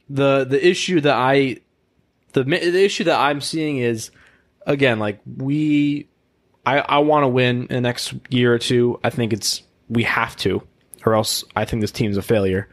the 0.09 0.43
The 0.43 0.65
issue 0.65 0.99
that 1.01 1.15
I, 1.15 1.57
the 2.33 2.43
the 2.43 2.83
issue 2.83 3.05
that 3.05 3.17
I'm 3.19 3.39
seeing 3.41 3.77
is, 3.77 4.11
again, 4.67 4.99
like 4.99 5.19
we, 5.37 6.07
I 6.65 6.79
I 6.79 6.97
want 6.99 7.23
to 7.23 7.27
win 7.29 7.61
in 7.69 7.75
the 7.75 7.81
next 7.81 8.13
year 8.29 8.53
or 8.53 8.59
two. 8.59 8.99
I 9.03 9.09
think 9.09 9.31
it's 9.31 9.63
we 9.89 10.03
have 10.03 10.35
to, 10.37 10.61
or 11.05 11.13
else 11.15 11.43
I 11.55 11.63
think 11.65 11.81
this 11.81 11.91
team's 11.91 12.17
a 12.17 12.21
failure. 12.21 12.67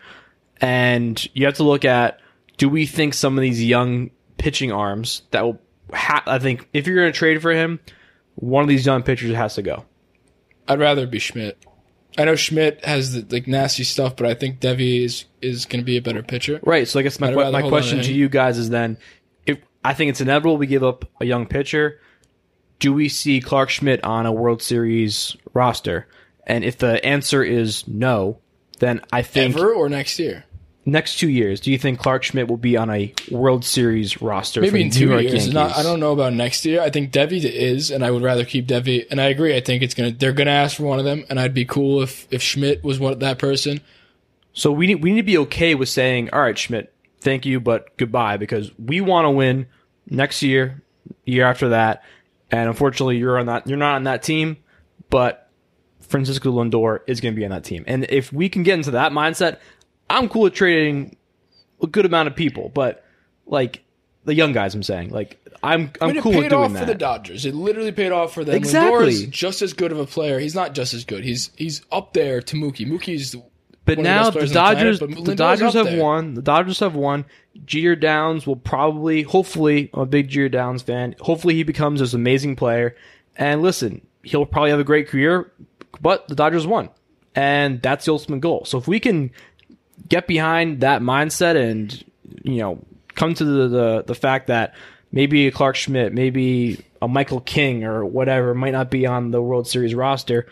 And 0.61 1.25
you 1.35 1.47
have 1.47 1.55
to 1.55 1.63
look 1.65 1.85
at: 1.85 2.21
Do 2.59 2.69
we 2.69 2.87
think 2.87 3.15
some 3.15 3.39
of 3.39 3.43
these 3.43 3.63
young 3.63 4.11
pitching 4.37 4.73
arms 4.73 5.23
that 5.31 5.45
will? 5.45 5.61
Ha- 5.92 6.24
I 6.26 6.38
think 6.38 6.68
if 6.72 6.87
you're 6.87 6.96
going 6.96 7.12
to 7.12 7.18
trade 7.18 7.42
for 7.42 7.53
him, 7.53 7.81
one 8.35 8.62
of 8.62 8.68
these 8.68 8.87
young 8.87 9.03
pitchers 9.03 9.35
has 9.35 9.55
to 9.55 9.62
go. 9.62 9.85
I'd 10.68 10.79
rather 10.79 11.07
be 11.07 11.18
Schmidt. 11.18 11.64
I 12.18 12.24
know 12.24 12.37
Schmidt 12.37 12.85
has 12.85 13.12
the 13.12 13.26
like 13.35 13.46
nasty 13.46 13.85
stuff, 13.85 14.16
but 14.16 14.26
I 14.26 14.35
think 14.35 14.61
Deivi 14.61 15.05
is 15.05 15.24
is 15.40 15.64
going 15.66 15.81
to 15.81 15.85
be 15.85 15.96
a 15.96 16.03
better 16.03 16.22
pitcher. 16.22 16.61
Right. 16.62 16.87
So 16.88 16.98
I 16.98 17.03
guess 17.03 17.20
my 17.20 17.29
I'd 17.29 17.35
que- 17.35 17.40
rather 17.40 17.53
my 17.53 17.68
question 17.68 17.98
to 17.98 18.05
to 18.05 18.12
you 18.12 18.29
guys 18.29 18.59
is 18.59 18.68
then, 18.70 18.98
if 19.46 19.59
I 19.85 19.94
think 19.94 20.11
it's 20.11 20.20
inevitable 20.20 20.57
we 20.57 20.66
give 20.66 20.83
up 20.83 21.05
a 21.20 21.24
young 21.24 21.46
pitcher, 21.46 22.00
do 22.79 22.92
we 22.92 23.09
see 23.09 23.40
Clark 23.40 23.70
Schmidt 23.70 24.03
on 24.05 24.26
a 24.26 24.33
World 24.33 24.62
Series 24.62 25.37
roster? 25.55 26.09
And 26.46 26.64
if 26.64 26.79
the 26.79 27.05
answer 27.05 27.44
is 27.44 27.87
no, 27.87 28.38
then 28.81 29.03
I 29.12 29.22
think 29.22 29.55
Ever 29.55 29.72
or 29.72 29.88
next 29.88 30.18
year? 30.18 30.44
Next 30.87 31.19
two 31.19 31.29
years, 31.29 31.61
do 31.61 31.71
you 31.71 31.77
think 31.77 31.99
Clark 31.99 32.23
Schmidt 32.23 32.49
will 32.49 32.57
be 32.57 32.77
on 32.77 32.88
a 32.88 33.12
World 33.31 33.66
Series 33.66 34.23
roster? 34.23 34.62
Maybe 34.62 34.81
in 34.81 34.90
two 34.90 35.09
York 35.09 35.23
years. 35.23 35.35
Yankees? 35.35 35.55
Not, 35.55 35.77
I 35.77 35.83
don't 35.83 36.01
know 36.01 36.12
about 36.12 36.33
next 36.33 36.64
year. 36.64 36.81
I 36.81 36.88
think 36.88 37.12
Deivi 37.12 37.45
is, 37.45 37.90
and 37.90 38.03
I 38.03 38.11
would 38.11 38.23
rather 38.23 38.47
keep 38.47 38.66
Deivi. 38.66 39.07
And 39.11 39.21
I 39.21 39.27
agree. 39.27 39.55
I 39.55 39.61
think 39.61 39.83
it's 39.83 39.93
gonna 39.93 40.11
they're 40.11 40.33
gonna 40.33 40.51
ask 40.51 40.79
for 40.79 40.85
one 40.85 40.99
of 40.99 41.05
them, 41.05 41.27
and 41.29 41.38
I'd 41.38 41.53
be 41.53 41.66
cool 41.66 42.01
if 42.01 42.27
if 42.31 42.40
Schmidt 42.40 42.83
was 42.83 42.99
one 42.99 43.19
that 43.19 43.38
person. 43.38 43.81
So 44.55 44.73
we 44.73 44.87
need 44.87 45.03
we 45.03 45.12
need 45.12 45.21
to 45.21 45.27
be 45.27 45.38
okay 45.38 45.75
with 45.75 45.90
saying, 45.90 46.31
all 46.31 46.40
right, 46.40 46.57
Schmidt, 46.57 46.93
thank 47.21 47.45
you, 47.45 47.61
but 47.61 47.95
goodbye, 47.99 48.38
because 48.38 48.71
we 48.79 49.03
want 49.03 49.27
to 49.27 49.31
win 49.31 49.66
next 50.09 50.43
year, 50.43 50.83
year 51.25 51.45
after 51.45 51.69
that, 51.69 52.03
and 52.51 52.69
unfortunately, 52.69 53.19
you're 53.19 53.38
on 53.38 53.47
that 53.47 53.66
you're 53.66 53.77
not 53.77 53.97
on 53.97 54.05
that 54.05 54.23
team, 54.23 54.57
but 55.11 55.51
Francisco 56.01 56.51
Lindor 56.51 57.01
is 57.07 57.21
going 57.21 57.35
to 57.35 57.38
be 57.38 57.45
on 57.45 57.51
that 57.51 57.64
team, 57.64 57.85
and 57.87 58.07
if 58.09 58.33
we 58.33 58.49
can 58.49 58.62
get 58.62 58.75
into 58.75 58.93
that 58.93 59.12
mindset, 59.12 59.59
I'm 60.11 60.29
cool 60.29 60.42
with 60.42 60.55
trading 60.55 61.16
a 61.83 61.87
good 61.87 62.05
amount 62.05 62.29
of 62.29 62.37
people, 62.37 62.70
but 62.75 63.05
like 63.46 63.83
the 64.25 64.35
young 64.35 64.53
guys, 64.53 64.75
I'm 64.75 64.83
saying, 64.83 65.11
like 65.11 65.38
I'm 65.62 65.90
I'm 66.01 66.11
I 66.11 66.12
mean, 66.12 66.23
cool 66.23 66.33
it 66.33 66.37
with 66.37 66.44
paid 66.44 66.49
doing 66.51 66.62
off 66.62 66.73
that. 66.75 66.81
for 66.81 66.87
the 66.87 66.94
Dodgers. 66.94 67.46
It 67.46 67.55
literally 67.55 67.92
paid 67.92 68.12
off 68.12 68.35
for 68.35 68.44
them. 68.44 68.55
Exactly. 68.55 68.99
Lindor 68.99 69.09
is 69.09 69.27
just 69.27 69.62
as 69.62 69.73
good 69.73 69.92
of 69.92 69.99
a 69.99 70.07
player. 70.07 70.38
He's 70.38 70.55
not 70.55 70.75
just 70.75 70.92
as 70.94 71.05
good. 71.05 71.25
He's 71.25 71.51
he's 71.57 71.83
up 71.90 72.12
there 72.12 72.40
to 72.42 72.57
Mookie. 72.57 72.87
Mookie's 72.87 73.35
But 73.85 73.99
one 73.99 74.07
of 74.07 74.12
the 74.12 74.18
now 74.18 74.25
best 74.25 74.35
the 74.35 74.46
the 74.46 74.55
Dodgers, 74.55 74.99
planet, 74.99 75.25
the 75.25 75.35
Dodgers 75.35 75.75
have 75.75 75.87
there. 75.87 76.03
won. 76.03 76.35
The 76.35 76.42
Dodgers 76.42 76.81
have 76.81 76.94
won. 76.94 77.25
Jeter 77.64 77.96
Downs 77.96 78.46
will 78.46 78.57
probably, 78.57 79.23
hopefully, 79.23 79.90
I'm 79.92 80.03
a 80.03 80.07
big 80.07 80.29
Jeter 80.29 80.49
Downs 80.49 80.83
fan. 80.83 81.14
Hopefully, 81.20 81.55
he 81.55 81.62
becomes 81.64 82.01
this 82.01 82.14
amazing 82.14 82.57
player. 82.57 82.94
And 83.37 83.62
listen, 83.62 84.07
he'll 84.23 84.46
probably 84.46 84.70
have 84.70 84.81
a 84.81 84.85
great 84.85 85.09
career. 85.09 85.51
But 86.01 86.29
the 86.29 86.35
Dodgers 86.37 86.66
won, 86.66 86.90
and 87.35 87.83
that's 87.83 88.05
the 88.05 88.12
ultimate 88.12 88.40
goal. 88.40 88.64
So 88.64 88.79
if 88.79 88.87
we 88.87 89.01
can 89.01 89.31
get 90.11 90.27
behind 90.27 90.81
that 90.81 91.01
mindset 91.01 91.57
and 91.57 92.05
you 92.42 92.59
know 92.59 92.85
come 93.14 93.33
to 93.33 93.44
the 93.44 93.68
the, 93.68 94.05
the 94.09 94.14
fact 94.14 94.49
that 94.49 94.75
maybe 95.12 95.46
a 95.46 95.51
Clarke 95.51 95.77
Schmidt, 95.77 96.12
maybe 96.12 96.85
a 97.01 97.09
Michael 97.09 97.40
King 97.40 97.85
or 97.85 98.05
whatever 98.05 98.55
might 98.55 98.73
not 98.73 98.90
be 98.90 99.07
on 99.07 99.31
the 99.31 99.40
World 99.40 99.66
Series 99.66 99.94
roster, 99.94 100.46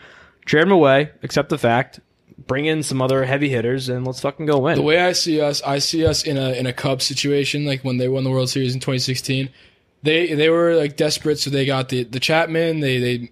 trade 0.45 0.63
him 0.63 0.71
away, 0.71 1.11
accept 1.23 1.49
the 1.49 1.57
fact, 1.57 1.99
bring 2.47 2.65
in 2.65 2.83
some 2.83 3.01
other 3.01 3.23
heavy 3.23 3.49
hitters, 3.49 3.89
and 3.89 4.05
let's 4.05 4.21
fucking 4.21 4.45
go 4.45 4.59
win. 4.59 4.75
The 4.75 4.81
way 4.81 4.99
I 4.99 5.13
see 5.13 5.39
us, 5.41 5.61
I 5.61 5.79
see 5.79 6.05
us 6.05 6.23
in 6.23 6.37
a 6.37 6.51
in 6.51 6.65
a 6.65 6.73
Cubs 6.73 7.05
situation, 7.05 7.65
like 7.65 7.83
when 7.83 7.97
they 7.97 8.07
won 8.07 8.23
the 8.23 8.31
World 8.31 8.49
Series 8.49 8.73
in 8.73 8.79
2016. 8.79 9.49
They 10.01 10.33
they 10.33 10.49
were 10.49 10.75
like 10.75 10.95
desperate, 10.95 11.39
so 11.39 11.49
they 11.49 11.65
got 11.65 11.89
the 11.89 12.03
the 12.03 12.19
Chapman. 12.19 12.79
They 12.79 12.99
they 12.99 13.31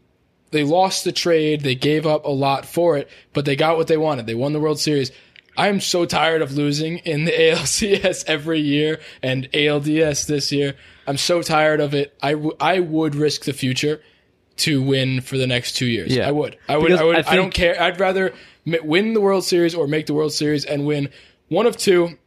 they 0.51 0.63
lost 0.63 1.03
the 1.03 1.11
trade. 1.11 1.61
They 1.61 1.75
gave 1.75 2.05
up 2.05 2.25
a 2.25 2.29
lot 2.29 2.65
for 2.65 2.97
it, 2.97 3.09
but 3.33 3.45
they 3.45 3.55
got 3.55 3.77
what 3.77 3.87
they 3.87 3.97
wanted. 3.97 4.27
They 4.27 4.35
won 4.35 4.53
the 4.53 4.59
World 4.59 4.79
Series. 4.79 5.11
I 5.57 5.67
am 5.67 5.81
so 5.81 6.05
tired 6.05 6.41
of 6.41 6.53
losing 6.53 6.99
in 6.99 7.25
the 7.25 7.31
ALCS 7.51 8.23
every 8.27 8.59
year 8.59 8.99
and 9.21 9.51
ALDS 9.51 10.27
this 10.27 10.51
year. 10.51 10.75
I'm 11.07 11.17
so 11.17 11.41
tired 11.41 11.79
of 11.79 11.93
it. 11.93 12.15
I, 12.21 12.33
w- 12.33 12.55
I 12.59 12.79
would 12.79 13.15
risk 13.15 13.45
the 13.45 13.53
future 13.53 14.01
to 14.57 14.81
win 14.81 15.21
for 15.21 15.37
the 15.37 15.47
next 15.47 15.73
two 15.73 15.87
years. 15.87 16.15
Yeah. 16.15 16.27
I 16.27 16.31
would. 16.31 16.57
I 16.69 16.77
would. 16.77 16.87
Because 16.87 17.01
I 17.01 17.03
would. 17.03 17.25
I 17.25 17.31
I, 17.31 17.35
don't 17.35 17.53
care. 17.53 17.81
I'd 17.81 17.99
rather 17.99 18.33
win 18.65 19.13
the 19.13 19.21
World 19.21 19.43
Series 19.43 19.73
or 19.73 19.87
make 19.87 20.05
the 20.05 20.13
World 20.13 20.33
Series 20.33 20.65
and 20.65 20.85
win 20.85 21.09
one 21.47 21.65
of 21.65 21.77
two. 21.77 22.17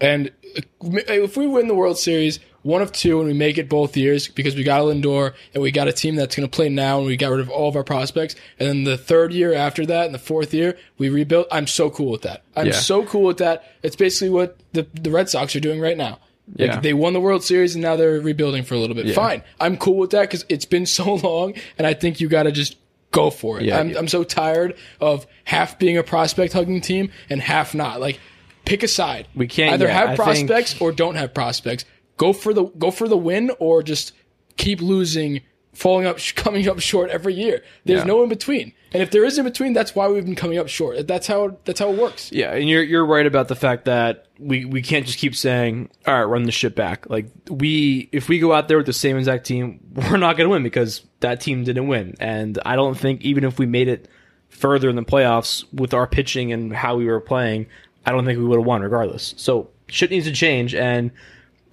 And 0.00 0.28
uh, 0.56 0.62
if 0.80 1.36
we 1.36 1.46
win 1.46 1.68
the 1.68 1.74
World 1.74 1.98
Series, 1.98 2.40
one 2.62 2.82
of 2.82 2.90
two, 2.92 3.18
and 3.20 3.28
we 3.28 3.34
make 3.34 3.56
it 3.58 3.68
both 3.68 3.96
years 3.96 4.28
because 4.28 4.54
we 4.56 4.64
got 4.64 4.80
a 4.80 4.84
Lindor 4.84 5.34
and 5.54 5.62
we 5.62 5.70
got 5.70 5.88
a 5.88 5.92
team 5.92 6.16
that's 6.16 6.34
going 6.36 6.48
to 6.48 6.54
play 6.54 6.68
now, 6.68 6.98
and 6.98 7.06
we 7.06 7.16
got 7.16 7.30
rid 7.30 7.40
of 7.40 7.48
all 7.48 7.68
of 7.68 7.76
our 7.76 7.84
prospects, 7.84 8.34
and 8.58 8.68
then 8.68 8.84
the 8.84 8.98
third 8.98 9.32
year 9.32 9.54
after 9.54 9.86
that, 9.86 10.06
and 10.06 10.14
the 10.14 10.18
fourth 10.18 10.52
year, 10.52 10.76
we 10.98 11.08
rebuild. 11.08 11.46
I'm 11.52 11.66
so 11.66 11.88
cool 11.90 12.10
with 12.10 12.22
that. 12.22 12.42
I'm 12.56 12.66
Yeah. 12.66 12.72
so 12.72 13.04
cool 13.04 13.22
with 13.22 13.38
that. 13.38 13.64
It's 13.82 13.96
basically 13.96 14.30
what 14.30 14.58
the 14.72 14.86
the 14.94 15.10
Red 15.10 15.28
Sox 15.28 15.54
are 15.56 15.60
doing 15.60 15.80
right 15.80 15.96
now. 15.96 16.18
Like, 16.56 16.68
Yeah. 16.70 16.80
They 16.80 16.94
won 16.94 17.12
the 17.12 17.20
World 17.20 17.44
Series 17.44 17.74
and 17.74 17.82
now 17.82 17.94
they're 17.96 18.20
rebuilding 18.20 18.64
for 18.64 18.74
a 18.74 18.78
little 18.78 18.96
bit. 18.96 19.14
Fine. 19.14 19.42
I'm 19.60 19.76
cool 19.76 19.96
with 19.98 20.10
that 20.10 20.22
because 20.22 20.44
it's 20.48 20.64
been 20.64 20.86
so 21.00 21.14
long, 21.14 21.54
and 21.78 21.86
I 21.86 21.94
think 21.94 22.20
you 22.20 22.28
got 22.28 22.44
to 22.44 22.52
just 22.52 22.76
go 23.10 23.30
for 23.30 23.58
it. 23.60 23.66
Yeah. 23.66 23.78
I'm, 23.78 23.96
I'm 23.96 24.08
so 24.08 24.24
tired 24.24 24.74
of 25.00 25.26
half 25.44 25.78
being 25.78 25.96
a 25.96 26.02
prospect 26.02 26.52
hugging 26.54 26.80
team 26.80 27.10
and 27.30 27.40
half 27.40 27.74
not. 27.74 28.00
Like, 28.00 28.18
pick 28.64 28.82
a 28.82 28.88
side. 28.88 29.28
We 29.34 29.46
can't- 29.46 29.72
either 29.74 29.86
yeah, 29.86 29.92
have 29.92 30.08
I 30.20 30.34
think- 30.34 30.48
prospects 30.48 30.80
or 30.80 30.92
don't 30.92 31.14
have 31.14 31.32
prospects. 31.32 31.84
Go 32.18 32.34
for 32.34 32.52
the 32.52 32.64
go 32.64 32.90
for 32.90 33.08
the 33.08 33.16
win 33.16 33.50
or 33.58 33.82
just 33.82 34.12
keep 34.58 34.82
losing, 34.82 35.40
falling 35.72 36.04
up, 36.06 36.18
coming 36.36 36.68
up 36.68 36.80
short 36.80 37.08
every 37.10 37.32
year. 37.32 37.62
There's 37.86 38.00
Yeah. 38.00 38.04
no 38.06 38.22
in 38.22 38.28
between. 38.28 38.72
And 38.92 39.02
if 39.02 39.10
there 39.10 39.24
is 39.24 39.36
in 39.38 39.44
between, 39.44 39.72
that's 39.74 39.94
why 39.94 40.08
we've 40.08 40.24
been 40.24 40.34
coming 40.34 40.58
up 40.58 40.68
short. 40.68 41.06
That's 41.06 41.26
how 41.26 41.56
that's 41.64 41.78
how 41.80 41.90
it 41.92 41.98
works. 41.98 42.30
Yeah, 42.32 42.52
and 42.54 42.68
you're 42.68 42.82
you're 42.82 43.04
right 43.06 43.26
about 43.26 43.48
the 43.48 43.54
fact 43.54 43.84
that 43.86 44.26
we 44.38 44.64
we 44.64 44.80
can't 44.82 45.04
just 45.06 45.18
keep 45.18 45.34
saying, 45.36 45.90
"All 46.06 46.14
right, 46.14 46.24
run 46.24 46.44
the 46.44 46.52
shit 46.52 46.74
back." 46.74 47.08
Like 47.10 47.26
we, 47.50 48.08
if 48.12 48.28
we 48.30 48.38
go 48.38 48.52
out 48.54 48.68
there 48.68 48.78
with 48.78 48.86
the 48.86 48.92
same 48.94 49.16
exact 49.18 49.46
team, 49.46 49.80
we're 49.94 50.16
not 50.16 50.36
going 50.36 50.46
to 50.46 50.50
win 50.50 50.62
because 50.62 51.02
that 51.20 51.40
team 51.40 51.64
didn't 51.64 51.86
win. 51.86 52.14
And 52.18 52.58
I 52.64 52.76
don't 52.76 52.96
think 52.96 53.20
even 53.22 53.44
if 53.44 53.58
we 53.58 53.66
made 53.66 53.88
it 53.88 54.08
further 54.48 54.88
in 54.88 54.96
the 54.96 55.02
playoffs 55.04 55.64
with 55.72 55.92
our 55.92 56.06
pitching 56.06 56.52
and 56.52 56.72
how 56.72 56.96
we 56.96 57.04
were 57.04 57.20
playing, 57.20 57.66
I 58.06 58.12
don't 58.12 58.24
think 58.24 58.38
we 58.38 58.44
would 58.46 58.58
have 58.58 58.66
won 58.66 58.80
regardless. 58.80 59.34
So 59.36 59.68
shit 59.88 60.10
needs 60.10 60.24
to 60.26 60.32
change. 60.32 60.74
And 60.74 61.10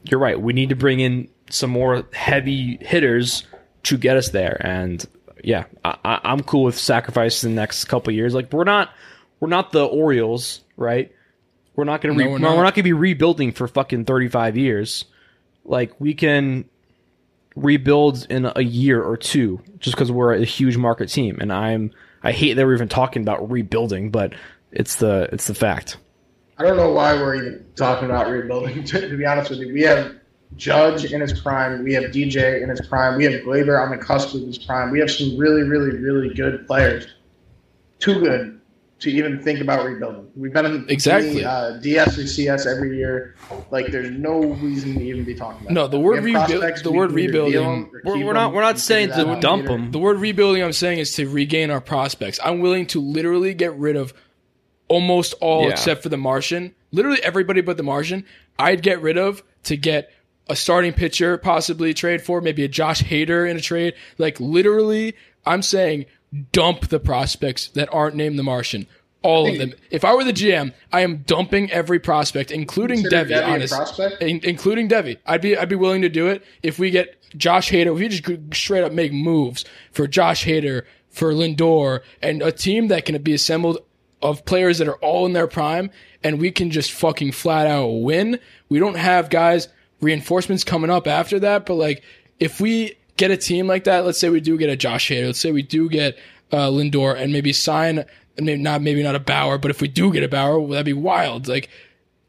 you're 0.10 0.20
right, 0.20 0.40
we 0.40 0.54
need 0.54 0.70
to 0.70 0.76
bring 0.76 1.00
in 1.00 1.30
some 1.50 1.70
more 1.70 2.04
heavy 2.14 2.78
hitters 2.82 3.44
to 3.84 3.98
get 3.98 4.18
us 4.18 4.30
there. 4.30 4.58
And 4.66 5.06
yeah, 5.44 5.66
I, 5.84 5.98
I, 6.04 6.20
I'm 6.24 6.42
cool 6.42 6.64
with 6.64 6.78
sacrificing 6.78 7.52
the 7.52 7.56
next 7.62 7.86
couple 7.86 8.12
of 8.12 8.16
years. 8.16 8.34
Like 8.34 8.52
we're 8.52 8.64
not, 8.64 8.90
we're 9.40 9.50
not 9.50 9.72
the 9.72 9.86
Orioles, 9.86 10.62
right? 10.78 11.12
We're 11.76 11.84
not 11.84 12.02
going 12.02 12.18
to, 12.18 12.24
No, 12.24 12.30
we're 12.30 12.34
we're 12.34 12.40
not, 12.40 12.56
not. 12.56 12.62
going 12.62 12.74
to 12.76 12.84
be 12.84 12.94
rebuilding 12.94 13.52
for 13.52 13.68
fucking 13.68 14.06
35 14.06 14.58
years. 14.58 15.06
Like 15.66 15.94
we 16.00 16.14
can 16.14 16.66
rebuild 17.56 18.28
in 18.30 18.50
a 18.56 18.62
year 18.64 19.02
or 19.04 19.18
two 19.18 19.62
just 19.80 19.96
because 19.96 20.12
we're 20.12 20.34
a 20.34 20.46
huge 20.46 20.78
market 20.78 21.10
team. 21.10 21.38
And 21.40 21.52
I'm, 21.54 21.92
I 22.24 22.32
hate 22.32 22.54
that 22.56 22.66
we're 22.66 22.76
even 22.76 22.88
talking 22.90 23.22
about 23.22 23.50
rebuilding, 23.52 24.10
but 24.10 24.34
it's 24.72 24.96
the, 24.98 25.30
it's 25.32 25.48
the 25.48 25.54
fact. 25.54 25.98
I 26.58 26.64
don't 26.64 26.78
know 26.78 26.92
why 26.92 27.14
we're 27.14 27.36
even 27.36 27.66
talking 27.76 28.06
about 28.06 28.30
rebuilding. 28.30 28.84
To, 28.86 29.10
to 29.10 29.18
be 29.18 29.26
honest 29.26 29.50
with 29.50 29.60
you, 29.60 29.74
we 29.74 29.82
have 29.82 30.16
Judge 30.56 31.12
in 31.12 31.20
his 31.22 31.40
prime. 31.42 31.84
We 31.84 31.94
have 31.94 32.06
DJ 32.06 32.62
in 32.62 32.70
his 32.70 32.82
prime. 32.88 33.18
We 33.18 33.26
have 33.26 33.34
Gleyber 33.42 33.82
on 33.82 33.90
the 33.90 33.98
cusp 34.04 34.34
of 34.36 34.42
his 34.42 34.58
prime. 34.58 34.92
We 34.92 35.00
have 35.00 35.12
some 35.12 35.38
really, 35.38 35.64
really, 35.64 35.98
really 35.98 36.34
good 36.34 36.66
players. 36.66 37.08
Too 38.00 38.20
good 38.22 38.62
to 39.00 39.12
even 39.12 39.42
think 39.42 39.60
about 39.60 39.86
rebuilding. 39.86 40.32
We've 40.38 40.54
been 40.54 40.66
in 40.66 40.86
Exactly. 40.90 41.42
the, 41.42 41.50
uh, 41.50 41.78
DS 41.80 42.18
or 42.18 42.26
CS 42.26 42.66
every 42.66 42.96
year. 42.98 43.36
Like, 43.70 43.88
there's 43.88 44.12
no 44.12 44.40
reason 44.40 44.94
to 44.96 45.04
even 45.04 45.26
be 45.26 45.36
talking 45.36 45.64
about. 45.64 45.74
No, 45.74 45.86
it. 45.86 45.92
the 45.92 46.00
word 46.00 46.24
We 46.24 46.34
rebuild- 46.34 46.62
the 46.84 46.92
word 46.92 47.10
can 47.10 47.20
either 47.20 47.32
deal 47.34 47.46
rebuilding- 47.46 47.92
We're, 48.06 48.26
we're 48.26 48.34
not, 48.34 48.54
we're 48.54 48.62
not 48.62 48.80
saying 48.80 49.10
to 49.10 49.38
dump 49.42 49.66
them. 49.66 49.92
The 49.92 50.00
word 50.00 50.20
rebuilding 50.20 50.64
I'm 50.64 50.72
saying 50.72 51.00
is 51.00 51.12
to 51.16 51.28
regain 51.28 51.72
our 51.72 51.82
prospects. 51.82 52.40
I'm 52.44 52.60
willing 52.62 52.86
to 52.88 53.02
literally 53.02 53.54
get 53.54 53.74
rid 53.76 53.98
of 53.98 54.14
almost 54.88 55.34
all 55.42 55.64
Yeah. 55.64 55.70
except 55.72 56.04
for 56.04 56.10
the 56.10 56.18
Martian. 56.18 56.74
Literally 56.92 57.20
everybody 57.24 57.62
but 57.62 57.78
the 57.78 57.84
Martian. 57.84 58.26
I'd 58.60 58.82
get 58.82 59.02
rid 59.02 59.18
of 59.18 59.44
to 59.64 59.76
get 59.78 60.12
a 60.48 60.56
starting 60.56 60.94
pitcher 60.94 61.38
possibly 61.38 61.94
trade 61.94 62.22
for, 62.22 62.40
maybe 62.42 62.64
a 62.64 62.68
Josh 62.68 63.02
Hader 63.04 63.50
in 63.50 63.58
a 63.58 63.62
trade. 63.62 63.94
Like 64.18 64.40
literally, 64.40 65.16
I'm 65.46 65.62
saying 65.62 66.06
dump 66.52 66.90
the 66.90 67.00
prospects 67.00 67.68
that 67.70 67.90
aren't 67.92 68.16
named 68.16 68.38
the 68.38 68.44
Martian. 68.44 68.88
All 69.24 69.48
of 69.50 69.58
them. 69.58 69.74
If 69.90 70.06
I 70.06 70.14
were 70.14 70.24
the 70.24 70.32
GM, 70.34 70.72
I 70.94 71.02
am 71.02 71.24
dumping 71.26 71.72
every 71.72 71.98
prospect, 71.98 72.52
including 72.52 73.02
Consider 73.02 73.26
Deivi. 73.26 73.62
Deivi 73.64 74.00
a 74.22 74.24
in- 74.28 74.42
including 74.44 74.88
Deivi. 74.88 75.18
I'd 75.26 75.42
be 75.42 75.58
I'd 75.58 75.68
be 75.70 75.76
willing 75.76 76.04
to 76.04 76.10
do 76.10 76.28
it 76.28 76.44
if 76.62 76.78
we 76.78 76.92
get 76.92 77.16
Josh 77.36 77.72
Hader. 77.72 77.92
If 77.94 78.00
we 78.00 78.08
just 78.08 78.24
could 78.24 78.54
straight 78.54 78.84
up 78.84 78.92
make 78.92 79.12
moves 79.12 79.66
for 79.92 80.06
Josh 80.08 80.46
Hader, 80.46 80.84
for 81.10 81.34
Lindor, 81.34 82.02
and 82.22 82.44
a 82.44 82.52
team 82.52 82.88
that 82.90 83.06
can 83.06 83.20
be 83.24 83.34
assembled 83.34 83.80
of 84.22 84.46
players 84.46 84.78
that 84.80 84.88
are 84.88 84.98
all 84.98 85.26
in 85.26 85.34
their 85.34 85.48
prime, 85.48 85.92
and 86.24 86.40
we 86.40 86.52
can 86.52 86.72
just 86.72 86.92
fucking 86.92 87.32
flat 87.32 87.68
out 87.68 87.88
win. 87.88 88.40
We 88.70 88.80
don't 88.80 88.98
have 88.98 89.30
guys 89.30 89.68
reinforcements 90.02 90.64
coming 90.64 90.90
up 90.90 91.08
after 91.08 91.40
that, 91.40 91.66
but 91.66 91.76
like 91.76 92.04
if 92.40 92.60
we 92.60 92.98
get 93.18 93.32
a 93.32 93.38
team 93.38 93.68
like 93.68 93.86
that, 93.86 94.06
let's 94.06 94.20
say 94.20 94.30
we 94.30 94.42
do 94.42 94.58
get 94.58 94.70
a 94.70 94.76
Josh 94.76 95.10
Hader, 95.10 95.28
let's 95.28 95.40
say 95.40 95.52
we 95.52 95.62
do 95.62 95.90
get 95.90 96.18
uh, 96.52 96.70
Lindor, 96.70 97.16
and 97.18 97.32
maybe 97.32 97.54
sign. 97.54 98.06
Maybe 98.38 98.62
not, 98.62 98.82
maybe 98.82 99.02
not 99.02 99.16
a 99.16 99.20
Bauer, 99.20 99.58
but 99.58 99.72
if 99.72 99.80
we 99.80 99.88
do 99.88 100.12
get 100.12 100.22
a 100.22 100.28
Bauer, 100.28 100.60
well, 100.60 100.72
that'd 100.72 100.86
be 100.86 100.92
wild. 100.92 101.48
Like, 101.48 101.70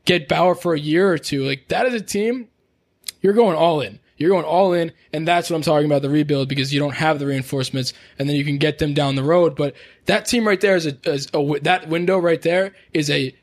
get 0.07 0.29
Bauer 0.29 0.55
for 0.55 0.73
a 0.73 0.79
year 0.79 1.13
or 1.13 1.19
two. 1.19 1.45
Like 1.45 1.69
that 1.69 1.85
is 1.85 1.95
a 1.95 2.01
team, 2.01 2.49
you're 3.21 3.35
going 3.35 3.57
all 3.57 3.83
in. 3.83 3.99
You're 4.19 4.31
going 4.31 4.45
all 4.45 4.73
in, 4.73 4.93
and 5.13 5.29
that's 5.29 5.51
what 5.51 5.57
I'm 5.57 5.63
talking 5.63 5.85
about 5.87 6.01
the 6.03 6.09
rebuild 6.09 6.49
because 6.49 6.73
you 6.73 6.81
don't 6.81 6.95
have 6.95 7.19
the 7.19 7.27
reinforcements, 7.27 7.93
and 8.19 8.29
then 8.29 8.37
you 8.37 8.45
can 8.45 8.57
get 8.57 8.79
them 8.79 8.95
down 8.95 9.15
the 9.15 9.23
road. 9.23 9.55
But 9.57 9.75
that 10.07 10.25
team 10.25 10.47
right 10.49 10.61
there 10.61 10.75
is 10.77 10.87
a, 10.87 10.97
is 11.05 11.29
a 11.35 11.59
that 11.61 11.89
window 11.89 12.19
right 12.19 12.41
there 12.41 12.75
is 12.95 13.11
a 13.11 13.35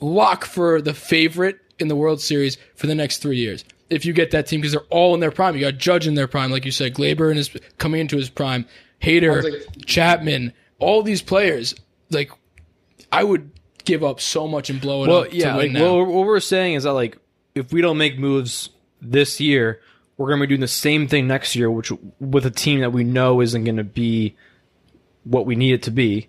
lock 0.00 0.44
for 0.44 0.80
the 0.80 0.94
favorite 0.94 1.58
in 1.78 1.88
the 1.88 1.96
World 1.96 2.20
Series 2.20 2.56
for 2.76 2.86
the 2.86 2.94
next 2.94 3.18
three 3.18 3.36
years. 3.38 3.64
If 3.90 4.04
you 4.04 4.12
get 4.12 4.30
that 4.32 4.46
team, 4.46 4.60
because 4.60 4.72
they're 4.72 4.80
all 4.90 5.14
in 5.14 5.20
their 5.20 5.30
prime, 5.30 5.54
you 5.56 5.60
got 5.62 5.78
Judge 5.78 6.06
in 6.06 6.14
their 6.14 6.28
prime, 6.28 6.50
like 6.50 6.64
you 6.64 6.70
said, 6.70 6.94
Gleyber 6.94 7.30
in 7.30 7.36
his 7.36 7.50
coming 7.78 8.00
into 8.00 8.16
his 8.16 8.28
prime, 8.28 8.66
Hader, 9.02 9.42
like- 9.42 9.86
Chapman, 9.86 10.52
all 10.78 11.02
these 11.02 11.22
players. 11.22 11.74
Like, 12.10 12.30
I 13.10 13.24
would 13.24 13.50
give 13.84 14.04
up 14.04 14.20
so 14.20 14.46
much 14.46 14.68
and 14.70 14.80
blow 14.80 15.04
it 15.04 15.08
Well, 15.08 15.22
up. 15.22 15.32
yeah. 15.32 15.52
to 15.52 15.58
Like, 15.58 15.72
now. 15.72 15.82
well, 15.82 16.04
what 16.06 16.26
we're 16.26 16.40
saying 16.40 16.74
is 16.74 16.82
that 16.84 16.92
like 16.92 17.16
if 17.54 17.72
we 17.72 17.80
don't 17.80 17.96
make 17.98 18.18
moves 18.18 18.68
this 19.00 19.40
year, 19.40 19.80
we're 20.16 20.28
going 20.28 20.40
to 20.40 20.46
be 20.46 20.48
doing 20.48 20.60
the 20.60 20.68
same 20.68 21.06
thing 21.06 21.26
next 21.26 21.54
year, 21.54 21.70
which 21.70 21.92
with 22.20 22.44
a 22.44 22.50
team 22.50 22.80
that 22.80 22.92
we 22.92 23.04
know 23.04 23.40
isn't 23.40 23.64
going 23.64 23.76
to 23.76 23.84
be 23.84 24.36
what 25.24 25.46
we 25.46 25.56
need 25.56 25.72
it 25.72 25.82
to 25.84 25.90
be. 25.90 26.28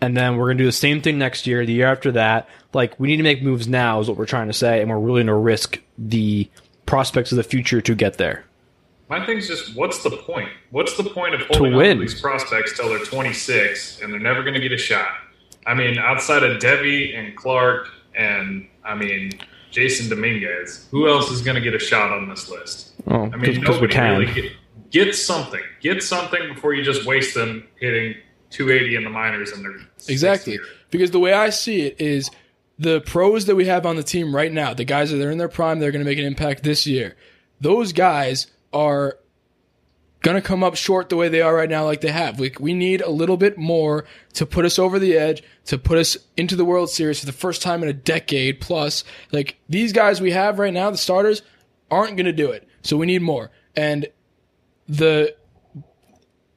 And 0.00 0.16
then 0.16 0.36
we're 0.36 0.46
going 0.46 0.58
to 0.58 0.64
do 0.64 0.68
the 0.68 0.72
same 0.72 1.02
thing 1.02 1.18
next 1.18 1.46
year, 1.46 1.64
the 1.66 1.72
year 1.72 1.86
after 1.86 2.12
that. 2.12 2.48
Like 2.72 2.98
we 2.98 3.08
need 3.08 3.16
to 3.16 3.22
make 3.22 3.42
moves 3.42 3.66
now 3.66 4.00
is 4.00 4.08
what 4.08 4.16
we're 4.16 4.26
trying 4.26 4.48
to 4.48 4.52
say, 4.52 4.80
and 4.80 4.90
we're 4.90 4.98
willing 4.98 5.26
to 5.26 5.34
risk 5.34 5.80
the 5.96 6.48
prospects 6.86 7.32
of 7.32 7.36
the 7.36 7.42
future 7.42 7.80
to 7.80 7.94
get 7.94 8.18
there. 8.18 8.44
My 9.08 9.24
thing's 9.24 9.48
just, 9.48 9.74
what's 9.74 10.02
the 10.02 10.10
point? 10.10 10.50
What's 10.70 10.96
the 10.96 11.04
point 11.04 11.34
of 11.34 11.40
holding 11.42 11.72
on 11.72 11.78
win. 11.78 11.96
to 11.96 12.02
these 12.02 12.20
prospects 12.20 12.76
till 12.76 12.90
they're 12.90 13.04
26 13.04 14.00
and 14.02 14.12
they're 14.12 14.20
never 14.20 14.42
going 14.42 14.54
to 14.54 14.60
get 14.60 14.72
a 14.72 14.78
shot? 14.78 15.08
I 15.66 15.74
mean, 15.74 15.98
outside 15.98 16.42
of 16.42 16.60
Deivi 16.60 17.18
and 17.18 17.36
Clark 17.36 17.88
and 18.14 18.68
I 18.84 18.94
mean 18.94 19.32
Jasson 19.72 20.08
Dominguez, 20.08 20.86
who 20.90 21.08
else 21.08 21.30
is 21.30 21.42
going 21.42 21.54
to 21.56 21.60
get 21.60 21.74
a 21.74 21.78
shot 21.78 22.12
on 22.12 22.28
this 22.28 22.48
list? 22.48 22.92
Oh, 23.06 23.24
I 23.24 23.28
mean, 23.36 23.40
because 23.40 23.58
we 23.58 23.62
nobody 23.62 23.92
can. 23.92 24.18
really 24.18 24.32
get, 24.32 24.52
get 24.90 25.14
something. 25.14 25.62
Get 25.80 26.02
something 26.02 26.54
before 26.54 26.74
you 26.74 26.82
just 26.82 27.06
waste 27.06 27.34
them 27.34 27.66
hitting 27.80 28.14
280 28.50 28.96
in 28.96 29.04
the 29.04 29.10
minors 29.10 29.52
and 29.52 29.64
they're 29.64 29.76
Exactly. 30.08 30.58
Because 30.90 31.10
the 31.10 31.18
way 31.18 31.32
I 31.32 31.50
see 31.50 31.82
it 31.82 32.00
is 32.00 32.30
the 32.78 33.00
pros 33.00 33.46
that 33.46 33.56
we 33.56 33.66
have 33.66 33.84
on 33.84 33.96
the 33.96 34.02
team 34.02 34.34
right 34.34 34.52
now, 34.52 34.72
the 34.72 34.84
guys 34.84 35.10
that 35.10 35.20
are 35.20 35.30
in 35.30 35.38
their 35.38 35.48
prime, 35.48 35.80
they're 35.80 35.92
going 35.92 36.04
to 36.04 36.08
make 36.08 36.18
an 36.18 36.24
impact 36.24 36.62
this 36.62 36.86
year. 36.86 37.16
Those 37.60 37.92
guys 37.92 38.46
are 38.72 39.18
to 40.34 40.42
come 40.42 40.64
up 40.64 40.74
short 40.74 41.08
the 41.08 41.16
way 41.16 41.28
they 41.28 41.40
are 41.40 41.54
right 41.54 41.68
now, 41.68 41.84
like 41.84 42.00
they 42.00 42.10
have. 42.10 42.40
We, 42.40 42.52
we 42.58 42.74
need 42.74 43.00
a 43.00 43.10
little 43.10 43.36
bit 43.36 43.56
more 43.56 44.04
to 44.34 44.46
put 44.46 44.64
us 44.64 44.78
over 44.78 44.98
the 44.98 45.16
edge, 45.16 45.42
to 45.66 45.78
put 45.78 45.98
us 45.98 46.16
into 46.36 46.56
the 46.56 46.64
World 46.64 46.90
Series 46.90 47.20
for 47.20 47.26
the 47.26 47.32
first 47.32 47.62
time 47.62 47.82
in 47.82 47.88
a 47.88 47.92
decade 47.92 48.60
plus. 48.60 49.04
Like 49.32 49.58
these 49.68 49.92
guys 49.92 50.20
we 50.20 50.32
have 50.32 50.58
right 50.58 50.74
now, 50.74 50.90
the 50.90 50.96
starters, 50.96 51.42
aren't 51.90 52.16
to 52.16 52.32
do 52.32 52.50
it. 52.50 52.68
So 52.82 52.96
we 52.96 53.06
need 53.06 53.22
more. 53.22 53.50
And 53.76 54.08
the 54.88 55.36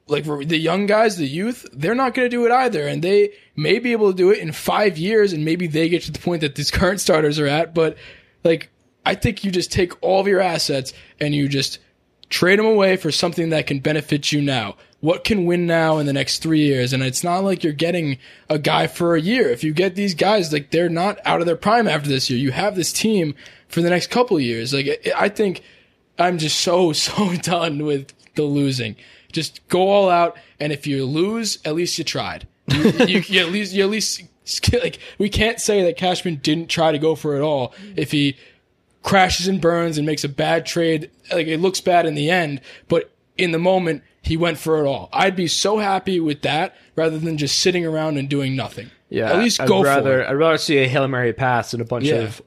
like 0.08 0.24
the 0.24 0.58
young 0.58 0.86
guys, 0.86 1.16
the 1.16 1.26
youth, 1.26 1.66
they're 1.72 1.94
not 1.94 2.14
going 2.14 2.26
to 2.26 2.36
do 2.36 2.44
it 2.44 2.52
either, 2.52 2.86
and 2.86 3.02
they 3.02 3.32
may 3.56 3.78
be 3.78 3.92
able 3.92 4.10
to 4.10 4.16
do 4.16 4.30
it 4.30 4.38
in 4.38 4.52
five 4.52 4.98
years, 4.98 5.32
and 5.32 5.44
maybe 5.44 5.66
they 5.66 5.88
get 5.88 6.02
to 6.02 6.12
the 6.12 6.18
point 6.18 6.42
that 6.42 6.54
these 6.54 6.70
current 6.70 7.00
starters 7.00 7.38
are 7.38 7.46
at. 7.46 7.74
But 7.74 7.96
like, 8.44 8.70
I 9.06 9.14
think 9.14 9.44
you 9.44 9.50
just 9.50 9.72
take 9.72 10.00
all 10.02 10.20
of 10.20 10.26
your 10.26 10.40
assets 10.40 10.92
and 11.20 11.34
you 11.34 11.48
just 11.48 11.78
trade 12.32 12.58
them 12.58 12.64
away 12.66 12.96
for 12.96 13.12
something 13.12 13.50
that 13.50 13.66
can 13.66 13.78
benefit 13.78 14.32
you 14.32 14.40
now. 14.40 14.74
What 15.00 15.22
can 15.22 15.44
win 15.44 15.66
now 15.66 15.98
in 15.98 16.06
the 16.06 16.12
next 16.12 16.42
three 16.42 16.60
years? 16.62 16.92
And 16.92 17.02
it's 17.02 17.22
not 17.22 17.44
like 17.44 17.62
you're 17.62 17.72
getting 17.74 18.16
a 18.48 18.58
guy 18.58 18.86
for 18.86 19.14
a 19.14 19.20
year. 19.20 19.50
If 19.50 19.62
you 19.62 19.74
get 19.74 19.96
these 19.96 20.14
guys, 20.14 20.52
like 20.52 20.70
they're 20.70 20.88
not 20.88 21.18
out 21.24 21.40
of 21.40 21.46
their 21.46 21.56
prime 21.56 21.86
after 21.86 22.08
this 22.08 22.30
year. 22.30 22.38
You 22.38 22.52
have 22.52 22.74
this 22.74 22.92
team 22.92 23.34
for 23.68 23.82
the 23.82 23.90
next 23.90 24.10
couple 24.10 24.40
years. 24.40 24.72
Like 24.72 24.86
I- 25.06 25.24
I 25.24 25.28
think 25.28 25.62
I'm 26.18 26.38
just 26.38 26.60
so 26.60 26.92
so 27.06 27.34
done 27.36 27.84
with 27.84 28.12
the 28.34 28.44
losing. 28.44 28.96
Just 29.30 29.66
go 29.68 29.88
all 29.88 30.08
out, 30.10 30.36
and 30.60 30.72
if 30.72 30.86
you 30.86 31.04
lose, 31.04 31.58
at 31.64 31.74
least 31.74 31.98
you 31.98 32.04
tried. 32.04 32.46
You, 32.68 32.82
you, 33.06 33.18
you 33.26 33.40
at 33.40 33.52
least 33.52 33.72
you 33.74 33.82
at 33.84 33.90
least 33.90 34.22
like 34.72 34.98
we 35.18 35.28
can't 35.28 35.60
say 35.60 35.82
that 35.82 35.96
Cashman 35.96 36.36
didn't 36.36 36.68
try 36.68 36.92
to 36.92 36.98
go 36.98 37.14
for 37.14 37.36
it 37.36 37.42
all. 37.42 37.74
If 37.96 38.10
he 38.12 38.36
crashes 39.02 39.48
and 39.48 39.60
burns 39.60 39.98
and 39.98 40.06
makes 40.06 40.24
a 40.24 40.28
bad 40.28 40.64
trade, 40.66 41.10
like 41.32 41.46
it 41.46 41.58
looks 41.60 41.80
bad 41.80 42.06
in 42.06 42.14
the 42.14 42.30
end, 42.30 42.60
but 42.88 43.10
in 43.36 43.50
the 43.52 43.58
moment 43.58 44.02
he 44.22 44.36
went 44.36 44.58
for 44.58 44.84
it 44.84 44.86
all. 44.86 45.08
I'd 45.12 45.34
be 45.36 45.48
so 45.48 45.78
happy 45.78 46.20
with 46.20 46.42
that 46.42 46.76
rather 46.94 47.18
than 47.18 47.36
just 47.38 47.58
sitting 47.58 47.84
around 47.84 48.16
and 48.18 48.28
doing 48.28 48.54
nothing. 48.54 48.90
Yeah, 49.08 49.30
at 49.32 49.38
least 49.38 49.60
I'd 49.60 49.68
go 49.68 49.82
rather, 49.82 50.18
for 50.18 50.20
it. 50.22 50.28
I'd 50.28 50.34
rather 50.34 50.58
see 50.58 50.78
a 50.78 50.88
hail 50.88 51.06
mary 51.08 51.32
pass 51.32 51.72
and 51.74 51.82
a 51.82 51.84
bunch 51.84 52.04
Yeah. 52.04 52.14
of 52.16 52.42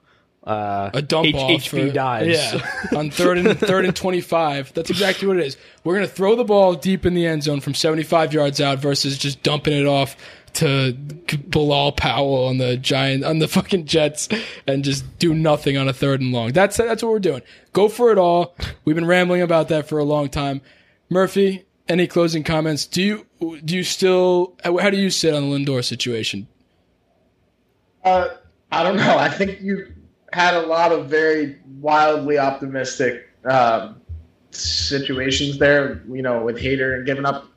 uh, 0.45 0.91
a 0.93 1.01
dump 1.01 1.26
H- 1.28 1.36
off 1.36 1.49
HB 1.49 1.68
for, 1.88 1.91
dives. 1.91 2.53
Yeah, 2.53 2.62
on 2.97 3.10
third 3.10 3.39
and 3.39 3.60
third 3.60 3.84
and 3.86 3.95
twenty 3.95 4.22
five. 4.22 4.72
That's 4.74 4.89
exactly 4.91 5.28
what 5.28 5.38
it 5.38 5.45
is. 5.45 5.58
We're 5.84 5.95
gonna 5.95 6.08
throw 6.08 6.36
the 6.36 6.43
ball 6.43 6.76
deep 6.76 7.06
in 7.06 7.16
the 7.16 7.26
end 7.26 7.41
zone 7.43 7.62
from 7.62 7.74
seventy 7.74 8.03
five 8.03 8.32
yards 8.32 8.62
out 8.62 8.78
versus 8.80 9.18
just 9.18 9.41
dumping 9.43 9.74
it 9.74 9.88
off 9.88 10.16
to 10.56 10.93
Bilal 11.49 11.93
Powell 11.93 12.45
on 12.45 12.58
the 12.58 12.78
giant 12.78 13.24
on 13.24 13.39
the 13.39 13.47
fucking 13.47 13.86
Jets 13.86 14.30
and 14.68 14.84
just 14.84 15.18
do 15.20 15.34
nothing 15.34 15.78
on 15.78 15.88
a 15.88 15.93
third 15.93 16.22
and 16.22 16.32
long. 16.32 16.51
That's 16.51 16.78
that's 16.78 17.03
what 17.03 17.12
we're 17.12 17.20
doing. 17.20 17.41
Go 17.74 17.89
for 17.89 18.12
it 18.12 18.18
all. 18.18 18.56
We've 18.84 18.95
been 18.95 19.06
rambling 19.06 19.41
about 19.41 19.70
that 19.70 19.88
for 19.88 19.97
a 19.97 20.03
long 20.03 20.30
time. 20.30 20.62
Murphy, 21.10 21.66
any 21.88 22.08
closing 22.08 22.43
comments? 22.43 22.86
Do 22.86 23.01
you 23.01 23.26
do 23.64 23.76
you 23.76 23.84
still 23.84 24.56
how 24.64 24.89
do 24.89 24.97
you 24.97 25.10
sit 25.10 25.34
on 25.34 25.49
the 25.49 25.56
Lindor 25.56 25.84
situation? 25.84 26.47
Uh, 28.03 28.30
I 28.72 28.84
don't 28.84 28.97
know. 28.97 29.18
I 29.18 29.30
think 29.30 29.62
you 29.62 29.93
had 30.32 30.53
a 30.53 30.66
lot 30.66 30.91
of 30.91 31.08
very 31.08 31.58
wildly 31.80 32.38
optimistic 32.38 33.30
um, 33.45 34.01
situations 34.51 35.58
there. 35.58 36.03
You 36.08 36.22
know, 36.22 36.43
with 36.43 36.58
Hader 36.58 36.95
and 36.95 37.06
giving 37.06 37.26
up, 37.26 37.47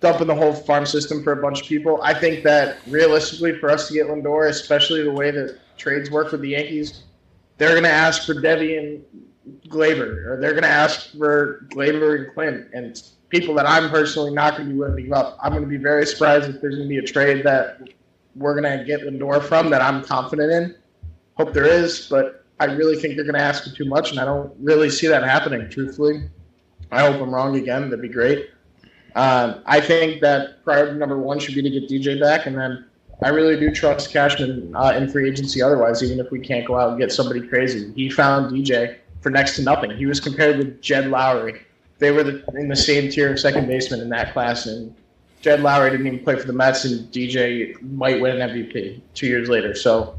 dumping 0.00 0.26
the 0.26 0.34
whole 0.34 0.52
farm 0.52 0.86
system 0.86 1.22
for 1.22 1.32
a 1.32 1.42
bunch 1.42 1.62
of 1.62 1.66
people. 1.66 2.00
I 2.02 2.14
think 2.14 2.44
that 2.44 2.78
realistically, 2.86 3.58
for 3.58 3.70
us 3.70 3.88
to 3.88 3.94
get 3.94 4.06
Lindor, 4.06 4.48
especially 4.48 5.02
the 5.02 5.12
way 5.12 5.30
that 5.30 5.58
trades 5.76 6.10
work 6.10 6.32
with 6.32 6.40
the 6.40 6.50
Yankees, 6.50 7.02
they're 7.56 7.70
going 7.70 7.84
to 7.84 7.90
ask 7.90 8.24
for 8.24 8.34
Deivi 8.34 8.78
and 8.78 9.04
Gleyber, 9.68 10.26
or 10.26 10.38
they're 10.40 10.52
going 10.52 10.62
to 10.62 10.68
ask 10.68 11.12
for 11.16 11.66
Gleyber 11.70 12.18
and 12.18 12.34
Clint, 12.34 12.68
and 12.72 13.02
people 13.28 13.54
that 13.54 13.68
I'm 13.68 13.90
personally 13.90 14.32
not 14.32 14.56
going 14.56 14.68
to 14.68 14.72
be 14.74 14.78
willing 14.78 14.96
to 14.96 15.02
give 15.02 15.12
up. 15.12 15.38
I'm 15.42 15.52
going 15.52 15.64
to 15.64 15.68
be 15.68 15.76
very 15.76 16.06
surprised 16.06 16.48
if 16.48 16.60
there's 16.60 16.76
going 16.76 16.88
to 16.88 16.94
be 16.94 16.98
a 16.98 17.02
trade 17.02 17.44
that 17.44 17.80
we're 18.36 18.58
going 18.60 18.78
to 18.78 18.84
get 18.84 19.00
Lindor 19.00 19.42
from 19.42 19.70
that 19.70 19.82
I'm 19.82 20.04
confident 20.04 20.52
in. 20.52 20.76
Hope 21.34 21.52
there 21.52 21.66
is, 21.66 22.06
but 22.08 22.44
I 22.60 22.66
really 22.66 22.96
think 22.96 23.16
they're 23.16 23.24
going 23.24 23.34
to 23.34 23.40
ask 23.40 23.64
for 23.64 23.74
too 23.74 23.84
much, 23.84 24.10
and 24.10 24.20
I 24.20 24.24
don't 24.24 24.52
really 24.60 24.90
see 24.90 25.06
that 25.08 25.24
happening, 25.24 25.68
truthfully. 25.70 26.28
I 26.90 27.00
hope 27.00 27.20
I'm 27.20 27.34
wrong 27.34 27.56
again. 27.56 27.90
That'd 27.90 28.02
be 28.02 28.08
great. 28.08 28.50
Um, 29.18 29.62
I 29.66 29.80
think 29.80 30.20
that 30.20 30.62
priority 30.62 30.96
number 30.96 31.18
one 31.18 31.40
should 31.40 31.56
be 31.56 31.62
to 31.62 31.68
get 31.68 31.88
DJ 31.88 32.20
back, 32.20 32.46
and 32.46 32.56
then 32.56 32.84
I 33.20 33.30
really 33.30 33.58
do 33.58 33.74
trust 33.74 34.12
Cashman 34.12 34.72
uh, 34.76 34.94
in 34.96 35.10
free 35.10 35.28
agency 35.28 35.60
otherwise, 35.60 36.04
even 36.04 36.24
if 36.24 36.30
we 36.30 36.38
can't 36.38 36.64
go 36.64 36.78
out 36.78 36.90
and 36.90 37.00
get 37.00 37.10
somebody 37.10 37.44
crazy. 37.44 37.92
He 37.96 38.10
found 38.10 38.52
DJ 38.52 38.98
for 39.20 39.30
next 39.30 39.56
to 39.56 39.62
nothing. 39.62 39.90
He 39.90 40.06
was 40.06 40.20
compared 40.20 40.58
with 40.58 40.80
Jed 40.80 41.06
Lowrie. 41.06 41.60
They 41.98 42.12
were 42.12 42.22
the, 42.22 42.44
in 42.54 42.68
the 42.68 42.76
same 42.76 43.10
tier 43.10 43.32
of 43.32 43.40
second 43.40 43.66
baseman 43.66 44.02
in 44.02 44.08
that 44.10 44.32
class, 44.32 44.66
and 44.66 44.94
Jed 45.40 45.58
Lowrie 45.58 45.90
didn't 45.90 46.06
even 46.06 46.20
play 46.20 46.36
for 46.36 46.46
the 46.46 46.52
Mets, 46.52 46.84
and 46.84 47.10
DJ 47.10 47.74
might 47.82 48.20
win 48.20 48.40
an 48.40 48.50
MVP 48.50 49.00
two 49.14 49.26
years 49.26 49.48
later. 49.48 49.74
So 49.74 50.16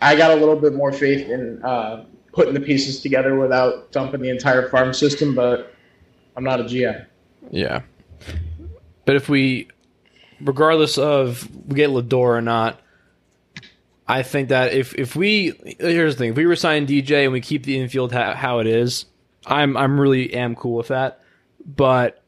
I 0.00 0.14
got 0.14 0.30
a 0.30 0.36
little 0.36 0.54
bit 0.54 0.74
more 0.74 0.92
faith 0.92 1.28
in 1.28 1.60
uh, 1.64 2.04
putting 2.32 2.54
the 2.54 2.60
pieces 2.60 3.00
together 3.00 3.34
without 3.34 3.90
dumping 3.90 4.20
the 4.20 4.30
entire 4.30 4.68
farm 4.68 4.94
system, 4.94 5.34
but 5.34 5.74
I'm 6.36 6.44
not 6.44 6.60
a 6.60 6.62
GM. 6.62 7.06
Yeah. 7.50 7.82
But 9.04 9.16
if 9.16 9.28
we, 9.28 9.68
regardless 10.40 10.98
of 10.98 11.48
we 11.66 11.74
get 11.76 11.90
Lindor 11.90 12.14
or 12.14 12.40
not, 12.42 12.80
I 14.06 14.22
think 14.22 14.48
that 14.50 14.72
if 14.72 14.94
if 14.94 15.16
we 15.16 15.54
here's 15.78 16.14
the 16.14 16.18
thing, 16.18 16.30
if 16.30 16.36
we 16.36 16.44
resign 16.46 16.86
DJ 16.86 17.24
and 17.24 17.32
we 17.32 17.40
keep 17.40 17.64
the 17.64 17.78
infield 17.78 18.12
ha- 18.12 18.34
how 18.34 18.58
it 18.58 18.66
is, 18.66 19.06
I'm 19.46 19.76
I'm 19.76 19.98
really 20.00 20.34
am 20.34 20.54
cool 20.54 20.76
with 20.76 20.88
that. 20.88 21.20
But 21.64 22.22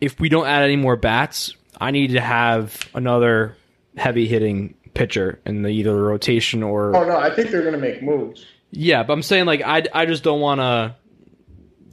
if 0.00 0.20
we 0.20 0.28
don't 0.28 0.46
add 0.46 0.62
any 0.62 0.76
more 0.76 0.96
bats, 0.96 1.54
I 1.80 1.90
need 1.90 2.12
to 2.12 2.20
have 2.20 2.88
another 2.94 3.56
heavy 3.96 4.26
hitting 4.28 4.74
pitcher 4.94 5.40
in 5.46 5.62
the 5.62 5.68
either 5.70 5.94
rotation 5.96 6.62
or 6.62 6.94
Oh 6.96 7.04
no, 7.04 7.16
I 7.16 7.34
think 7.34 7.50
they're 7.50 7.62
going 7.62 7.74
to 7.74 7.80
make 7.80 8.02
moves. 8.02 8.44
yeah. 8.70 9.02
But 9.02 9.14
I'm 9.14 9.22
saying 9.22 9.46
like 9.46 9.62
I 9.62 9.82
I 9.92 10.06
just 10.06 10.22
don't 10.22 10.40
want 10.40 10.60
to 10.60 10.94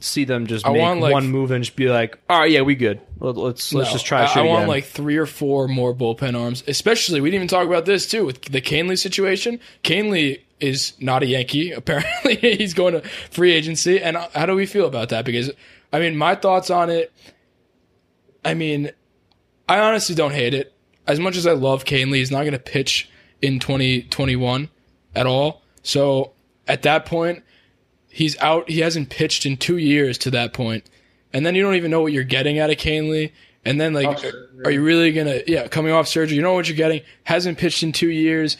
see 0.00 0.24
them 0.24 0.46
just 0.46 0.66
I 0.66 0.72
make 0.72 0.80
want, 0.82 1.00
like- 1.00 1.12
one 1.12 1.28
move 1.28 1.50
and 1.50 1.62
just 1.64 1.76
be 1.76 1.88
like, 1.88 2.18
all 2.28 2.40
right, 2.40 2.50
yeah, 2.50 2.62
we 2.62 2.74
good. 2.74 3.00
Let- 3.18 3.36
Let's 3.36 3.72
let's 3.72 3.88
No, 3.90 3.92
just 3.92 4.06
try. 4.06 4.22
I, 4.24 4.40
I 4.40 4.42
want 4.42 4.60
again. 4.60 4.68
like 4.68 4.84
three 4.86 5.16
or 5.16 5.26
four 5.26 5.68
more 5.68 5.94
bullpen 5.94 6.38
arms. 6.38 6.64
Especially, 6.66 7.20
we 7.20 7.30
didn't 7.30 7.36
even 7.42 7.48
talk 7.48 7.66
about 7.66 7.84
this 7.86 8.06
too 8.08 8.24
with 8.26 8.40
the 8.42 8.60
Kahnle 8.60 8.98
situation. 8.98 9.60
Kahnle 9.84 10.40
is 10.58 10.94
not 11.00 11.22
a 11.22 11.26
Yankee. 11.26 11.72
Apparently, 11.76 12.36
he's 12.36 12.74
going 12.74 12.94
to 12.94 13.02
free 13.30 13.52
agency. 13.52 14.00
And 14.00 14.16
how 14.34 14.46
do 14.46 14.54
we 14.54 14.66
feel 14.66 14.86
about 14.86 15.10
that? 15.10 15.24
Because 15.24 15.50
I 15.92 15.98
mean, 16.00 16.16
my 16.16 16.34
thoughts 16.34 16.70
on 16.70 16.88
it. 16.90 17.12
I 18.44 18.54
mean, 18.54 18.90
I 19.68 19.80
honestly 19.80 20.14
don't 20.14 20.32
hate 20.32 20.54
it. 20.54 20.72
As 21.06 21.20
much 21.20 21.36
as 21.36 21.46
I 21.46 21.52
love 21.52 21.84
Kahnle, 21.84 22.14
he's 22.14 22.30
not 22.30 22.40
going 22.40 22.52
to 22.52 22.58
pitch 22.58 23.10
in 23.42 23.58
2021 23.58 24.68
at 25.14 25.26
all. 25.26 25.62
So 25.82 26.32
at 26.68 26.82
that 26.82 27.04
point, 27.06 27.42
he's 28.10 28.38
out. 28.38 28.68
He 28.68 28.80
hasn't 28.80 29.10
pitched 29.10 29.46
in 29.46 29.56
two 29.56 29.78
years 29.78 30.18
to 30.18 30.30
that 30.32 30.52
point, 30.52 30.84
and 31.32 31.44
then 31.44 31.54
you 31.54 31.62
don't 31.62 31.74
even 31.74 31.90
know 31.90 32.02
what 32.02 32.12
you're 32.12 32.24
getting 32.24 32.58
out 32.58 32.70
of 32.70 32.76
Kahnle. 32.76 33.32
And 33.64 33.80
then 33.80 33.92
like, 33.92 34.06
Off 34.06 34.24
are, 34.64 34.70
you 34.70 34.82
really 34.82 35.12
gonna? 35.12 35.40
Yeah, 35.46 35.68
coming 35.68 35.92
off 35.92 36.08
surgery, 36.08 36.36
you 36.36 36.42
know 36.42 36.54
what 36.54 36.68
you're 36.68 36.76
getting. 36.76 37.02
Hasn't 37.24 37.58
pitched 37.58 37.82
in 37.82 37.92
two 37.92 38.10
years. 38.10 38.56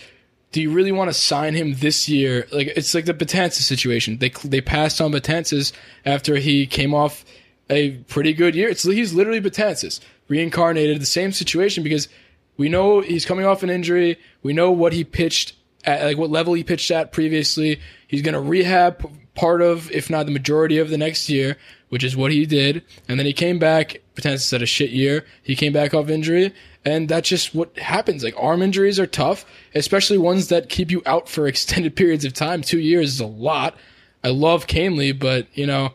Do 0.53 0.61
you 0.61 0.73
really 0.73 0.93
want 0.93 1.09
to 1.09 1.15
sign 1.15 1.55
him 1.55 1.75
this 1.75 2.09
year? 2.09 2.47
Like 2.53 2.69
it's 2.69 2.95
like 2.95 3.05
the 3.05 3.15
Betances 3.15 3.63
situation. 3.63 4.19
They 4.19 4.31
they 4.45 4.61
passed 4.61 5.01
on 5.01 5.13
Betances 5.13 5.73
after 6.05 6.37
he 6.37 6.67
came 6.67 6.95
off 6.95 7.25
a 7.71 7.93
pretty 8.09 8.33
good 8.33 8.55
year. 8.55 8.69
It's 8.69 8.83
he's 8.83 9.15
literally 9.15 9.41
Betances 9.41 10.01
reincarnated, 10.29 11.01
the 11.01 11.07
same 11.07 11.33
situation 11.33 11.83
because 11.83 12.09
we 12.57 12.69
know 12.69 13.01
he's 13.01 13.25
coming 13.25 13.47
off 13.47 13.63
an 13.63 13.71
injury. 13.71 14.19
We 14.43 14.53
know 14.53 14.71
what 14.71 14.93
he 14.93 15.05
pitched 15.05 15.55
at, 15.85 16.05
like 16.05 16.19
what 16.19 16.31
level 16.31 16.55
he 16.55 16.65
pitched 16.65 16.91
at 16.91 17.13
previously. 17.13 17.81
He's 18.07 18.23
going 18.23 18.35
to 18.35 18.41
rehab 18.41 19.11
part 19.35 19.63
of, 19.63 19.91
if 19.91 20.11
not 20.11 20.27
the 20.27 20.33
majority 20.33 20.79
of 20.79 20.91
the 20.91 20.99
next 20.99 21.29
year, 21.29 21.57
which 21.89 22.05
is 22.05 22.17
what 22.17 22.33
he 22.33 22.47
did. 22.47 22.83
And 23.09 23.19
then 23.19 23.27
he 23.27 23.33
came 23.33 23.59
back, 23.59 24.01
Betances 24.15 24.51
had 24.51 24.63
a 24.63 24.67
shit 24.67 24.91
year. 24.91 25.25
He 25.43 25.57
came 25.57 25.73
back 25.73 25.95
off 25.95 26.09
injury. 26.09 26.53
And 26.85 27.09
that's 27.09 27.29
just 27.29 27.55
what 27.55 27.77
happens. 27.79 28.25
Like 28.25 28.35
arm 28.39 28.63
injuries 28.63 28.99
are 28.99 29.07
tough, 29.07 29.45
especially 29.75 30.19
ones 30.19 30.49
that 30.49 30.69
keep 30.69 30.91
you 30.91 31.03
out 31.07 31.29
for 31.29 31.47
extended 31.49 31.97
periods 31.97 32.25
of 32.25 32.33
time. 32.33 32.63
Two 32.63 32.81
years 32.81 33.15
is 33.15 33.21
a 33.21 33.27
lot. 33.27 33.77
I 34.23 34.29
love 34.29 34.67
Kahnle, 34.67 35.19
but 35.19 35.47
you 35.55 35.67
know, 35.67 35.93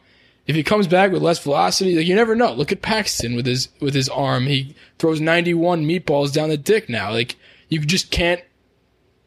if 0.47 0.55
he 0.55 0.63
comes 0.63 0.88
back 0.88 1.11
with 1.11 1.21
less 1.21 1.39
velocity, 1.39 1.95
like 1.95 2.07
you 2.07 2.15
never 2.15 2.36
know. 2.36 2.53
Look 2.53 2.71
at 2.71 2.81
Paxton 2.81 3.36
with 3.36 3.45
his 3.45 3.69
with 3.79 3.93
his 3.93 4.09
arm. 4.09 4.45
He 4.45 4.75
throws 4.99 5.19
91 5.19 5.86
meatballs 5.86 6.31
down 6.33 6.49
the 6.49 6.57
dick 6.57 6.88
now. 6.88 7.11
Like 7.11 7.36
you 7.69 7.79
just 7.79 8.11
can't 8.11 8.41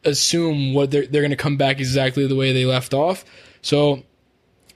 assume 0.05 0.73
what 0.73 0.91
they're 0.91 1.07
they're 1.07 1.21
going 1.21 1.31
to 1.31 1.37
come 1.37 1.57
back 1.57 1.79
exactly 1.79 2.25
the 2.25 2.35
way 2.35 2.53
they 2.53 2.65
left 2.65 2.93
off. 2.93 3.25
So 3.61 4.03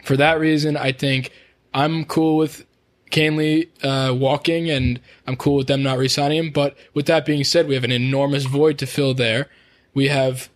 for 0.04 0.18
that 0.18 0.40
reason, 0.40 0.78
I 0.78 0.92
think 0.92 1.32
I'm 1.74 2.06
cool 2.06 2.38
with 2.38 2.66
Kahnle 3.12 3.70
uh, 3.84 4.14
walking, 4.14 4.70
and 4.70 5.00
I'm 5.28 5.36
cool 5.36 5.56
with 5.56 5.68
them 5.68 5.84
not 5.84 5.98
re-signing 5.98 6.38
him. 6.46 6.52
But 6.52 6.76
with 6.94 7.06
that 7.06 7.26
being 7.26 7.44
said, 7.44 7.68
we 7.68 7.76
have 7.76 7.84
an 7.84 7.92
enormous 7.92 8.46
void 8.46 8.78
to 8.80 8.86
fill 8.86 9.14
there. 9.14 9.50
We 9.94 10.08
have 10.08 10.50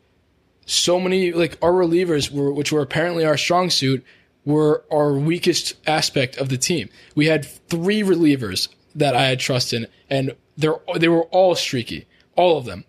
so 0.65 0.99
many 0.99 1.31
like 1.31 1.57
our 1.61 1.71
relievers, 1.71 2.31
were, 2.31 2.51
which 2.51 2.71
were 2.71 2.81
apparently 2.81 3.23
our 3.23 3.37
strong 3.37 3.69
suit, 3.69 4.03
were 4.43 4.83
our 4.91 5.13
weakest 5.13 5.75
aspect 5.87 6.37
of 6.37 6.49
the 6.49 6.57
team. 6.57 6.89
We 7.15 7.27
had 7.27 7.45
three 7.45 8.01
relievers 8.01 8.69
that 8.95 9.15
I 9.15 9.25
had 9.25 9.39
trust 9.39 9.73
in, 9.73 9.87
and 10.09 10.35
they're 10.57 10.79
they 10.95 11.07
were 11.07 11.25
all 11.25 11.53
streaky, 11.55 12.07
all 12.35 12.57
of 12.57 12.65
them. 12.65 12.85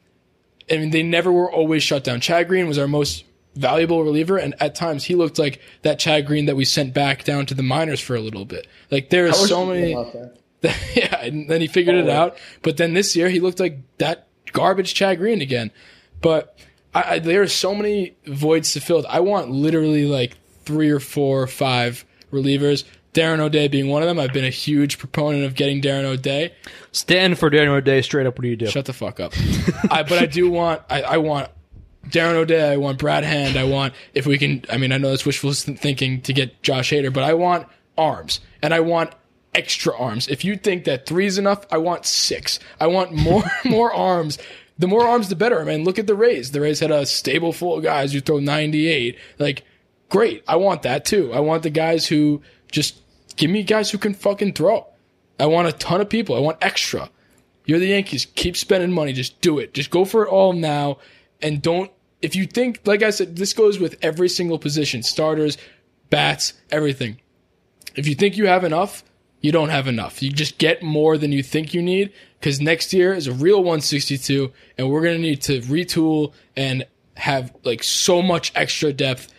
I 0.71 0.79
mean, 0.79 0.91
they 0.91 1.03
never 1.03 1.31
were 1.33 1.51
always 1.51 1.83
shut 1.83 2.05
down. 2.05 2.21
Chad 2.21 2.49
Green 2.49 2.69
was 2.69 2.79
our 2.79 2.89
most 2.89 3.25
valuable 3.55 4.05
reliever, 4.05 4.37
and 4.37 4.55
at 4.61 4.75
times 4.75 5.05
he 5.05 5.15
looked 5.15 5.39
like 5.39 5.61
that 5.83 5.99
Chad 5.99 6.27
Green 6.27 6.47
that 6.47 6.57
we 6.57 6.65
sent 6.65 6.95
back 6.95 7.25
down 7.25 7.47
to 7.47 7.55
the 7.55 7.63
minors 7.63 8.01
for 8.01 8.15
a 8.15 8.21
little 8.21 8.45
bit. 8.45 8.67
Like 8.91 9.11
there 9.11 9.29
are 9.29 9.33
so 9.33 9.67
many. 9.67 9.95
knew 9.95 9.99
about 9.99 10.13
that. 10.13 10.35
yeah, 10.95 11.25
and 11.25 11.49
then 11.49 11.61
he 11.61 11.67
figured 11.67 11.97
it 11.97 12.09
out. 12.09 12.37
But 12.63 12.77
then 12.77 12.95
this 12.95 13.15
year 13.15 13.29
he 13.29 13.41
looked 13.41 13.61
like 13.61 13.79
that 13.99 14.27
garbage 14.53 14.95
Chad 14.95 15.19
Green 15.19 15.41
again. 15.41 15.71
But 16.21 16.59
I, 16.95 17.15
I, 17.15 17.19
there 17.19 17.43
are 17.43 17.49
so 17.49 17.75
many 17.75 18.17
voids 18.27 18.73
to 18.73 18.81
fill. 18.81 19.07
I 19.09 19.21
want 19.21 19.51
literally 19.51 20.07
like 20.07 20.37
three 20.65 20.91
or 20.91 21.01
four 21.01 21.43
or 21.43 21.47
five 21.47 22.05
relievers. 22.33 22.85
Darren 23.15 23.41
O'Day 23.41 23.69
being 23.69 23.89
one 23.89 24.03
of 24.03 24.09
them. 24.09 24.19
I've 24.19 24.33
been 24.33 24.45
a 24.45 24.51
huge 24.51 24.99
proponent 24.99 25.45
of 25.45 25.55
getting 25.55 25.81
Darren 25.81 26.05
O'Day. 26.05 26.55
Stand 26.93 27.39
for 27.39 27.51
Darren 27.51 27.69
O'Day 27.69 28.03
Straight 28.03 28.27
up, 28.27 28.37
what 28.37 28.43
do 28.43 28.49
you 28.49 28.57
do? 28.57 28.67
Shut 28.67 28.85
the 28.85 28.93
fuck 28.93 29.19
up. 29.19 29.33
I, 29.91 30.03
but 30.03 30.19
I 30.19 30.27
do 30.27 30.51
want. 30.51 30.83
I, 30.91 31.03
I 31.03 31.17
want 31.17 31.51
Darren 32.11 32.35
O'Day. 32.35 32.73
I 32.73 32.77
want 32.77 32.99
Brad 32.99 33.25
Hand. 33.25 33.57
I 33.57 33.65
want 33.65 33.95
if 34.15 34.27
we 34.27 34.39
can. 34.39 34.65
I 34.71 34.77
mean, 34.77 34.93
I 34.93 34.99
know 34.99 35.11
that's 35.11 35.27
wishful 35.27 35.53
thinking 35.53 36.21
to 36.23 36.33
get 36.33 36.63
Josh 36.63 36.91
Hader, 36.91 37.13
but 37.13 37.25
I 37.25 37.35
want 37.35 37.69
arms 37.97 38.41
and 38.63 38.73
I 38.73 38.81
want 38.81 39.13
extra 39.55 39.97
arms. 39.97 40.29
If 40.29 40.45
you 40.45 40.57
think 40.57 40.85
that 40.85 41.07
three 41.07 41.27
is 41.27 41.39
enough, 41.39 41.67
I 41.71 41.79
want 41.79 42.07
six. 42.07 42.59
I 42.81 42.87
want 42.87 43.13
more 43.13 43.43
more 43.65 43.93
arms. 43.93 44.39
The 44.79 44.87
more 44.87 45.07
arms, 45.07 45.29
the 45.29 45.37
better. 45.37 45.61
I 45.61 45.65
mean, 45.65 45.85
look 45.85 45.99
at 45.99 46.07
the 46.07 46.15
Rays. 46.15 46.53
The 46.53 46.61
Rays 46.61 46.79
had 46.79 46.93
a 46.93 47.05
stable 47.05 47.53
full 47.53 47.77
of 47.77 47.83
guys 47.83 48.13
who 48.13 48.21
throw 48.21 48.39
98. 48.39 49.19
Like, 49.41 49.65
great. 50.09 50.45
I 50.47 50.55
want 50.55 50.83
that 50.83 51.05
too. 51.05 51.33
I 51.33 51.41
want 51.41 51.65
the 51.65 51.71
guys 51.71 52.07
who 52.07 52.43
just 52.71 52.97
give 53.37 53.51
me 53.51 53.65
guys 53.65 53.91
who 53.91 53.99
can 53.99 54.15
fucking 54.15 54.53
throw. 54.53 54.87
I 55.41 55.47
want 55.47 55.67
a 55.67 55.73
ton 55.73 56.01
of 56.01 56.09
people. 56.09 56.37
I 56.37 56.41
want 56.41 56.59
extra. 56.61 57.11
You're 57.65 57.81
the 57.81 57.89
Yankees. 57.89 58.27
Keep 58.35 58.57
spending 58.57 58.93
money. 58.93 59.13
Just 59.13 59.41
do 59.41 59.59
it. 59.59 59.75
Just 59.75 59.91
go 59.91 60.05
for 60.05 60.25
it 60.25 60.29
all 60.29 60.53
now. 60.53 60.99
And 61.43 61.61
don't, 61.61 61.91
if 62.21 62.35
you 62.35 62.47
think, 62.47 62.81
like 62.85 63.03
I 63.03 63.11
said, 63.11 63.37
this 63.37 63.53
goes 63.53 63.79
with 63.79 63.97
every 64.03 64.29
single 64.29 64.59
position 64.59 65.03
starters, 65.03 65.57
bats, 66.11 66.55
everything. 66.71 67.21
If 67.95 68.09
you 68.09 68.15
think 68.15 68.37
you 68.37 68.47
have 68.47 68.65
enough, 68.65 69.05
you 69.41 69.53
don't 69.53 69.69
have 69.69 69.87
enough. 69.87 70.23
You 70.23 70.31
just 70.31 70.59
get 70.59 70.83
more 70.83 71.17
than 71.17 71.33
you 71.33 71.43
think 71.43 71.75
you 71.75 71.83
need 71.83 72.13
because 72.41 72.61
next 72.61 72.93
year 72.93 73.15
is 73.15 73.27
a 73.27 73.33
real 73.33 73.59
162 73.59 74.53
and 74.77 74.91
we're 74.91 75.03
going 75.03 75.17
to 75.17 75.23
need 75.23 75.43
to 75.43 75.61
retool 75.63 76.33
and 76.57 76.87
have 77.17 77.55
like 77.65 77.83
so 77.83 78.21
much 78.21 78.53
extra 78.55 78.93
depth 78.93 79.33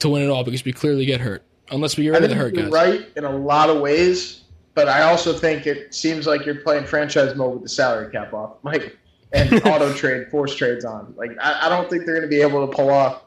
to 0.00 0.08
win 0.08 0.22
it 0.22 0.28
all 0.28 0.44
because 0.44 0.64
we 0.64 0.72
clearly 0.72 1.06
get 1.06 1.20
hurt. 1.20 1.42
Unless 1.70 1.96
we 1.96 2.04
get 2.04 2.10
rid 2.10 2.24
of 2.24 2.30
the 2.30 2.36
hurt 2.36 2.54
you're 2.54 2.64
guys. 2.64 2.72
right 2.72 3.08
in 3.16 3.24
a 3.24 3.36
lot 3.36 3.68
of 3.68 3.80
ways, 3.80 4.42
but 4.74 4.88
I 4.88 5.02
also 5.02 5.32
think 5.32 5.66
it 5.66 5.94
seems 5.94 6.26
like 6.26 6.46
you're 6.46 6.62
playing 6.62 6.84
franchise 6.84 7.36
mode 7.36 7.54
with 7.54 7.62
the 7.62 7.68
salary 7.68 8.10
cap 8.10 8.32
off, 8.32 8.56
like 8.62 8.97
and 9.32 9.52
auto 9.66 9.92
trade, 9.92 10.28
force 10.30 10.54
trades 10.54 10.84
on. 10.84 11.14
Like 11.16 11.32
I, 11.40 11.66
I 11.66 11.68
don't 11.68 11.88
think 11.90 12.04
they're 12.04 12.14
going 12.14 12.28
to 12.28 12.34
be 12.34 12.40
able 12.40 12.66
to 12.66 12.72
pull 12.72 12.90
off, 12.90 13.22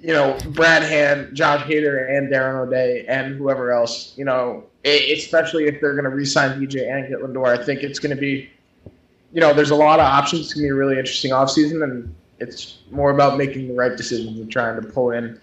you 0.00 0.12
know, 0.12 0.36
Brad 0.50 0.82
Hand, 0.82 1.34
Josh 1.34 1.62
Hader, 1.62 2.16
and 2.16 2.32
Darren 2.32 2.66
O'Day, 2.66 3.04
and 3.06 3.36
whoever 3.36 3.70
else. 3.72 4.14
You 4.16 4.24
know, 4.24 4.64
especially 4.84 5.66
if 5.66 5.80
they're 5.80 5.92
going 5.92 6.04
to 6.04 6.10
re-sign 6.10 6.60
DJ 6.60 6.90
and 6.90 7.08
get 7.08 7.18
Lindor. 7.18 7.46
I 7.46 7.62
think 7.62 7.82
it's 7.82 7.98
going 7.98 8.14
to 8.14 8.20
be, 8.20 8.50
you 9.32 9.40
know, 9.40 9.52
there's 9.52 9.70
a 9.70 9.76
lot 9.76 10.00
of 10.00 10.06
options. 10.06 10.46
It's 10.46 10.54
going 10.54 10.64
to 10.64 10.68
be 10.68 10.70
a 10.70 10.74
really 10.74 10.98
interesting 10.98 11.32
offseason, 11.32 11.82
and 11.82 12.14
it's 12.38 12.78
more 12.90 13.10
about 13.10 13.36
making 13.36 13.68
the 13.68 13.74
right 13.74 13.96
decisions 13.96 14.38
and 14.40 14.50
trying 14.50 14.80
to 14.80 14.88
pull 14.88 15.10
in 15.10 15.40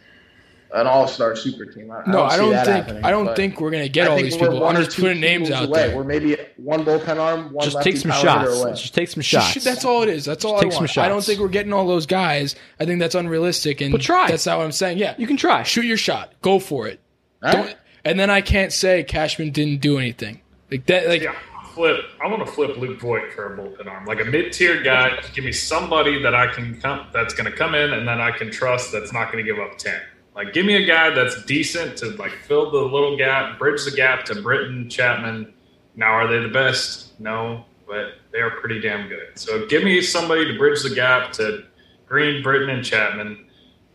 an 0.74 0.86
all-star 0.88 1.36
super 1.36 1.66
team. 1.66 1.90
I, 1.92 2.04
No, 2.12 2.24
I 2.24 2.32
see 2.32 2.38
don't 2.38 2.50
that 2.52 2.66
think 2.88 3.06
I 3.06 3.10
don't 3.12 3.26
but- 3.26 3.36
think 3.36 3.62
we're 3.62 3.72
gonna 3.72 3.88
get 3.88 4.08
I 4.08 4.12
all 4.12 4.18
these 4.18 4.36
people. 4.36 4.60
one 4.60 4.76
I'm 4.76 4.82
or 4.82 4.86
just 4.86 4.96
two 4.98 5.04
putting 5.04 5.22
names 5.22 5.50
out 5.50 5.66
away. 5.70 5.88
there. 5.88 5.96
We're 5.98 6.04
maybe 6.04 6.38
one 6.58 6.84
bullpen 6.84 7.18
arm, 7.18 7.54
one 7.54 7.64
Just 7.64 7.76
lefty 7.76 7.92
take 7.94 8.02
some 8.02 8.12
power 8.12 8.22
shots. 8.22 8.50
hitter 8.50 8.62
away. 8.64 8.72
Just 8.76 8.94
take 8.94 9.08
some 9.10 9.22
Sh- 9.22 9.28
shots. 9.28 9.64
That's 9.64 9.86
all 9.86 10.04
it 10.04 10.10
is. 10.10 10.26
That's 10.26 10.44
all 10.46 10.60
take 10.60 10.68
I 10.72 10.76
some 10.76 10.82
want. 10.84 10.98
I 10.98 11.08
don't 11.10 11.24
think 11.24 11.40
we're 11.40 11.48
getting 11.48 11.72
all 11.74 11.88
those 11.88 12.06
guys. 12.06 12.56
I 12.80 12.86
think 12.86 13.00
that's 13.00 13.16
unrealistic, 13.16 13.80
and 13.82 13.92
But 13.92 14.02
try. 14.02 14.28
That's 14.30 14.46
not 14.46 14.58
what 14.58 14.66
I'm 14.66 14.72
saying. 14.72 14.98
Yeah, 14.98 15.16
You 15.18 15.28
can 15.28 15.38
try. 15.38 15.64
shoot 15.64 15.86
your 15.86 15.98
shot. 15.98 16.34
Go 16.42 16.60
for 16.60 16.88
it. 16.88 17.00
All 17.44 17.52
Don't, 17.52 17.66
right? 17.68 17.76
and 18.04 18.20
then 18.20 18.30
I 18.30 18.42
can't 18.42 18.74
say 18.74 19.04
Cashman 19.04 19.52
didn't 19.52 19.80
do 19.82 19.98
anything. 20.00 20.42
Like 20.72 20.86
that. 20.88 21.08
Like 21.08 21.22
Yeah, 21.22 21.34
flip. 21.76 22.02
I 22.22 22.28
want 22.28 22.46
to 22.46 22.52
flip 22.52 22.76
Luke 22.78 23.00
Voit 23.00 23.32
for 23.34 23.54
a 23.54 23.58
bullpen 23.58 23.88
arm, 23.88 24.06
like 24.06 24.20
a 24.20 24.26
mid-tier 24.26 24.82
guy. 24.82 25.12
Give 25.34 25.46
me 25.46 25.52
somebody 25.54 26.22
that 26.24 26.34
I 26.36 26.48
can 26.48 26.82
come, 26.82 27.06
that's 27.14 27.34
going 27.34 27.50
to 27.50 27.56
come 27.56 27.74
in, 27.76 27.94
and 27.94 28.08
then 28.08 28.20
I 28.20 28.32
can 28.32 28.52
trust 28.52 28.92
that's 28.92 29.14
not 29.14 29.32
going 29.32 29.46
to 29.46 29.50
give 29.50 29.62
up 29.62 29.78
ten. 29.78 30.00
Like, 30.38 30.54
give 30.54 30.68
me 30.68 30.76
a 30.76 30.86
guy 30.86 31.10
that's 31.10 31.44
decent 31.46 31.98
to 31.98 32.12
like 32.12 32.32
fill 32.44 32.70
the 32.70 32.78
little 32.78 33.18
gap, 33.18 33.58
bridge 33.58 33.84
the 33.84 33.92
gap 33.92 34.24
to 34.26 34.40
Britton, 34.40 34.88
Chapman. 34.88 35.52
Now, 35.96 36.12
are 36.12 36.28
they 36.28 36.38
the 36.38 36.54
best? 36.54 37.20
No, 37.20 37.66
but 37.88 38.20
they 38.32 38.38
are 38.38 38.52
pretty 38.52 38.80
damn 38.80 39.10
good. 39.10 39.30
So, 39.34 39.66
give 39.66 39.84
me 39.84 40.00
somebody 40.00 40.46
to 40.46 40.56
bridge 40.56 40.84
the 40.84 40.94
gap 40.94 41.32
to 41.34 41.64
Green, 42.06 42.44
Britton, 42.44 42.70
and 42.70 42.86
Chapman. 42.86 43.48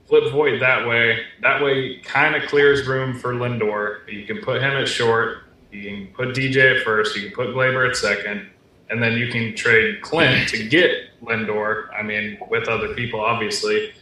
Flip 0.08 0.32
Voit 0.32 0.58
that 0.58 0.84
way. 0.84 1.20
That 1.42 1.62
way, 1.62 2.00
kind 2.00 2.34
of 2.34 2.42
clears 2.48 2.88
room 2.88 3.16
for 3.16 3.34
Lindor. 3.34 4.00
You 4.12 4.26
can 4.26 4.38
put 4.38 4.60
him 4.60 4.72
at 4.72 4.88
short. 4.88 5.44
You 5.70 5.88
can 5.88 6.06
put 6.08 6.34
DJ 6.34 6.76
at 6.76 6.82
first. 6.82 7.16
You 7.16 7.28
can 7.28 7.36
put 7.36 7.54
Gleyber 7.54 7.88
at 7.88 7.94
second, 7.94 8.48
and 8.90 9.00
then 9.00 9.12
you 9.12 9.28
can 9.28 9.54
trade 9.54 10.02
Clint 10.02 10.48
to 10.48 10.68
get 10.68 10.90
Lindor. 11.22 11.86
I 11.96 12.02
mean, 12.02 12.36
with 12.50 12.66
other 12.66 12.94
people, 12.94 13.20
obviously. 13.20 13.92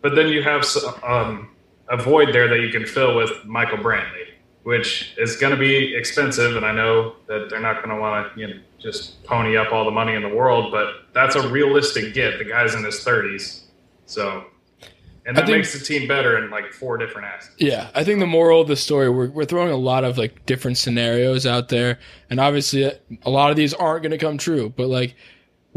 But 0.00 0.14
then 0.14 0.28
you 0.28 0.44
have 0.44 0.64
um, 1.02 1.50
a 1.90 1.96
void 1.96 2.32
there 2.32 2.48
that 2.48 2.60
you 2.60 2.70
can 2.70 2.86
fill 2.86 3.16
with 3.16 3.44
Michael 3.44 3.78
Brantley, 3.78 4.26
which 4.62 5.14
is 5.18 5.36
going 5.36 5.52
to 5.52 5.58
be 5.58 5.94
expensive. 5.94 6.56
And 6.56 6.64
I 6.64 6.72
know 6.72 7.16
that 7.26 7.48
they're 7.50 7.60
not 7.60 7.82
going 7.82 7.94
to 7.94 8.00
want 8.00 8.34
to 8.34 8.40
you 8.40 8.46
know, 8.48 8.60
just 8.78 9.22
pony 9.24 9.56
up 9.56 9.72
all 9.72 9.84
the 9.84 9.90
money 9.90 10.14
in 10.14 10.22
the 10.22 10.28
world, 10.28 10.70
but 10.70 11.06
that's 11.12 11.34
a 11.36 11.48
realistic 11.48 12.14
get. 12.14 12.38
The 12.38 12.44
guy's 12.44 12.74
in 12.74 12.84
his 12.84 12.96
30s. 12.96 13.62
So, 14.06 14.44
and 15.26 15.36
that 15.36 15.46
think- 15.46 15.58
makes 15.58 15.78
the 15.78 15.84
team 15.84 16.08
better 16.08 16.42
in 16.42 16.50
like 16.50 16.72
four 16.72 16.96
different 16.96 17.28
aspects. 17.28 17.60
Yeah, 17.60 17.90
I 17.94 18.04
think 18.04 18.20
the 18.20 18.26
moral 18.26 18.62
of 18.62 18.68
the 18.68 18.76
story 18.76 19.10
we're 19.10 19.28
we're 19.28 19.44
throwing 19.44 19.70
a 19.70 19.76
lot 19.76 20.04
of 20.04 20.16
like 20.16 20.46
different 20.46 20.78
scenarios 20.78 21.44
out 21.44 21.68
there, 21.68 21.98
and 22.30 22.40
obviously 22.40 22.86
uh, 22.86 22.92
a 23.22 23.30
lot 23.30 23.50
of 23.50 23.56
these 23.56 23.74
aren't 23.74 24.02
going 24.02 24.12
to 24.12 24.18
come 24.18 24.38
true. 24.38 24.72
But 24.74 24.88
like 24.88 25.14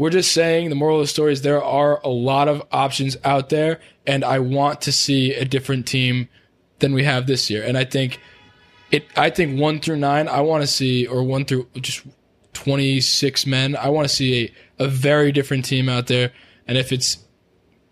we're 0.02 0.10
just 0.10 0.32
saying, 0.32 0.68
the 0.68 0.74
moral 0.74 0.98
of 0.98 1.04
the 1.04 1.06
story 1.06 1.32
is 1.32 1.42
there 1.42 1.62
are 1.62 2.00
a 2.02 2.08
lot 2.08 2.48
of 2.48 2.60
options 2.72 3.16
out 3.24 3.50
there, 3.50 3.78
and 4.04 4.24
I 4.24 4.40
want 4.40 4.80
to 4.80 4.90
see 4.90 5.32
a 5.32 5.44
different 5.44 5.86
team 5.86 6.28
than 6.80 6.92
we 6.92 7.04
have 7.04 7.28
this 7.28 7.48
year. 7.48 7.62
And 7.62 7.78
I 7.78 7.84
think 7.84 8.18
it. 8.90 9.06
I 9.16 9.30
think 9.30 9.60
one 9.60 9.78
through 9.78 9.98
nine, 9.98 10.26
I 10.26 10.40
want 10.40 10.64
to 10.64 10.66
see, 10.66 11.06
or 11.06 11.22
one 11.22 11.44
through 11.44 11.68
just 11.80 12.04
twenty 12.52 13.00
six 13.00 13.46
men, 13.46 13.76
I 13.76 13.90
want 13.90 14.08
to 14.08 14.12
see 14.12 14.52
a 14.78 14.84
a 14.84 14.88
very 14.88 15.30
different 15.30 15.64
team 15.64 15.88
out 15.88 16.08
there. 16.08 16.32
And 16.66 16.76
if 16.76 16.90
it's 16.92 17.18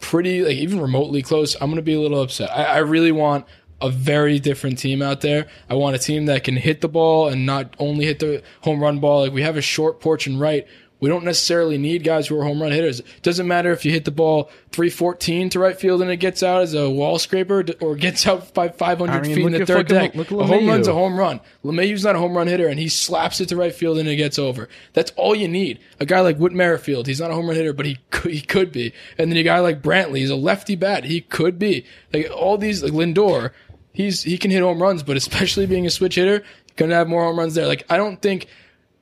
pretty 0.01 0.43
like 0.43 0.57
even 0.57 0.81
remotely 0.81 1.23
close, 1.23 1.55
I'm 1.61 1.71
gonna 1.71 1.83
be 1.83 1.95
a 1.95 2.01
little 2.01 2.21
upset. 2.21 2.51
I, 2.51 2.65
I 2.65 2.79
really 2.79 3.13
want 3.13 3.47
a 3.81 3.89
very 3.89 4.41
different 4.41 4.79
team 4.79 5.01
out 5.01 5.21
there. 5.21 5.47
I 5.69 5.75
want 5.75 5.95
a 5.95 5.99
team 6.01 6.27
that 6.27 6.43
can 6.43 6.57
hit 6.57 6.81
the 6.81 6.89
ball 6.89 7.29
and 7.29 7.47
not 7.47 7.75
only 7.79 8.05
hit 8.05 8.19
the 8.19 8.43
home 8.63 8.81
run 8.81 8.99
ball. 8.99 9.21
Like 9.21 9.33
we 9.33 9.43
have 9.43 9.57
a 9.57 9.63
short 9.63 10.01
porch 10.01 10.27
and 10.27 10.41
right. 10.41 10.67
We 11.01 11.09
don't 11.09 11.25
necessarily 11.25 11.79
need 11.79 12.05
guys 12.05 12.29
who 12.29 12.39
are 12.39 12.45
home 12.45 12.61
run 12.63 12.73
hitters. 12.73 13.01
It 13.01 13.23
Doesn't 13.23 13.49
matter 13.49 13.73
if 13.73 13.85
you 13.85 13.91
hit 13.91 14.05
the 14.05 14.11
ball 14.11 14.51
314 14.73 15.51
to 15.51 15.59
right 15.59 15.79
field 15.79 16.03
and 16.03 16.11
it 16.11 16.19
gets 16.19 16.43
out 16.43 16.63
as 16.63 16.75
a 16.75 16.89
wall 16.89 17.19
scraper 17.19 17.65
or 17.81 17.97
gets 17.97 18.27
out 18.27 18.53
by 18.53 18.69
500 18.69 19.13
I 19.13 19.21
mean, 19.23 19.35
feet 19.35 19.47
in 19.47 19.53
the 19.53 19.67
third 19.67 19.89
deck. 19.89 20.15
look 20.15 20.31
a 20.31 20.47
home 20.47 20.67
run's 20.69 20.89
a 20.89 20.93
home 20.93 21.19
run. 21.19 21.41
LeMahieu's 21.65 22.05
not 22.05 22.17
a 22.17 22.19
home 22.19 22.37
run 22.37 22.47
hitter 22.47 22.69
and 22.69 22.79
he 22.79 22.89
slaps 22.89 23.41
it 23.41 23.49
to 23.49 23.57
right 23.57 23.75
field 23.75 23.99
and 23.99 24.09
it 24.09 24.17
gets 24.17 24.39
over. 24.39 24.69
That's 24.93 25.11
all 25.17 25.35
you 25.35 25.49
need. 25.49 25.81
A 25.99 26.07
guy 26.07 26.21
like 26.21 26.37
Whit 26.37 26.53
Merrifield, 26.53 27.07
he's 27.07 27.21
not 27.21 27.31
a 27.31 27.35
home 27.35 27.47
run 27.47 27.57
hitter, 27.57 27.73
but 27.73 27.87
he 27.87 27.99
could, 28.11 28.33
he 28.33 28.43
could 28.43 28.71
be. 28.71 28.93
And 29.17 29.31
then 29.31 29.39
a 29.39 29.43
guy 29.43 29.61
like 29.61 29.83
Brantley, 29.83 30.19
he's 30.19 30.31
a 30.31 30.37
lefty 30.37 30.77
bat. 30.77 31.05
He 31.05 31.23
could 31.23 31.59
be. 31.59 31.85
Like 32.13 32.31
all 32.31 32.59
these, 32.59 32.83
like 32.83 32.93
Lindor, 32.93 33.53
he's, 33.93 34.23
he 34.23 34.37
can 34.37 34.51
hit 34.51 34.63
home 34.63 34.83
runs, 34.83 35.03
but 35.03 35.17
especially 35.17 35.67
being 35.67 35.87
a 35.87 35.91
switch 35.91 36.17
hitter, 36.17 36.45
gonna 36.77 36.95
have 36.95 37.09
more 37.09 37.23
home 37.25 37.39
runs 37.39 37.55
there. 37.55 37.67
Like 37.67 37.85
I 37.89 37.97
don't 37.97 38.21
think 38.21 38.47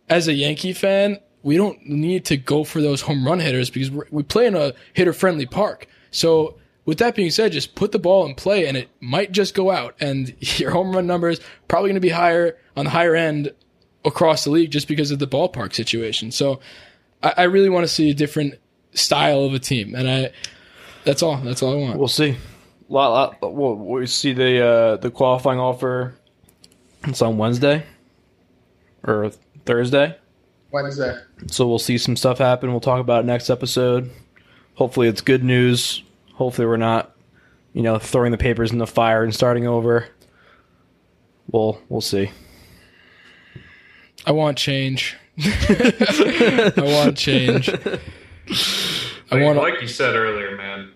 as 0.09 0.28
a 0.28 0.32
Yankee 0.32 0.72
fan, 0.72 1.18
we 1.49 1.57
don't 1.57 1.86
need 1.86 2.26
to 2.26 2.36
go 2.36 2.62
for 2.62 2.82
those 2.82 3.01
home 3.01 3.26
run 3.26 3.40
hitters 3.40 3.70
because 3.70 3.90
we 4.11 4.22
play 4.22 4.46
in 4.46 4.55
a 4.55 4.74
hitter 4.92 5.14
friendly 5.14 5.46
park. 5.46 5.88
So 6.11 6.59
with 6.84 6.99
that 6.99 7.14
being 7.14 7.30
said, 7.30 7.53
just 7.53 7.74
put 7.74 7.90
the 7.90 7.99
ball 7.99 8.26
in 8.26 8.34
play 8.34 8.66
and 8.66 8.76
it 8.76 8.90
might 9.01 9.32
just 9.32 9.55
go 9.55 9.70
out 9.70 9.94
and 9.99 10.36
your 10.59 10.70
home 10.70 10.94
run 10.94 11.07
numbers 11.07 11.40
probably 11.66 11.88
going 11.88 11.94
to 11.94 12.01
be 12.01 12.11
higher 12.11 12.59
on 12.76 12.84
the 12.84 12.90
higher 12.90 13.14
end 13.14 13.51
across 14.05 14.44
the 14.44 14.51
league 14.51 14.70
just 14.70 14.88
because 14.88 15.11
of 15.11 15.20
the 15.20 15.26
ballpark 15.26 15.72
situation. 15.72 16.30
So 16.30 16.61
I, 17.22 17.32
I 17.38 17.42
really 17.44 17.70
want 17.70 17.84
to 17.84 17.88
see 17.88 18.11
a 18.11 18.14
different 18.14 18.55
style 18.92 19.40
of 19.40 19.55
a 19.55 19.59
team. 19.59 19.94
And 19.94 20.07
I, 20.07 20.32
that's 21.05 21.22
all, 21.22 21.38
that's 21.38 21.62
all 21.62 21.72
I 21.72 21.76
want. 21.76 21.99
We'll 21.99 22.09
see. 22.09 22.36
Lot, 22.90 23.38
lot, 23.40 23.55
we'll, 23.55 23.74
we'll 23.74 24.07
see 24.07 24.34
the 24.34 24.66
uh, 24.66 24.96
the 24.96 25.11
qualifying 25.11 25.59
offer. 25.59 26.14
It's 27.05 27.20
on 27.20 27.36
Wednesday 27.36 27.84
or 29.07 29.30
Thursday, 29.66 30.16
Wednesday. 30.70 31.16
so 31.48 31.66
we'll 31.66 31.78
see 31.78 31.98
some 31.98 32.16
stuff 32.16 32.38
happen. 32.38 32.70
We'll 32.70 32.80
talk 32.80 33.00
about 33.00 33.24
it 33.24 33.26
next 33.26 33.50
episode. 33.50 34.10
Hopefully, 34.74 35.08
it's 35.08 35.20
good 35.20 35.42
news. 35.42 36.02
Hopefully, 36.34 36.66
we're 36.66 36.76
not, 36.76 37.14
you 37.72 37.82
know, 37.82 37.98
throwing 37.98 38.32
the 38.32 38.38
papers 38.38 38.70
in 38.70 38.78
the 38.78 38.86
fire 38.86 39.22
and 39.24 39.34
starting 39.34 39.66
over. 39.66 40.06
We'll 41.50 41.80
we'll 41.88 42.00
see. 42.00 42.30
I 44.26 44.32
want 44.32 44.58
change. 44.58 45.16
I 45.38 46.72
want 46.76 47.16
change. 47.16 47.68
I 47.70 47.98
Like, 49.30 49.42
want 49.44 49.58
like 49.58 49.80
you 49.80 49.88
said 49.88 50.14
earlier, 50.14 50.56
man. 50.56 50.92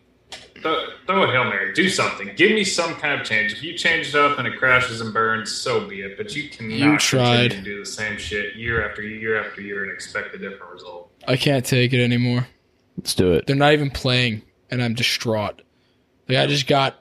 Throw, 0.62 0.86
throw 1.06 1.22
a 1.24 1.26
hail 1.32 1.44
mary. 1.44 1.72
Do 1.74 1.88
something. 1.88 2.30
Give 2.36 2.52
me 2.52 2.64
some 2.64 2.94
kind 2.94 3.20
of 3.20 3.26
change. 3.26 3.52
If 3.52 3.62
you 3.62 3.76
change 3.76 4.08
it 4.10 4.14
up 4.14 4.38
and 4.38 4.46
it 4.46 4.56
crashes 4.58 5.00
and 5.00 5.12
burns, 5.12 5.50
so 5.52 5.86
be 5.88 6.00
it. 6.02 6.16
But 6.16 6.34
you 6.36 6.48
cannot 6.48 6.78
You 6.78 6.98
tried. 6.98 7.50
continue 7.50 7.64
to 7.64 7.70
do 7.76 7.78
the 7.80 7.86
same 7.90 8.16
shit 8.16 8.54
year 8.56 8.88
after 8.88 9.02
year 9.02 9.42
after 9.44 9.60
year 9.60 9.82
and 9.82 9.92
expect 9.92 10.34
a 10.34 10.38
different 10.38 10.72
result. 10.72 11.10
I 11.26 11.36
can't 11.36 11.64
take 11.66 11.92
it 11.92 12.02
anymore. 12.02 12.46
Let's 12.96 13.14
do 13.14 13.32
it. 13.32 13.46
They're 13.46 13.56
not 13.56 13.72
even 13.72 13.90
playing, 13.90 14.42
and 14.70 14.82
I'm 14.82 14.94
distraught. 14.94 15.62
Like 16.28 16.38
I 16.38 16.46
just 16.46 16.66
got 16.66 16.96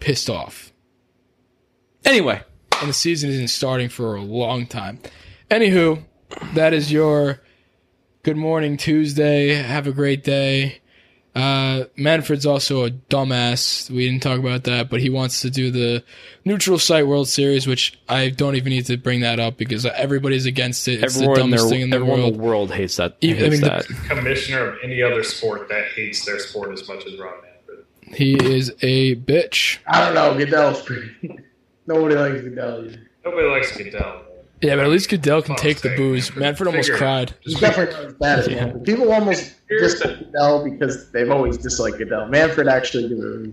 pissed 0.00 0.28
off, 0.28 0.70
Anyway, 2.04 2.42
and 2.80 2.88
the 2.90 2.92
season 2.94 3.30
isn't 3.30 3.48
starting 3.48 3.88
for 3.88 4.14
a 4.14 4.20
long 4.20 4.66
time. 4.66 4.98
Anywho, 5.50 6.02
that 6.52 6.74
is 6.74 6.92
your 6.92 7.40
good 8.22 8.36
morning 8.36 8.76
Tuesday. 8.76 9.54
Have 9.54 9.86
a 9.86 9.92
great 9.92 10.22
day. 10.22 10.80
Uh, 11.34 11.84
Manfred's 11.96 12.46
also 12.46 12.84
a 12.84 12.90
dumbass. 12.90 13.90
We 13.90 14.08
didn't 14.08 14.22
talk 14.22 14.38
about 14.38 14.64
that, 14.64 14.88
but 14.88 15.00
he 15.00 15.10
wants 15.10 15.40
to 15.40 15.50
do 15.50 15.70
the 15.72 16.04
neutral 16.44 16.78
site 16.78 17.06
World 17.08 17.28
Series, 17.28 17.66
which 17.66 17.98
I 18.08 18.28
don't 18.30 18.54
even 18.54 18.70
need 18.70 18.86
to 18.86 18.96
bring 18.96 19.22
that 19.22 19.40
up 19.40 19.56
because 19.56 19.84
everybody's 19.84 20.46
against 20.46 20.86
it. 20.86 21.02
It's 21.02 21.16
everyone, 21.16 21.34
the 21.34 21.44
in, 21.44 21.50
their, 21.50 21.58
dumbest 21.58 21.68
thing 21.72 21.80
in 21.82 21.90
the 21.90 21.96
everyone 21.96 22.18
in 22.20 22.24
world. 22.26 22.34
the 22.34 22.38
world 22.38 22.70
hates 22.72 22.96
that. 22.96 23.16
Even- 23.20 23.46
I 23.46 23.48
mean, 23.48 23.60
that. 23.62 23.86
Commissioner 24.08 24.68
of 24.68 24.78
any 24.84 25.02
other 25.02 25.24
sport 25.24 25.68
that 25.70 25.86
hates 25.88 26.24
their 26.24 26.38
sport 26.38 26.72
as 26.72 26.86
much 26.86 27.04
as 27.06 27.18
Ron 27.18 27.32
Manfred. 27.42 27.84
He 28.16 28.34
is 28.34 28.70
a 28.82 29.16
bitch. 29.16 29.78
I 29.88 30.04
don't 30.04 30.14
know. 30.14 30.38
Goodell's 30.38 30.82
pretty. 30.82 31.10
Nobody 31.86 32.14
likes 32.14 32.40
Goodell. 32.42 32.84
either. 32.86 33.00
Nobody 33.24 33.48
likes 33.48 33.76
Goodell. 33.76 34.23
Yeah, 34.64 34.76
but 34.76 34.84
at 34.86 34.90
least 34.90 35.10
Goodell 35.10 35.42
can 35.42 35.52
Oh, 35.52 35.56
take 35.56 35.80
the 35.82 35.94
booze. 35.94 36.30
Manfred, 36.30 36.40
Manfred 36.40 36.66
almost 36.68 36.86
figure 36.88 36.98
cried. 36.98 37.34
He's 37.42 37.60
definitely 37.60 37.94
not 37.94 38.04
as 38.06 38.12
bad 38.14 38.38
as 38.40 38.48
Manfred. 38.48 38.84
People 38.84 39.12
almost 39.12 39.54
Here's 39.68 39.94
dislike 39.94 40.18
Goodell 40.20 40.64
because 40.70 41.10
they've 41.12 41.30
always 41.30 41.58
disliked 41.58 41.98
Goodell. 41.98 42.26
Manfred 42.28 42.66
actually 42.68 43.08
did 43.08 43.52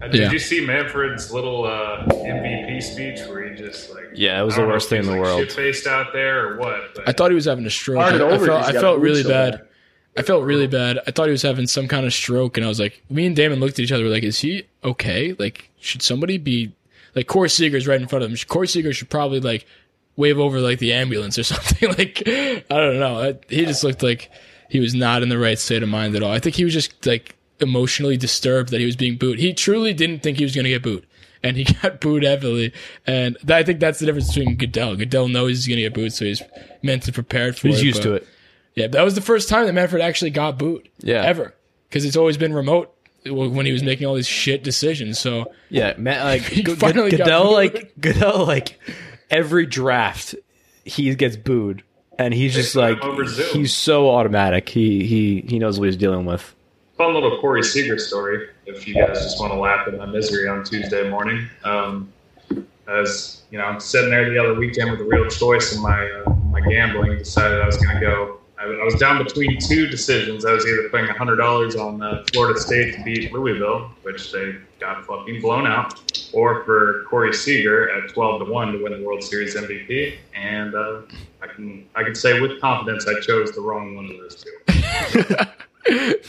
Uh, 0.00 0.06
did 0.08 0.20
Yeah. 0.20 0.30
you 0.30 0.38
see 0.38 0.60
Manfred's 0.64 1.32
little 1.32 1.64
uh, 1.64 2.04
MVP 2.06 2.80
speech 2.82 3.20
where 3.26 3.48
he 3.48 3.56
just 3.56 3.90
like 3.90 4.04
Yeah, 4.14 4.40
it 4.40 4.44
was 4.44 4.56
the 4.56 4.66
worst 4.66 4.88
thing 4.90 5.00
in 5.00 5.06
the 5.06 5.12
like, 5.12 5.20
world. 5.22 5.40
Shit-faced 5.40 5.86
out 5.86 6.12
there 6.12 6.46
or 6.50 6.56
what? 6.58 6.94
But 6.94 7.08
I 7.08 7.12
thought 7.12 7.30
he 7.30 7.34
was 7.34 7.46
having 7.46 7.64
a 7.66 7.70
stroke. 7.70 7.98
I, 7.98 8.08
Started 8.10 8.24
I 8.24 8.30
over, 8.30 8.46
felt, 8.46 8.58
he's 8.60 8.68
I 8.68 8.72
got 8.74 8.80
felt 8.82 8.96
booed 8.98 9.04
really 9.04 9.22
so 9.22 9.28
bad. 9.30 9.52
bad. 9.54 9.64
I 10.16 10.22
felt 10.22 10.44
really 10.44 10.66
bad. 10.66 10.98
I 11.06 11.10
thought 11.12 11.26
he 11.26 11.32
was 11.32 11.42
having 11.42 11.66
some 11.68 11.86
kind 11.88 12.04
of 12.04 12.12
stroke, 12.12 12.56
and 12.56 12.66
I 12.66 12.68
was 12.68 12.80
like, 12.80 13.02
me 13.08 13.24
and 13.26 13.36
Damon 13.36 13.60
looked 13.60 13.74
at 13.78 13.84
each 13.84 13.92
other. 13.92 14.02
We're 14.04 14.10
like, 14.10 14.24
is 14.24 14.40
he 14.40 14.64
okay? 14.84 15.34
Like, 15.38 15.70
should 15.80 16.02
somebody 16.02 16.38
be 16.38 16.72
like 17.14 17.28
Corey 17.28 17.48
Seager's 17.48 17.86
right 17.86 18.00
in 18.00 18.08
front 18.08 18.24
of 18.24 18.30
him? 18.30 18.36
Corey 18.48 18.66
Seager 18.66 18.92
should 18.92 19.10
probably 19.10 19.38
like 19.40 19.64
wave 20.18 20.38
over 20.38 20.60
like 20.60 20.78
the 20.80 20.92
ambulance 20.92 21.38
or 21.38 21.42
something. 21.44 21.88
like, 21.88 22.22
I 22.26 22.62
don't 22.68 22.98
know. 22.98 23.38
He 23.48 23.64
just 23.64 23.82
looked 23.84 24.02
like 24.02 24.30
he 24.68 24.80
was 24.80 24.94
not 24.94 25.22
in 25.22 25.30
the 25.30 25.38
right 25.38 25.58
state 25.58 25.82
of 25.82 25.88
mind 25.88 26.14
at 26.14 26.22
all. 26.22 26.30
I 26.32 26.40
think 26.40 26.56
he 26.56 26.64
was 26.64 26.74
just 26.74 27.06
like 27.06 27.36
emotionally 27.60 28.16
disturbed 28.18 28.68
that 28.70 28.80
he 28.80 28.86
was 28.86 28.96
being 28.96 29.16
booed. 29.16 29.38
He 29.38 29.54
truly 29.54 29.94
didn't 29.94 30.22
think 30.22 30.36
he 30.36 30.44
was 30.44 30.54
going 30.54 30.64
to 30.64 30.70
get 30.70 30.82
booed. 30.82 31.06
And 31.42 31.56
he 31.56 31.64
got 31.82 32.00
booed 32.00 32.24
heavily, 32.24 32.72
and 33.06 33.36
I 33.48 33.62
think 33.62 33.78
that's 33.78 34.00
the 34.00 34.06
difference 34.06 34.34
between 34.34 34.56
Goodell. 34.56 34.96
Goodell 34.96 35.28
knows 35.28 35.50
he's 35.50 35.68
going 35.68 35.76
to 35.76 35.82
get 35.82 35.94
booed, 35.94 36.12
so 36.12 36.24
he's 36.24 36.42
mentally 36.82 37.12
prepared 37.12 37.56
for 37.56 37.68
it. 37.68 37.74
He's 37.74 37.82
used 37.84 38.02
but- 38.02 38.08
to 38.08 38.14
it. 38.14 38.26
yeah, 38.74 38.88
that 38.88 39.02
was 39.04 39.14
the 39.14 39.20
first 39.20 39.48
time 39.48 39.64
that 39.66 39.72
Manfred 39.72 40.02
actually 40.02 40.32
got 40.32 40.58
booed. 40.58 40.88
Yeah. 40.98 41.22
Ever. 41.22 41.54
Because 41.88 42.04
it's 42.04 42.16
always 42.16 42.36
been 42.36 42.52
remote 42.52 42.92
when 43.24 43.66
he 43.66 43.72
was 43.72 43.84
making 43.84 44.06
all 44.08 44.14
these 44.16 44.26
shit 44.26 44.64
decisions. 44.64 45.20
So 45.20 45.52
Yeah, 45.70 45.94
man, 45.96 46.24
like 46.24 46.42
He 46.56 46.64
G- 46.64 46.74
finally 46.74 47.12
got 47.12 47.18
Goodell, 47.20 47.44
booed. 47.44 47.52
like 47.54 47.92
Goodell, 48.00 48.44
like 48.44 48.80
every 49.30 49.66
draft 49.66 50.34
he 50.84 51.14
gets 51.14 51.36
booed, 51.36 51.82
and 52.18 52.32
he's 52.34 52.54
just 52.54 52.74
like 52.74 53.02
he's 53.52 53.74
so 53.74 54.10
automatic. 54.10 54.68
He 54.68 55.06
he 55.06 55.44
he 55.48 55.58
knows 55.58 55.78
what 55.78 55.86
he's 55.86 55.96
dealing 55.96 56.24
with. 56.26 56.54
fun 56.96 57.14
little 57.14 57.38
Corey 57.40 57.62
Seager 57.62 57.98
story. 57.98 58.48
If 58.66 58.86
you 58.86 58.94
guys 58.94 59.22
just 59.22 59.40
want 59.40 59.52
to 59.52 59.58
laugh 59.58 59.86
at 59.86 59.96
my 59.96 60.06
misery 60.06 60.48
on 60.48 60.64
Tuesday 60.64 61.08
morning, 61.08 61.48
um, 61.64 62.12
as 62.86 63.42
you 63.50 63.58
know, 63.58 63.64
I'm 63.64 63.80
sitting 63.80 64.10
there 64.10 64.28
the 64.28 64.38
other 64.38 64.54
weekend 64.54 64.90
with 64.90 65.00
a 65.00 65.04
real 65.04 65.28
choice 65.28 65.74
in 65.74 65.82
my 65.82 66.10
uh, 66.10 66.30
my 66.50 66.60
gambling. 66.60 67.18
Decided 67.18 67.60
I 67.60 67.66
was 67.66 67.76
going 67.76 67.94
to 67.94 68.00
go. 68.00 68.37
I, 68.60 68.64
I 68.64 68.84
was 68.84 68.94
down 68.94 69.22
between 69.22 69.58
two 69.60 69.86
decisions. 69.86 70.44
I 70.44 70.52
was 70.52 70.66
either 70.66 70.88
putting 70.88 71.06
hundred 71.06 71.36
dollars 71.36 71.76
on 71.76 72.02
uh, 72.02 72.24
Florida 72.32 72.58
State 72.58 72.94
to 72.96 73.04
beat 73.04 73.32
Louisville, 73.32 73.90
which 74.02 74.32
they 74.32 74.56
got 74.80 75.04
fucking 75.06 75.40
blown 75.40 75.66
out, 75.66 75.94
or 76.32 76.64
for 76.64 77.04
Corey 77.08 77.32
Seager 77.32 77.90
at 77.90 78.12
twelve 78.12 78.44
to 78.44 78.50
one 78.50 78.72
to 78.72 78.82
win 78.82 78.92
the 78.98 79.06
World 79.06 79.22
Series 79.22 79.54
MVP. 79.54 80.16
And 80.34 80.74
uh, 80.74 81.02
I 81.40 81.46
can 81.46 81.86
I 81.94 82.02
can 82.02 82.14
say 82.14 82.40
with 82.40 82.60
confidence 82.60 83.06
I 83.06 83.20
chose 83.20 83.52
the 83.52 83.60
wrong 83.60 83.94
one 83.94 84.06
of 84.06 84.16
those 84.18 84.44
two. 84.44 85.46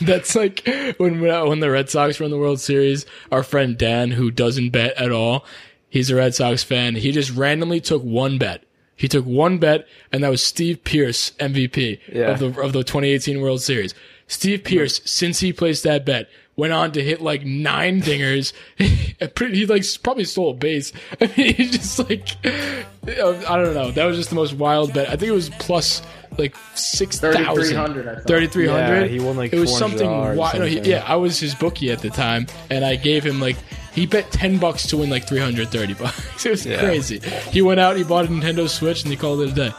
that's 0.00 0.34
like 0.34 0.62
when 0.98 1.20
when 1.20 1.60
the 1.60 1.70
Red 1.70 1.90
Sox 1.90 2.20
in 2.20 2.30
the 2.30 2.38
World 2.38 2.60
Series, 2.60 3.06
our 3.32 3.42
friend 3.42 3.76
Dan, 3.76 4.12
who 4.12 4.30
doesn't 4.30 4.70
bet 4.70 4.94
at 4.96 5.12
all, 5.12 5.44
he's 5.88 6.10
a 6.10 6.16
Red 6.16 6.34
Sox 6.34 6.62
fan. 6.62 6.94
He 6.94 7.12
just 7.12 7.30
randomly 7.30 7.80
took 7.80 8.02
one 8.02 8.38
bet. 8.38 8.64
He 9.00 9.08
took 9.08 9.24
one 9.24 9.56
bet, 9.56 9.86
and 10.12 10.22
that 10.22 10.28
was 10.28 10.42
Steve 10.44 10.84
Pearce 10.84 11.30
MVP 11.40 12.00
Yeah. 12.12 12.32
of 12.32 12.38
the 12.38 12.60
of 12.60 12.74
the 12.74 12.84
2018 12.84 13.40
World 13.40 13.62
Series. 13.62 13.94
Steve 14.26 14.62
Pearce, 14.62 14.98
hmm. 14.98 15.06
since 15.06 15.40
he 15.40 15.54
placed 15.54 15.84
that 15.84 16.04
bet, 16.04 16.28
went 16.54 16.74
on 16.74 16.92
to 16.92 17.02
hit 17.02 17.22
like 17.22 17.42
nine 17.42 18.02
dingers. 18.08 18.52
Pretty- 19.34 19.56
he 19.56 19.64
like 19.64 19.84
probably 20.02 20.24
stole 20.24 20.50
a 20.50 20.54
base. 20.54 20.92
I 21.20 21.30
mean, 21.34 21.54
he 21.54 21.70
just 21.70 21.98
like 21.98 22.28
I 22.44 23.56
don't 23.56 23.72
know. 23.72 23.90
That 23.90 24.04
was 24.04 24.18
just 24.18 24.28
the 24.28 24.36
most 24.36 24.52
wild 24.52 24.92
bet. 24.92 25.08
I 25.08 25.16
think 25.16 25.30
it 25.30 25.34
was 25.34 25.48
plus 25.48 26.02
like 26.36 26.54
six 26.74 27.18
thousand. 27.18 27.42
3,300, 27.42 28.06
I 28.06 28.14
thought. 28.16 28.26
Thirty 28.26 28.48
three 28.48 28.66
hundred. 28.68 29.00
Yeah, 29.00 29.06
he 29.08 29.18
won, 29.18 29.38
like, 29.38 29.54
it 29.54 29.58
was 29.58 29.70
$400 29.70 29.78
something. 29.78 30.10
Wild. 30.36 30.58
No, 30.58 30.66
he, 30.66 30.74
something. 30.74 30.90
yeah, 30.92 31.04
I 31.06 31.16
was 31.16 31.40
his 31.40 31.54
bookie 31.54 31.90
at 31.90 32.00
the 32.00 32.10
time, 32.10 32.48
and 32.68 32.84
I 32.84 32.96
gave 32.96 33.24
him 33.24 33.40
like 33.40 33.56
he 33.94 34.06
bet 34.06 34.30
ten 34.30 34.58
bucks 34.58 34.86
to 34.88 34.96
win 34.96 35.10
like 35.10 35.26
three 35.28 35.40
hundred 35.40 35.68
thirty 35.70 35.94
bucks. 35.94 36.44
It 36.46 36.50
was 36.50 36.66
Yeah. 36.66 36.80
crazy. 36.80 37.20
He 37.50 37.62
went 37.62 37.80
out, 37.80 37.96
he 37.96 38.04
bought 38.04 38.24
a 38.26 38.28
Nintendo 38.28 38.68
Switch, 38.68 39.02
and 39.02 39.10
he 39.10 39.16
called 39.16 39.40
it 39.42 39.50
a 39.50 39.54
day. 39.54 39.72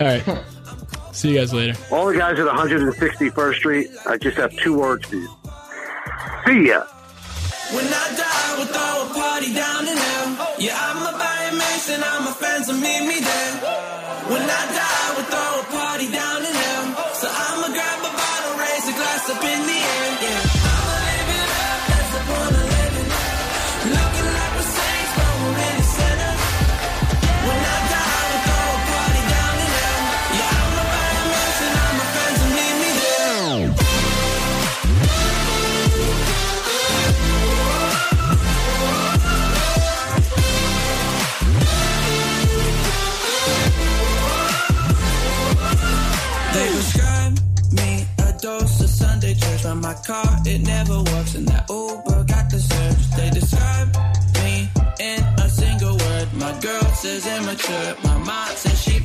All 0.00 0.06
right. 0.06 0.44
See 1.12 1.32
you 1.32 1.38
guys 1.38 1.52
later. 1.52 1.74
All 1.90 2.06
the 2.06 2.16
guys 2.18 2.38
at 2.38 2.46
161st 2.46 3.54
Street, 3.56 3.90
I 4.06 4.16
just 4.16 4.36
have 4.36 4.54
two 4.56 4.78
words 4.78 5.06
for 5.06 5.16
you. 5.16 5.28
See 6.46 6.68
ya. 6.68 6.84
When 7.74 7.86
I 7.86 8.06
die, 8.16 8.54
we'll 8.58 8.66
throw 8.66 9.10
a 9.10 9.14
party 9.14 9.52
down 9.54 9.86
in 9.88 9.96
hell. 9.96 10.54
Yeah, 10.58 10.76
I'm 10.78 11.02
a 11.14 11.18
Bayern 11.18 11.58
Mason, 11.58 12.00
I'm 12.04 12.26
a 12.26 12.32
fan, 12.32 12.64
so 12.64 12.72
meet 12.74 13.02
me 13.06 13.20
there. 13.20 13.52
When 14.30 14.42
I 14.42 14.62
die, 14.74 15.14
we'll 15.16 15.26
throw 15.30 15.60
a 15.60 15.64
party 15.80 16.10
down 16.10 16.39
my 49.90 49.96
car, 50.02 50.38
it 50.46 50.60
never 50.60 50.98
works. 50.98 51.34
And 51.34 51.48
that 51.48 51.68
Uber 51.68 52.22
got 52.24 52.48
the 52.50 52.60
search. 52.60 53.02
They 53.16 53.30
describe 53.30 53.88
me 54.38 54.70
in 55.00 55.20
a 55.44 55.48
single 55.48 55.96
word. 55.96 56.28
My 56.34 56.52
girl 56.60 56.86
says 57.02 57.26
immature. 57.26 57.96
My 58.04 58.18
mom 58.18 58.48
says 58.54 58.80
she 58.80 59.00